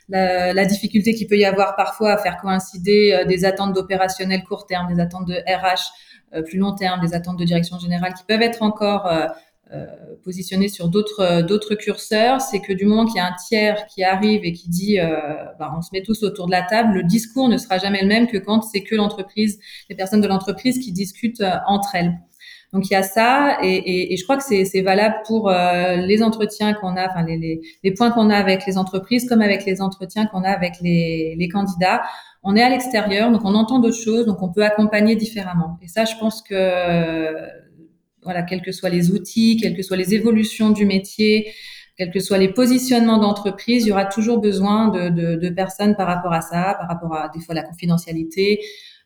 la, 0.10 0.54
la, 0.54 0.66
difficulté 0.66 1.14
qu'il 1.14 1.28
peut 1.28 1.38
y 1.38 1.46
avoir 1.46 1.76
parfois 1.76 2.14
à 2.14 2.18
faire 2.18 2.38
coïncider 2.38 3.14
euh, 3.14 3.26
des 3.26 3.46
attentes 3.46 3.74
d'opérationnel 3.74 4.44
court 4.44 4.66
terme, 4.66 4.94
des 4.94 5.00
attentes 5.00 5.28
de 5.28 5.34
RH 5.34 5.92
euh, 6.34 6.42
plus 6.44 6.58
long 6.58 6.74
terme, 6.74 7.02
des 7.02 7.14
attentes 7.14 7.38
de 7.38 7.46
direction 7.46 7.80
générale 7.80 8.14
qui 8.14 8.24
peuvent 8.24 8.42
être 8.42 8.62
encore 8.62 9.10
euh, 9.74 9.86
euh 9.86 10.16
positionnées 10.24 10.70
sur 10.70 10.90
d'autres 10.90 11.42
d'autres 11.44 11.76
curseurs, 11.76 12.42
c'est 12.42 12.60
que 12.60 12.74
du 12.74 12.86
moment 12.86 13.06
qu'il 13.06 13.18
y 13.18 13.20
a 13.20 13.28
un 13.28 13.36
tiers 13.48 13.86
qui 13.88 14.04
arrive 14.04 14.44
et 14.44 14.54
qui 14.54 14.70
dit 14.70 15.00
euh, 15.00 15.18
bah, 15.60 15.74
on 15.78 15.82
se 15.82 15.90
met 15.94 16.02
tous 16.02 16.24
autour 16.24 16.48
de 16.48 16.52
la 16.52 16.64
table, 16.64 16.94
le 16.94 17.04
discours 17.04 17.48
ne 17.48 17.58
sera 17.58 17.78
jamais 17.78 18.02
le 18.02 18.08
même 18.08 18.28
que 18.28 18.38
quand 18.38 18.62
c'est 18.62 18.82
que 18.82 18.96
l'entreprise, 18.96 19.60
les 19.90 19.96
personnes 19.96 20.22
de 20.22 20.28
l'entreprise 20.28 20.80
qui 20.80 20.92
discutent 20.92 21.44
entre 21.68 21.96
elles. 21.96 22.14
Donc 22.76 22.90
il 22.90 22.94
y 22.94 22.98
a 22.98 23.04
ça, 23.04 23.58
et, 23.64 23.74
et, 23.74 24.14
et 24.14 24.18
je 24.18 24.24
crois 24.26 24.36
que 24.36 24.44
c'est 24.44 24.82
valable 24.82 25.16
pour 25.26 25.50
euh, 25.50 25.96
les 25.96 26.22
entretiens 26.22 26.74
qu'on 26.74 26.98
a, 26.98 27.08
enfin 27.08 27.24
les, 27.24 27.38
les, 27.38 27.62
les 27.84 27.92
points 27.94 28.12
qu'on 28.12 28.30
a 28.30 28.36
avec 28.36 28.66
les 28.66 28.78
entreprises, 28.78 29.30
comme 29.30 29.42
avec 29.42 29.64
les 29.66 29.82
entretiens 29.82 30.26
qu'on 30.26 30.44
a 30.44 30.50
avec 30.50 30.82
les, 30.82 31.36
les 31.38 31.48
candidats. 31.48 32.02
On 32.44 32.54
est 32.56 32.62
à 32.62 32.70
l'extérieur, 32.70 33.32
donc 33.32 33.42
on 33.46 33.56
entend 33.56 33.80
d'autres 33.80 33.96
choses, 33.96 34.26
donc 34.26 34.42
on 34.42 34.52
peut 34.52 34.64
accompagner 34.64 35.16
différemment. 35.16 35.80
Et 35.82 35.88
ça, 35.88 36.04
je 36.04 36.16
pense 36.20 36.42
que 36.42 36.54
voilà, 38.26 38.44
quels 38.44 38.62
que 38.62 38.72
soient 38.72 38.90
les 38.90 39.12
outils, 39.12 39.58
quelles 39.62 39.76
que 39.76 39.84
soient 39.84 39.98
les 39.98 40.14
évolutions 40.14 40.72
du 40.72 40.86
métier, 40.86 41.54
quels 41.98 42.12
que 42.12 42.20
soient 42.20 42.38
les 42.38 42.52
positionnements 42.52 43.20
d'entreprise, 43.20 43.86
il 43.86 43.90
y 43.90 43.92
aura 43.92 44.06
toujours 44.06 44.40
besoin 44.40 44.90
de, 44.90 45.10
de, 45.10 45.36
de, 45.36 45.50
personnes 45.50 45.96
par 45.96 46.08
rapport 46.08 46.34
à 46.34 46.42
ça, 46.42 46.76
par 46.78 46.90
rapport 46.90 47.16
à 47.16 47.30
des 47.30 47.40
fois 47.40 47.56
la 47.56 47.64
confidentialité. 47.64 48.60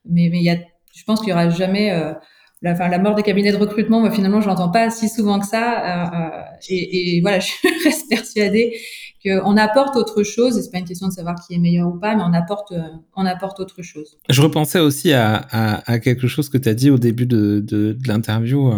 Mais, 0.05 0.29
mais 0.31 0.39
il 0.39 0.43
y 0.43 0.49
a, 0.49 0.57
je 0.95 1.03
pense 1.03 1.19
qu'il 1.19 1.29
y 1.29 1.33
aura 1.33 1.49
jamais 1.49 1.91
euh, 1.91 2.13
la, 2.61 2.73
enfin, 2.73 2.89
la 2.89 2.99
mort 2.99 3.15
des 3.15 3.23
cabinets 3.23 3.51
de 3.51 3.57
recrutement, 3.57 4.01
moi, 4.01 4.11
finalement, 4.11 4.41
je 4.41 4.47
l'entends 4.47 4.69
pas 4.69 4.89
si 4.89 5.07
souvent 5.07 5.39
que 5.39 5.47
ça. 5.47 5.79
Euh, 5.79 6.15
euh, 6.15 6.41
et, 6.69 7.17
et, 7.17 7.21
voilà, 7.21 7.39
je 7.39 7.83
reste 7.83 8.09
persuadée 8.09 8.77
qu'on 9.23 9.55
apporte 9.57 9.95
autre 9.95 10.23
chose. 10.23 10.57
Et 10.57 10.61
c'est 10.61 10.71
pas 10.71 10.79
une 10.79 10.85
question 10.85 11.07
de 11.07 11.13
savoir 11.13 11.35
qui 11.35 11.53
est 11.53 11.57
meilleur 11.57 11.87
ou 11.87 11.97
pas, 11.97 12.15
mais 12.15 12.23
on 12.23 12.33
apporte, 12.33 12.71
euh, 12.71 12.81
on 13.15 13.25
apporte 13.25 13.59
autre 13.59 13.81
chose. 13.81 14.17
Je 14.29 14.41
repensais 14.41 14.79
aussi 14.79 15.13
à, 15.13 15.35
à, 15.51 15.91
à 15.91 15.99
quelque 15.99 16.27
chose 16.27 16.49
que 16.49 16.57
tu 16.57 16.67
as 16.67 16.73
dit 16.73 16.89
au 16.89 16.97
début 16.97 17.25
de, 17.25 17.63
de, 17.65 17.93
de 17.93 18.07
l'interview. 18.07 18.73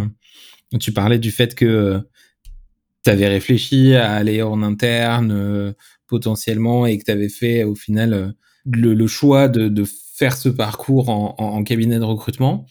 Tu 0.79 0.91
parlais 0.91 1.19
du 1.19 1.31
fait 1.31 1.55
que 1.55 2.01
tu 3.03 3.10
avais 3.10 3.27
réfléchi 3.27 3.95
à 3.95 4.12
aller 4.12 4.41
en 4.41 4.62
interne 4.62 5.73
potentiellement 6.07 6.86
et 6.86 6.97
que 6.97 7.03
tu 7.03 7.12
avais 7.12 7.29
fait 7.29 7.63
au 7.63 7.75
final 7.75 8.36
le, 8.65 8.93
le 8.93 9.07
choix 9.07 9.47
de, 9.47 9.84
faire 9.84 10.38
ce 10.38 10.49
parcours 10.49 11.10
en 11.10 11.63
cabinet 11.63 11.97
de 11.97 12.03
recrutement. 12.03 12.67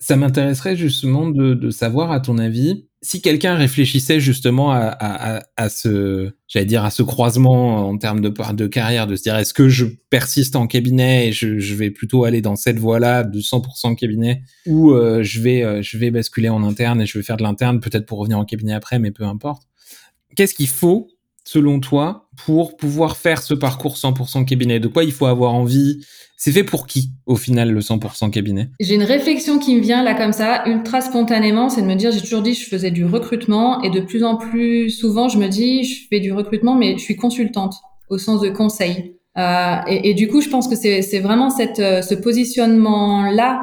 Ça 0.00 0.16
m'intéresserait 0.16 0.76
justement 0.76 1.28
de, 1.28 1.70
savoir, 1.70 2.12
à 2.12 2.20
ton 2.20 2.38
avis, 2.38 2.86
si 3.02 3.20
quelqu'un 3.20 3.54
réfléchissait 3.54 4.20
justement 4.20 4.72
à, 4.72 5.68
ce, 5.68 6.30
j'allais 6.46 6.66
dire, 6.66 6.84
à 6.84 6.90
ce 6.90 7.02
croisement 7.02 7.88
en 7.88 7.98
termes 7.98 8.20
de, 8.20 8.66
carrière, 8.66 9.06
de 9.06 9.16
se 9.16 9.22
dire, 9.22 9.36
est-ce 9.36 9.54
que 9.54 9.68
je 9.68 9.86
persiste 10.10 10.54
en 10.56 10.66
cabinet 10.66 11.28
et 11.28 11.32
je, 11.32 11.58
je 11.58 11.74
vais 11.74 11.90
plutôt 11.90 12.24
aller 12.24 12.40
dans 12.40 12.56
cette 12.56 12.78
voie-là 12.78 13.24
de 13.24 13.40
100% 13.40 13.96
cabinet, 13.96 14.42
ou 14.66 14.92
euh, 14.92 15.22
je 15.22 15.40
vais, 15.40 15.64
euh, 15.64 15.82
je 15.82 15.98
vais 15.98 16.10
basculer 16.10 16.48
en 16.48 16.62
interne 16.62 17.00
et 17.00 17.06
je 17.06 17.18
vais 17.18 17.24
faire 17.24 17.36
de 17.36 17.42
l'interne, 17.42 17.80
peut-être 17.80 18.06
pour 18.06 18.18
revenir 18.18 18.38
en 18.38 18.44
cabinet 18.44 18.74
après, 18.74 18.98
mais 18.98 19.10
peu 19.10 19.24
importe. 19.24 19.64
Qu'est-ce 20.36 20.54
qu'il 20.54 20.68
faut, 20.68 21.08
selon 21.50 21.80
toi, 21.80 22.28
pour 22.44 22.76
pouvoir 22.76 23.16
faire 23.16 23.40
ce 23.42 23.54
parcours 23.54 23.96
100% 23.96 24.44
cabinet? 24.44 24.80
De 24.80 24.88
quoi 24.88 25.02
il 25.02 25.12
faut 25.12 25.24
avoir 25.24 25.54
envie? 25.54 26.04
C'est 26.36 26.52
fait 26.52 26.62
pour 26.62 26.86
qui, 26.86 27.10
au 27.24 27.36
final, 27.36 27.70
le 27.70 27.80
100% 27.80 28.30
cabinet? 28.30 28.68
J'ai 28.80 28.94
une 28.94 29.02
réflexion 29.02 29.58
qui 29.58 29.74
me 29.74 29.80
vient 29.80 30.02
là 30.04 30.14
comme 30.14 30.34
ça, 30.34 30.62
ultra 30.66 31.00
spontanément, 31.00 31.70
c'est 31.70 31.80
de 31.80 31.86
me 31.86 31.94
dire, 31.94 32.12
j'ai 32.12 32.20
toujours 32.20 32.42
dit, 32.42 32.52
je 32.52 32.68
faisais 32.68 32.90
du 32.90 33.06
recrutement, 33.06 33.82
et 33.82 33.88
de 33.88 34.00
plus 34.00 34.24
en 34.24 34.36
plus 34.36 34.90
souvent, 34.90 35.30
je 35.30 35.38
me 35.38 35.48
dis, 35.48 35.84
je 35.84 36.06
fais 36.10 36.20
du 36.20 36.32
recrutement, 36.32 36.74
mais 36.74 36.98
je 36.98 37.02
suis 37.02 37.16
consultante, 37.16 37.76
au 38.10 38.18
sens 38.18 38.42
de 38.42 38.50
conseil. 38.50 39.16
Euh, 39.38 39.76
et, 39.86 40.12
du 40.12 40.28
coup, 40.28 40.42
je 40.42 40.50
pense 40.50 40.68
que 40.68 40.76
c'est 40.76 41.20
vraiment 41.20 41.48
cette, 41.48 41.80
euh, 41.80 42.02
ce 42.02 42.14
positionnement-là 42.14 43.62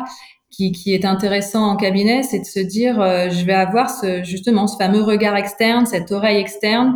qui, 0.50 0.71
qui 0.71 0.93
est 0.93 1.06
intéressant 1.06 1.69
en 1.69 1.76
cabinet, 1.76 2.24
c'est 2.24 2.39
de 2.39 2.45
se 2.45 2.62
dire, 2.62 3.00
euh, 3.00 3.29
je 3.29 3.46
vais 3.46 3.54
avoir 3.54 3.92
justement 4.23 4.67
ce 4.67 4.77
fameux 4.77 5.04
regard 5.04 5.36
externe, 5.36 5.86
cette 5.86 6.12
oreille 6.12 6.38
externe. 6.38 6.96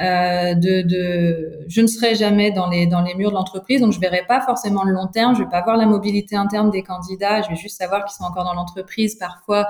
Euh, 0.00 0.54
de, 0.54 0.82
de, 0.82 1.64
je 1.66 1.80
ne 1.80 1.88
serai 1.88 2.14
jamais 2.14 2.52
dans 2.52 2.68
les 2.68 2.86
dans 2.86 3.02
les 3.02 3.14
murs 3.14 3.30
de 3.30 3.34
l'entreprise, 3.34 3.80
donc 3.80 3.92
je 3.92 3.98
verrai 3.98 4.22
pas 4.28 4.40
forcément 4.40 4.84
le 4.84 4.92
long 4.92 5.08
terme, 5.08 5.34
je 5.34 5.42
vais 5.42 5.50
pas 5.50 5.62
voir 5.62 5.76
la 5.76 5.86
mobilité 5.86 6.36
interne 6.36 6.70
des 6.70 6.84
candidats, 6.84 7.42
je 7.42 7.48
vais 7.48 7.56
juste 7.56 7.78
savoir 7.78 8.04
qu'ils 8.04 8.14
sont 8.14 8.22
encore 8.22 8.44
dans 8.44 8.54
l'entreprise 8.54 9.16
parfois, 9.16 9.66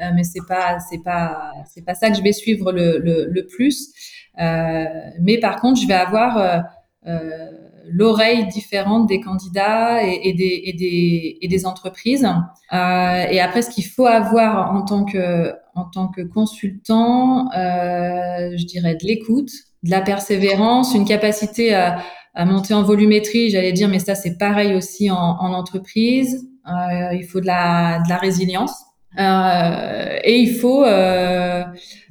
euh, 0.00 0.10
mais 0.14 0.22
c'est 0.22 0.46
pas 0.46 0.78
c'est 0.78 1.02
pas 1.02 1.50
c'est 1.66 1.84
pas 1.84 1.94
ça 1.94 2.10
que 2.10 2.16
je 2.16 2.22
vais 2.22 2.32
suivre 2.32 2.70
le 2.70 2.98
le, 2.98 3.26
le 3.26 3.46
plus. 3.46 3.92
Euh, 4.40 4.84
mais 5.20 5.38
par 5.38 5.60
contre, 5.60 5.80
je 5.80 5.86
vais 5.88 5.94
avoir 5.94 6.38
euh, 6.38 6.58
euh, 7.06 7.48
l'oreille 7.90 8.46
différente 8.46 9.08
des 9.08 9.20
candidats 9.20 10.04
et, 10.04 10.20
et, 10.28 10.32
des, 10.34 10.62
et, 10.64 10.72
des, 10.72 11.38
et 11.40 11.48
des 11.48 11.66
entreprises. 11.66 12.24
Euh, 12.24 13.24
et 13.30 13.40
après, 13.40 13.62
ce 13.62 13.70
qu'il 13.70 13.84
faut 13.84 14.06
avoir 14.06 14.74
en 14.74 14.82
tant 14.82 15.04
que, 15.04 15.52
en 15.74 15.84
tant 15.84 16.08
que 16.08 16.22
consultant, 16.22 17.50
euh, 17.52 18.56
je 18.56 18.64
dirais 18.64 18.94
de 18.94 19.04
l'écoute, 19.04 19.50
de 19.82 19.90
la 19.90 20.00
persévérance, 20.00 20.94
une 20.94 21.04
capacité 21.04 21.74
à, 21.74 21.98
à 22.34 22.44
monter 22.44 22.74
en 22.74 22.82
volumétrie, 22.82 23.50
j'allais 23.50 23.72
dire, 23.72 23.88
mais 23.88 23.98
ça 23.98 24.14
c'est 24.14 24.38
pareil 24.38 24.74
aussi 24.74 25.10
en, 25.10 25.16
en 25.16 25.52
entreprise. 25.52 26.48
Euh, 26.66 27.14
il 27.14 27.24
faut 27.24 27.40
de 27.40 27.46
la, 27.46 28.00
de 28.04 28.08
la 28.08 28.16
résilience. 28.16 28.72
Euh, 29.18 30.18
et 30.24 30.38
il 30.38 30.54
faut 30.54 30.84
euh, 30.84 31.64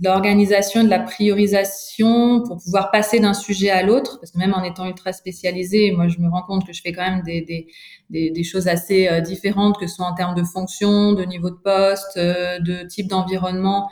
l'organisation, 0.04 0.84
de 0.84 0.90
la 0.90 1.00
priorisation 1.00 2.44
pour 2.44 2.58
pouvoir 2.64 2.92
passer 2.92 3.20
d'un 3.20 3.34
sujet 3.34 3.72
à 3.72 3.82
l'autre. 3.82 4.20
Parce 4.20 4.32
que 4.32 4.38
même 4.38 4.54
en 4.54 4.64
étant 4.64 4.86
ultra 4.86 5.12
spécialisé, 5.12 5.92
moi 5.92 6.08
je 6.08 6.20
me 6.20 6.30
rends 6.30 6.44
compte 6.44 6.68
que 6.68 6.74
je 6.74 6.82
fais 6.82 6.92
quand 6.92 7.10
même 7.10 7.24
des, 7.24 7.42
des, 7.42 7.66
des, 8.12 8.30
des 8.30 8.44
choses 8.44 8.68
assez 8.68 9.08
euh, 9.08 9.20
différentes, 9.22 9.80
que 9.80 9.88
ce 9.88 9.96
soit 9.96 10.06
en 10.06 10.14
termes 10.14 10.36
de 10.36 10.44
fonction, 10.44 11.14
de 11.14 11.24
niveau 11.24 11.50
de 11.50 11.56
poste, 11.64 12.18
euh, 12.18 12.60
de 12.60 12.84
type 12.86 13.08
d'environnement. 13.08 13.90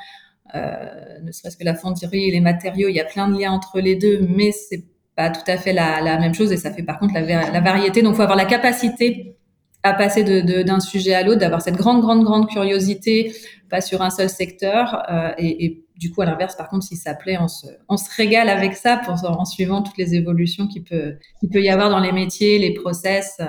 Euh, 0.55 1.19
ne 1.23 1.31
serait-ce 1.31 1.57
que 1.57 1.63
la 1.63 1.75
fonderie 1.75 2.27
et 2.27 2.31
les 2.31 2.41
matériaux, 2.41 2.89
il 2.89 2.95
y 2.95 2.99
a 2.99 3.05
plein 3.05 3.27
de 3.27 3.39
liens 3.39 3.51
entre 3.51 3.79
les 3.79 3.95
deux, 3.95 4.19
mais 4.21 4.51
c'est 4.51 4.83
pas 5.15 5.29
tout 5.29 5.43
à 5.47 5.57
fait 5.57 5.73
la, 5.73 6.01
la, 6.01 6.17
même 6.17 6.33
chose 6.33 6.51
et 6.51 6.57
ça 6.57 6.71
fait 6.71 6.83
par 6.83 6.97
contre 6.97 7.13
la, 7.13 7.51
la 7.51 7.61
variété. 7.61 8.01
Donc, 8.01 8.15
faut 8.15 8.21
avoir 8.21 8.37
la 8.37 8.45
capacité 8.45 9.35
à 9.83 9.93
passer 9.93 10.23
d'un 10.23 10.43
de, 10.43 10.63
d'un 10.63 10.79
sujet 10.79 11.13
à 11.13 11.23
l'autre, 11.23 11.39
d'avoir 11.39 11.61
cette 11.61 11.75
grande, 11.75 12.01
grande, 12.01 12.23
grande 12.23 12.49
curiosité, 12.49 13.33
pas 13.69 13.81
sur 13.81 14.01
un 14.01 14.09
seul 14.09 14.29
secteur. 14.29 15.03
Euh, 15.09 15.31
et, 15.37 15.65
et, 15.65 15.85
du 15.97 16.11
coup, 16.11 16.21
à 16.21 16.25
l'inverse, 16.25 16.55
par 16.55 16.69
contre, 16.69 16.85
si 16.85 16.95
ça 16.95 17.13
plaît, 17.13 17.37
on 17.39 17.49
se, 17.49 17.67
on 17.89 17.97
se 17.97 18.09
régale 18.15 18.47
avec 18.47 18.77
ça 18.77 19.01
pour, 19.03 19.15
en 19.25 19.43
suivant 19.43 19.81
toutes 19.81 19.97
les 19.97 20.15
évolutions 20.15 20.65
qu'il 20.67 20.83
peut, 20.83 21.17
qu'il 21.41 21.49
peut 21.49 21.61
y 21.61 21.69
avoir 21.69 21.89
dans 21.89 21.99
les 21.99 22.13
métiers, 22.13 22.57
les 22.57 22.73
process 22.73 23.35
euh, 23.41 23.45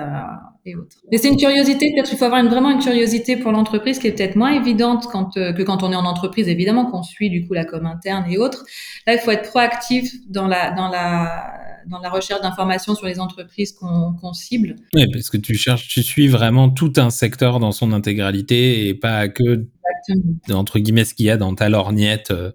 et 0.65 0.75
autres. 0.75 0.97
Mais 1.11 1.17
c'est 1.17 1.29
une 1.29 1.37
curiosité, 1.37 1.91
peut-être 1.93 2.09
qu'il 2.09 2.17
faut 2.17 2.25
avoir 2.25 2.41
une, 2.41 2.49
vraiment 2.49 2.69
une 2.69 2.79
curiosité 2.79 3.35
pour 3.35 3.51
l'entreprise 3.51 3.99
qui 3.99 4.07
est 4.07 4.11
peut-être 4.11 4.35
moins 4.35 4.51
évidente 4.51 5.05
quand, 5.11 5.37
euh, 5.37 5.53
que 5.53 5.63
quand 5.63 5.83
on 5.83 5.91
est 5.91 5.95
en 5.95 6.05
entreprise, 6.05 6.47
évidemment, 6.47 6.85
qu'on 6.85 7.03
suit 7.03 7.29
du 7.29 7.47
coup 7.47 7.53
la 7.53 7.65
com 7.65 7.85
interne 7.85 8.25
et 8.29 8.37
autres. 8.37 8.63
Là, 9.07 9.13
il 9.13 9.19
faut 9.19 9.31
être 9.31 9.49
proactif 9.49 10.11
dans 10.29 10.47
la, 10.47 10.71
dans 10.71 10.89
la, 10.89 11.53
dans 11.87 11.99
la 11.99 12.09
recherche 12.09 12.41
d'informations 12.41 12.95
sur 12.95 13.07
les 13.07 13.19
entreprises 13.19 13.73
qu'on 13.73 14.13
qu 14.13 14.33
cible. 14.33 14.75
Oui, 14.93 15.05
parce 15.11 15.29
que 15.29 15.37
tu 15.37 15.55
cherches, 15.55 15.87
tu 15.87 16.03
suis 16.03 16.27
vraiment 16.27 16.69
tout 16.69 16.93
un 16.97 17.09
secteur 17.09 17.59
dans 17.59 17.71
son 17.71 17.91
intégralité 17.91 18.87
et 18.87 18.93
pas 18.93 19.27
que 19.27 19.65
Exactement. 20.07 20.59
entre 20.59 20.79
guillemets 20.79 21.05
ce 21.05 21.13
qu'il 21.13 21.25
y 21.25 21.29
a 21.29 21.37
dans 21.37 21.53
ta 21.53 21.69
lorgnette 21.69 22.31
euh, 22.31 22.51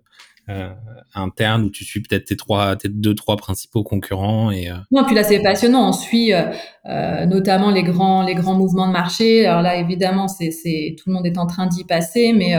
euh, 0.48 0.70
interne 1.14 1.64
où 1.64 1.70
tu 1.70 1.84
suis 1.84 2.00
peut-être 2.00 2.26
tes 2.26 2.36
trois, 2.36 2.76
tes 2.76 2.88
deux, 2.88 3.14
trois 3.14 3.36
principaux 3.36 3.82
concurrents 3.82 4.50
et. 4.50 4.70
Euh... 4.70 4.76
Non, 4.90 5.04
puis 5.04 5.14
là 5.14 5.24
c'est 5.24 5.42
passionnant. 5.42 5.88
On 5.88 5.92
suit 5.92 6.32
euh, 6.32 7.26
notamment 7.26 7.70
les 7.70 7.82
grands, 7.82 8.22
les 8.22 8.34
grands 8.34 8.54
mouvements 8.54 8.86
de 8.86 8.92
marché. 8.92 9.46
Alors 9.46 9.62
là, 9.62 9.76
évidemment, 9.76 10.28
c'est, 10.28 10.50
c'est 10.50 10.94
tout 10.98 11.08
le 11.08 11.14
monde 11.14 11.26
est 11.26 11.38
en 11.38 11.46
train 11.46 11.66
d'y 11.66 11.84
passer, 11.84 12.32
mais 12.32 12.54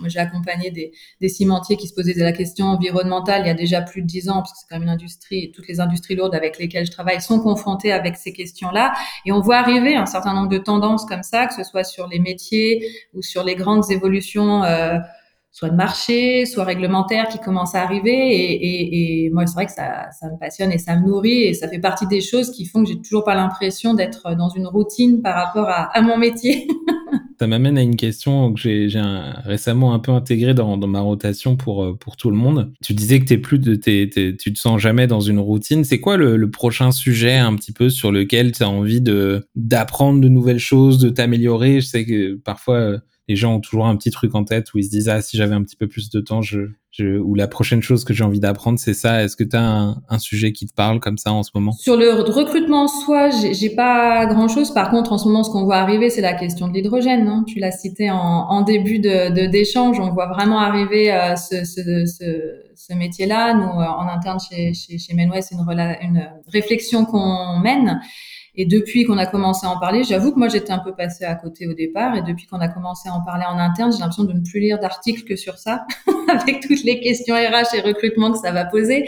moi, 0.00 0.08
j'ai 0.08 0.18
accompagné 0.18 0.70
des, 0.70 0.92
des, 1.20 1.28
cimentiers 1.28 1.76
qui 1.76 1.88
se 1.88 1.94
posaient 1.94 2.14
la 2.16 2.32
question 2.32 2.66
environnementale 2.66 3.42
il 3.44 3.46
y 3.46 3.50
a 3.50 3.54
déjà 3.54 3.82
plus 3.82 4.02
de 4.02 4.06
dix 4.06 4.28
ans, 4.28 4.36
parce 4.36 4.52
que 4.52 4.58
c'est 4.60 4.66
quand 4.68 4.76
même 4.76 4.88
une 4.88 4.94
industrie, 4.94 5.52
toutes 5.52 5.68
les 5.68 5.80
industries 5.80 6.16
lourdes 6.16 6.34
avec 6.34 6.58
lesquelles 6.58 6.86
je 6.86 6.90
travaille 6.90 7.20
sont 7.20 7.40
confrontées 7.40 7.92
avec 7.92 8.16
ces 8.16 8.32
questions-là. 8.32 8.92
Et 9.24 9.32
on 9.32 9.40
voit 9.40 9.56
arriver 9.56 9.96
un 9.96 10.06
certain 10.06 10.34
nombre 10.34 10.48
de 10.48 10.58
tendances 10.58 11.04
comme 11.06 11.22
ça, 11.22 11.46
que 11.46 11.54
ce 11.54 11.64
soit 11.64 11.84
sur 11.84 12.08
les 12.08 12.18
métiers 12.18 12.86
ou 13.14 13.22
sur 13.22 13.44
les 13.44 13.54
grandes 13.54 13.90
évolutions. 13.90 14.64
Euh, 14.64 14.98
soit 15.56 15.70
de 15.70 15.74
marché, 15.74 16.44
soit 16.44 16.64
réglementaire 16.64 17.28
qui 17.28 17.38
commencent 17.38 17.74
à 17.74 17.82
arriver. 17.82 18.12
Et, 18.12 19.30
moi, 19.30 19.46
c'est 19.46 19.54
vrai 19.54 19.64
que 19.64 19.72
ça, 19.72 20.10
ça 20.12 20.30
me 20.30 20.38
passionne 20.38 20.70
et 20.70 20.76
ça 20.76 20.96
me 20.96 21.06
nourrit 21.06 21.44
et 21.44 21.54
ça 21.54 21.66
fait 21.66 21.78
partie 21.78 22.06
des 22.06 22.20
choses 22.20 22.50
qui 22.50 22.66
font 22.66 22.84
que 22.84 22.90
j'ai 22.90 23.00
toujours 23.00 23.24
pas 23.24 23.34
l'impression 23.34 23.94
d'être 23.94 24.36
dans 24.36 24.50
une 24.50 24.66
routine 24.66 25.22
par 25.22 25.34
rapport 25.34 25.66
à, 25.70 25.98
mon 26.02 26.18
métier. 26.18 26.68
ça 27.40 27.46
m'amène 27.46 27.78
à 27.78 27.80
une 27.80 27.96
question 27.96 28.52
que 28.52 28.60
j'ai 28.60 28.86
récemment 29.46 29.94
un 29.94 29.98
peu 29.98 30.12
intégrée 30.12 30.52
dans, 30.52 30.76
ma 30.76 31.00
rotation 31.00 31.56
pour, 31.56 31.98
pour 31.98 32.18
tout 32.18 32.28
le 32.28 32.36
monde. 32.36 32.70
Tu 32.82 32.92
disais 32.92 33.18
que 33.18 33.24
t'es 33.24 33.38
plus 33.38 33.58
de, 33.58 33.76
tu 33.76 34.52
te 34.52 34.58
sens 34.58 34.78
jamais 34.78 35.06
dans 35.06 35.20
une 35.20 35.38
routine. 35.38 35.84
C'est 35.84 36.00
quoi 36.00 36.18
le, 36.18 36.50
prochain 36.50 36.90
sujet 36.90 37.36
un 37.36 37.56
petit 37.56 37.72
peu 37.72 37.88
sur 37.88 38.12
lequel 38.12 38.52
tu 38.52 38.62
as 38.62 38.68
envie 38.68 39.00
d'apprendre 39.54 40.20
de 40.20 40.28
nouvelles 40.28 40.58
choses, 40.58 40.98
de 40.98 41.08
t'améliorer? 41.08 41.80
Je 41.80 41.86
sais 41.86 42.04
que 42.04 42.34
parfois, 42.34 42.98
les 43.28 43.36
gens 43.36 43.54
ont 43.54 43.60
toujours 43.60 43.86
un 43.86 43.96
petit 43.96 44.10
truc 44.10 44.34
en 44.34 44.44
tête 44.44 44.72
où 44.72 44.78
ils 44.78 44.84
se 44.84 44.90
disent 44.90 45.08
ah 45.08 45.20
si 45.20 45.36
j'avais 45.36 45.54
un 45.54 45.62
petit 45.62 45.76
peu 45.76 45.88
plus 45.88 46.10
de 46.10 46.20
temps 46.20 46.42
je, 46.42 46.60
je 46.92 47.18
ou 47.18 47.34
la 47.34 47.48
prochaine 47.48 47.82
chose 47.82 48.04
que 48.04 48.14
j'ai 48.14 48.22
envie 48.22 48.40
d'apprendre 48.40 48.78
c'est 48.78 48.94
ça. 48.94 49.22
Est-ce 49.22 49.36
que 49.36 49.44
tu 49.44 49.56
as 49.56 49.96
un, 50.08 50.18
sujet 50.18 50.52
qui 50.52 50.66
te 50.66 50.72
parle 50.72 51.00
comme 51.00 51.18
ça 51.18 51.32
en 51.32 51.42
ce 51.42 51.50
moment? 51.54 51.72
Sur 51.72 51.96
le 51.96 52.12
recrutement 52.12 52.84
en 52.84 52.88
soi 52.88 53.30
j'ai 53.30 53.70
pas 53.70 54.26
grand 54.26 54.48
chose 54.48 54.72
par 54.72 54.90
contre 54.90 55.12
en 55.12 55.18
ce 55.18 55.26
moment 55.26 55.42
ce 55.42 55.50
qu'on 55.50 55.64
voit 55.64 55.76
arriver 55.76 56.08
c'est 56.08 56.20
la 56.20 56.34
question 56.34 56.68
de 56.68 56.74
l'hydrogène 56.74 57.44
tu 57.46 57.58
l'as 57.58 57.72
cité 57.72 58.10
en, 58.10 58.16
en, 58.16 58.62
début 58.62 59.00
de 59.00 59.46
d'échange. 59.48 59.98
On 59.98 60.10
voit 60.12 60.28
vraiment 60.28 60.60
arriver 60.60 61.12
euh, 61.12 61.34
ce, 61.36 61.64
ce, 61.64 62.06
ce, 62.06 62.24
ce 62.74 62.94
métier 62.94 63.26
là 63.26 63.54
nous 63.54 63.80
euh, 63.80 63.84
en 63.84 64.08
interne 64.08 64.38
chez 64.38 64.72
chez, 64.72 64.98
chez 64.98 65.14
Menway 65.14 65.42
c'est 65.42 65.56
une, 65.56 65.66
une 66.02 66.30
réflexion 66.46 67.04
qu'on 67.04 67.58
mène 67.58 68.00
et 68.58 68.64
depuis 68.64 69.04
qu'on 69.04 69.18
a 69.18 69.26
commencé 69.26 69.66
à 69.66 69.70
en 69.70 69.78
parler, 69.78 70.02
j'avoue 70.02 70.32
que 70.32 70.38
moi 70.38 70.48
j'étais 70.48 70.72
un 70.72 70.78
peu 70.78 70.94
passée 70.94 71.24
à 71.24 71.34
côté 71.34 71.66
au 71.66 71.74
départ. 71.74 72.16
Et 72.16 72.22
depuis 72.22 72.46
qu'on 72.46 72.60
a 72.60 72.68
commencé 72.68 73.08
à 73.08 73.12
en 73.12 73.20
parler 73.22 73.44
en 73.46 73.58
interne, 73.58 73.92
j'ai 73.92 73.98
l'impression 73.98 74.24
de 74.24 74.32
ne 74.32 74.40
plus 74.40 74.60
lire 74.60 74.78
d'articles 74.78 75.24
que 75.24 75.36
sur 75.36 75.58
ça, 75.58 75.86
avec 76.28 76.60
toutes 76.60 76.84
les 76.84 77.00
questions 77.00 77.34
RH 77.34 77.76
et 77.76 77.80
recrutement 77.80 78.32
que 78.32 78.38
ça 78.38 78.52
va 78.52 78.64
poser. 78.64 79.04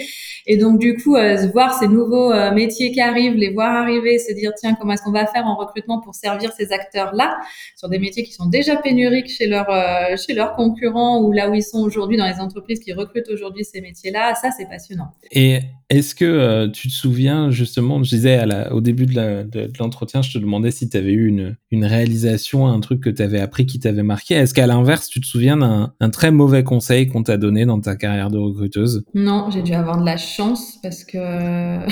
Et 0.47 0.57
donc 0.57 0.79
du 0.79 0.97
coup, 0.97 1.17
euh, 1.17 1.37
voir 1.53 1.79
ces 1.79 1.89
nouveaux 1.89 2.33
euh, 2.33 2.53
métiers 2.53 2.91
qui 2.93 3.01
arrivent, 3.01 3.35
les 3.35 3.51
voir 3.51 3.75
arriver, 3.75 4.19
se 4.19 4.33
dire 4.33 4.53
tiens 4.59 4.75
comment 4.75 4.93
est-ce 4.93 5.03
qu'on 5.03 5.13
va 5.13 5.27
faire 5.27 5.47
en 5.47 5.57
recrutement 5.57 6.01
pour 6.01 6.15
servir 6.15 6.53
ces 6.53 6.73
acteurs-là 6.73 7.39
sur 7.77 7.89
des 7.89 7.99
métiers 7.99 8.23
qui 8.23 8.33
sont 8.33 8.47
déjà 8.47 8.77
pénuriques 8.77 9.31
chez 9.31 9.47
leurs 9.47 9.71
euh, 9.71 10.17
chez 10.17 10.35
leurs 10.35 10.55
concurrents 10.55 11.23
ou 11.23 11.33
là 11.33 11.51
où 11.51 11.55
ils 11.55 11.63
sont 11.63 11.81
aujourd'hui 11.81 12.17
dans 12.17 12.27
les 12.27 12.41
entreprises 12.41 12.81
qui 12.81 12.93
recrutent 12.93 13.29
aujourd'hui 13.31 13.65
ces 13.65 13.81
métiers-là, 13.81 14.35
ça 14.35 14.51
c'est 14.57 14.69
passionnant. 14.69 15.13
Et 15.31 15.61
est-ce 15.91 16.15
que 16.15 16.25
euh, 16.25 16.69
tu 16.69 16.89
te 16.89 16.93
souviens 16.93 17.51
justement, 17.51 18.03
je 18.03 18.11
disais 18.11 18.43
au 18.71 18.81
début 18.81 19.07
de, 19.07 19.71
l'entretien, 19.79 20.21
je 20.21 20.33
te 20.33 20.39
demandais 20.39 20.71
si 20.71 20.89
tu 20.89 20.97
avais 20.97 21.13
eu 21.13 21.27
une, 21.27 21.57
une 21.71 21.85
réalisation, 21.85 22.67
un 22.67 22.81
truc 22.81 23.03
que 23.03 23.11
tu 23.11 23.23
avais 23.23 23.41
appris 23.41 23.65
qui 23.65 23.79
t'avait 23.79 24.03
marqué. 24.03 24.35
Est-ce 24.35 24.53
qu'à 24.53 24.67
l'inverse, 24.67 25.09
tu 25.09 25.21
te 25.21 25.27
souviens 25.27 25.57
d'un 25.57 25.95
un 26.01 26.11
très 26.11 26.31
mauvais 26.31 26.63
conseil 26.63 27.08
qu'on 27.09 27.23
t'a 27.23 27.37
donné 27.37 27.67
dans 27.67 27.81
ta 27.81 27.97
carrière 27.97 28.31
de 28.31 28.39
recruteuse 28.39 29.05
Non, 29.15 29.51
j'ai 29.51 29.63
dû 29.63 29.73
avoir 29.75 29.99
de 29.99 30.05
la 30.05 30.17
chance 30.17 30.79
parce 30.83 31.05
que... 31.05 31.19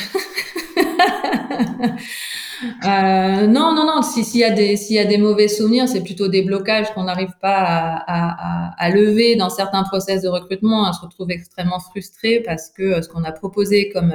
Euh, 2.85 3.47
non, 3.47 3.75
non, 3.75 3.85
non. 3.87 4.01
S'il 4.01 4.25
si 4.25 4.39
y 4.39 4.45
a 4.45 4.51
des 4.51 4.77
s'il 4.77 4.97
y 4.97 4.99
a 4.99 5.05
des 5.05 5.19
mauvais 5.19 5.47
souvenirs, 5.47 5.89
c'est 5.89 6.03
plutôt 6.03 6.29
des 6.29 6.41
blocages 6.41 6.91
qu'on 6.95 7.05
n'arrive 7.05 7.35
pas 7.41 7.59
à, 7.59 8.75
à, 8.79 8.91
lever 8.91 9.37
dans 9.37 9.51
certains 9.51 9.83
process 9.83 10.23
de 10.23 10.29
recrutement. 10.29 10.89
On 10.89 10.93
se 10.95 11.03
retrouve 11.03 11.31
extrêmement 11.31 11.81
frustré 11.81 12.43
parce 12.45 12.71
que 12.71 12.83
euh, 12.83 13.03
ce 13.03 13.09
qu'on 13.11 13.25
a 13.25 13.33
proposé 13.33 13.91
comme 13.91 14.14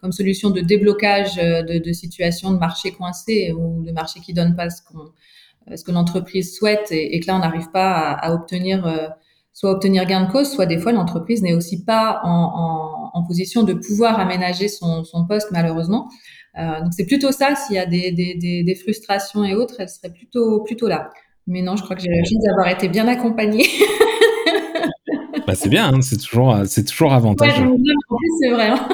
comme 0.00 0.10
solution 0.10 0.50
de 0.50 0.60
déblocage 0.60 1.38
euh, 1.38 1.62
de, 1.62 1.78
de 1.78 1.92
situations 1.92 2.50
de 2.50 2.58
marché 2.58 2.90
coincé 2.90 3.52
ou 3.56 3.84
de 3.84 3.92
marché 3.92 4.18
qui 4.20 4.32
donne 4.32 4.56
pas 4.56 4.68
ce 4.68 4.82
qu'on 4.82 5.12
ce 5.74 5.82
que 5.82 5.90
l'entreprise 5.90 6.56
souhaite 6.56 6.88
et, 6.92 7.18
que 7.20 7.26
là 7.26 7.36
on 7.36 7.40
n'arrive 7.40 7.70
pas 7.70 8.12
à, 8.12 8.32
obtenir 8.32 8.86
euh, 8.86 9.08
soit 9.56 9.70
obtenir 9.70 10.04
gain 10.04 10.26
de 10.26 10.30
cause, 10.30 10.52
soit 10.52 10.66
des 10.66 10.76
fois 10.76 10.92
l'entreprise 10.92 11.42
n'est 11.42 11.54
aussi 11.54 11.82
pas 11.82 12.20
en, 12.24 12.30
en, 12.30 13.10
en, 13.14 13.26
position 13.26 13.62
de 13.62 13.72
pouvoir 13.72 14.20
aménager 14.20 14.68
son, 14.68 15.02
son 15.02 15.26
poste 15.26 15.48
malheureusement. 15.50 16.10
Euh, 16.58 16.82
donc 16.82 16.92
c'est 16.94 17.06
plutôt 17.06 17.32
ça, 17.32 17.54
s'il 17.56 17.76
y 17.76 17.78
a 17.78 17.86
des, 17.86 18.12
des, 18.12 18.34
des, 18.34 18.62
des, 18.62 18.74
frustrations 18.74 19.44
et 19.44 19.54
autres, 19.54 19.76
elles 19.78 19.88
seraient 19.88 20.12
plutôt, 20.12 20.62
plutôt 20.62 20.88
là. 20.88 21.08
Mais 21.46 21.62
non, 21.62 21.74
je 21.74 21.82
crois 21.82 21.96
que 21.96 22.02
j'ai 22.02 22.10
la 22.10 22.22
chance 22.22 22.44
d'avoir 22.44 22.68
été 22.68 22.88
bien 22.88 23.08
accompagnée. 23.08 23.66
bah 25.46 25.54
c'est 25.54 25.70
bien, 25.70 25.90
hein, 25.90 26.02
c'est 26.02 26.18
toujours, 26.18 26.54
c'est 26.66 26.84
toujours 26.84 27.14
avantageux. 27.14 27.66
Ouais, 27.66 27.78
c'est 28.42 28.50
vrai. 28.50 28.68
Hein. 28.68 28.88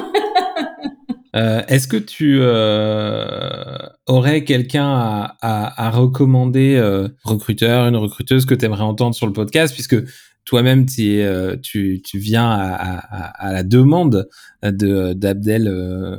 Euh, 1.35 1.63
Est-ce 1.67 1.89
que 1.89 1.97
tu 1.97 2.39
euh, 2.41 3.79
aurais 4.07 4.45
quelqu'un 4.45 4.87
à, 4.87 5.37
à, 5.41 5.87
à, 5.87 5.91
recommander, 5.91 6.77
euh, 6.77 7.09
recruteur, 7.25 7.87
une 7.87 7.97
recruteuse 7.97 8.45
que 8.45 8.55
tu 8.55 8.67
aimerais 8.67 8.83
entendre 8.83 9.15
sur 9.15 9.27
le 9.27 9.33
podcast, 9.33 9.73
puisque 9.73 9.97
toi-même 10.45 10.87
euh, 11.01 11.57
tu, 11.63 12.03
tu 12.05 12.19
viens 12.19 12.51
à, 12.51 13.53
la 13.53 13.63
demande 13.63 14.29
de 14.63 15.13
d'Abdel 15.13 15.69
euh, 15.69 16.17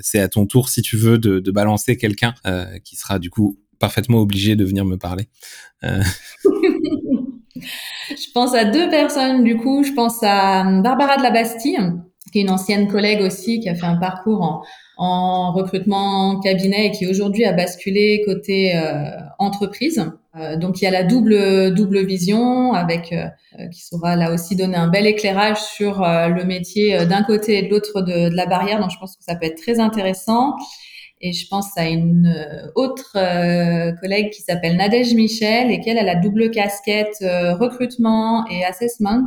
c'est 0.00 0.20
à 0.20 0.28
ton 0.28 0.46
tour 0.46 0.68
si 0.68 0.82
tu 0.82 0.96
veux 0.96 1.18
de, 1.18 1.50
balancer 1.50 1.96
quelqu'un 1.96 2.34
euh, 2.46 2.66
qui 2.84 2.96
sera 2.96 3.18
du 3.18 3.30
coup 3.30 3.58
parfaitement 3.78 4.18
obligé 4.18 4.56
de 4.56 4.64
venir 4.64 4.84
me 4.84 4.96
parler. 4.96 5.28
je 5.82 6.02
pense 8.34 8.54
à 8.54 8.64
deux 8.64 8.88
personnes 8.88 9.44
du 9.44 9.56
coup. 9.56 9.82
Je 9.84 9.92
pense 9.92 10.22
à 10.22 10.64
Barbara 10.82 11.16
de 11.18 11.22
la 11.22 11.30
Bastille, 11.30 11.78
qui 12.32 12.38
est 12.38 12.42
une 12.42 12.50
ancienne 12.50 12.88
collègue 12.88 13.20
aussi, 13.22 13.60
qui 13.60 13.68
a 13.68 13.74
fait 13.74 13.86
un 13.86 13.96
parcours 13.96 14.42
en, 14.42 14.62
en 14.96 15.52
recrutement 15.52 16.40
cabinet 16.40 16.86
et 16.86 16.90
qui 16.90 17.06
aujourd'hui 17.06 17.44
a 17.44 17.52
basculé 17.52 18.22
côté 18.24 18.76
euh, 18.76 19.10
entreprise. 19.38 20.04
Euh, 20.36 20.56
donc 20.56 20.80
il 20.80 20.84
y 20.84 20.86
a 20.86 20.90
la 20.90 21.02
double 21.02 21.74
double 21.74 22.04
vision 22.04 22.74
avec 22.74 23.12
euh, 23.12 23.68
qui 23.68 23.80
saura 23.80 24.16
là 24.16 24.32
aussi 24.32 24.54
donner 24.54 24.76
un 24.76 24.88
bel 24.88 25.06
éclairage 25.06 25.58
sur 25.58 26.00
le 26.00 26.44
métier 26.44 27.06
d'un 27.06 27.22
côté 27.22 27.58
et 27.58 27.62
de 27.62 27.70
l'autre 27.70 28.02
de, 28.02 28.28
de, 28.28 28.36
la 28.36 28.46
barrière. 28.46 28.80
Donc 28.80 28.90
je 28.90 28.98
pense 28.98 29.16
que 29.16 29.24
ça 29.24 29.34
peut 29.34 29.46
être 29.46 29.60
très 29.60 29.80
intéressant. 29.80 30.56
Et 31.20 31.32
je 31.32 31.48
pense 31.48 31.76
à 31.76 31.88
une 31.88 32.32
autre 32.74 33.12
collègue 34.00 34.30
qui 34.30 34.42
s'appelle 34.42 34.76
Nadège 34.76 35.14
Michel 35.14 35.70
et 35.70 35.80
qu'elle 35.80 35.98
a 35.98 36.02
la 36.02 36.16
double 36.16 36.50
casquette 36.50 37.16
recrutement 37.20 38.46
et 38.48 38.64
assessment. 38.64 39.26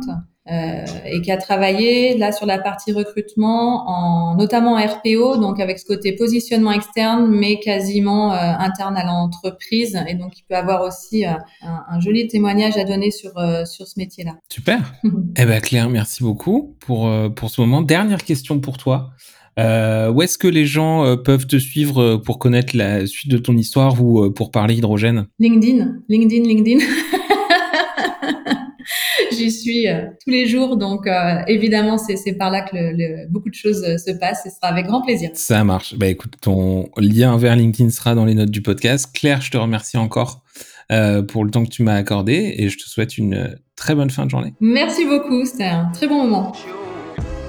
Euh, 0.50 0.84
et 1.04 1.20
qui 1.20 1.30
a 1.30 1.36
travaillé 1.36 2.16
là 2.16 2.32
sur 2.32 2.44
la 2.46 2.58
partie 2.58 2.92
recrutement, 2.92 3.88
en, 3.88 4.34
notamment 4.36 4.72
en 4.72 4.84
RPO, 4.84 5.36
donc 5.36 5.60
avec 5.60 5.78
ce 5.78 5.84
côté 5.84 6.12
positionnement 6.12 6.72
externe, 6.72 7.28
mais 7.30 7.60
quasiment 7.60 8.32
euh, 8.32 8.36
interne 8.36 8.96
à 8.96 9.04
l'entreprise. 9.04 9.96
Et 10.08 10.14
donc, 10.14 10.38
il 10.38 10.42
peut 10.48 10.56
avoir 10.56 10.82
aussi 10.82 11.24
euh, 11.24 11.32
un, 11.62 11.84
un, 11.88 12.00
joli 12.00 12.26
témoignage 12.26 12.76
à 12.78 12.84
donner 12.84 13.12
sur, 13.12 13.32
sur 13.64 13.86
ce 13.86 13.98
métier-là. 13.98 14.32
Super. 14.48 14.94
eh 15.36 15.44
ben 15.44 15.60
Claire, 15.60 15.88
merci 15.88 16.22
beaucoup 16.24 16.74
pour, 16.80 17.08
pour 17.36 17.50
ce 17.50 17.60
moment. 17.60 17.82
Dernière 17.82 18.24
question 18.24 18.58
pour 18.60 18.76
toi. 18.76 19.10
Euh, 19.58 20.10
où 20.10 20.22
est-ce 20.22 20.38
que 20.38 20.48
les 20.48 20.64
gens 20.64 21.16
peuvent 21.16 21.46
te 21.46 21.56
suivre 21.56 22.16
pour 22.16 22.38
connaître 22.38 22.76
la 22.76 23.06
suite 23.06 23.30
de 23.30 23.38
ton 23.38 23.56
histoire 23.56 24.02
ou 24.02 24.30
pour 24.30 24.50
parler 24.50 24.76
hydrogène? 24.76 25.26
LinkedIn, 25.38 25.96
LinkedIn, 26.08 26.48
LinkedIn. 26.48 26.84
j'y 29.40 29.50
suis 29.50 29.88
euh, 29.88 30.06
tous 30.24 30.30
les 30.30 30.46
jours. 30.46 30.76
Donc, 30.76 31.06
euh, 31.06 31.40
évidemment, 31.46 31.98
c'est 31.98 32.32
par 32.34 32.50
là 32.50 32.62
que 32.62 32.76
le, 32.76 33.28
beaucoup 33.28 33.50
de 33.50 33.54
choses 33.54 33.82
euh, 33.84 33.96
se 33.96 34.10
passent 34.12 34.46
et 34.46 34.50
ce 34.50 34.56
sera 34.56 34.68
avec 34.68 34.86
grand 34.86 35.02
plaisir. 35.02 35.30
Ça 35.34 35.64
marche. 35.64 35.94
Bah, 35.96 36.06
écoute, 36.06 36.34
ton 36.40 36.88
lien 36.96 37.36
vers 37.36 37.56
LinkedIn 37.56 37.90
sera 37.90 38.14
dans 38.14 38.24
les 38.24 38.34
notes 38.34 38.50
du 38.50 38.62
podcast. 38.62 39.10
Claire, 39.12 39.40
je 39.40 39.50
te 39.50 39.56
remercie 39.56 39.96
encore 39.96 40.42
pour 41.28 41.44
le 41.44 41.52
temps 41.52 41.64
que 41.64 41.70
tu 41.70 41.84
m'as 41.84 41.94
accordé 41.94 42.52
et 42.56 42.68
je 42.68 42.76
te 42.76 42.82
souhaite 42.82 43.16
une 43.16 43.56
très 43.76 43.94
bonne 43.94 44.10
fin 44.10 44.24
de 44.24 44.30
journée. 44.30 44.54
Merci 44.58 45.04
beaucoup. 45.06 45.44
C'était 45.44 45.62
un 45.62 45.88
très 45.92 46.08
bon 46.08 46.24
moment. 46.24 46.52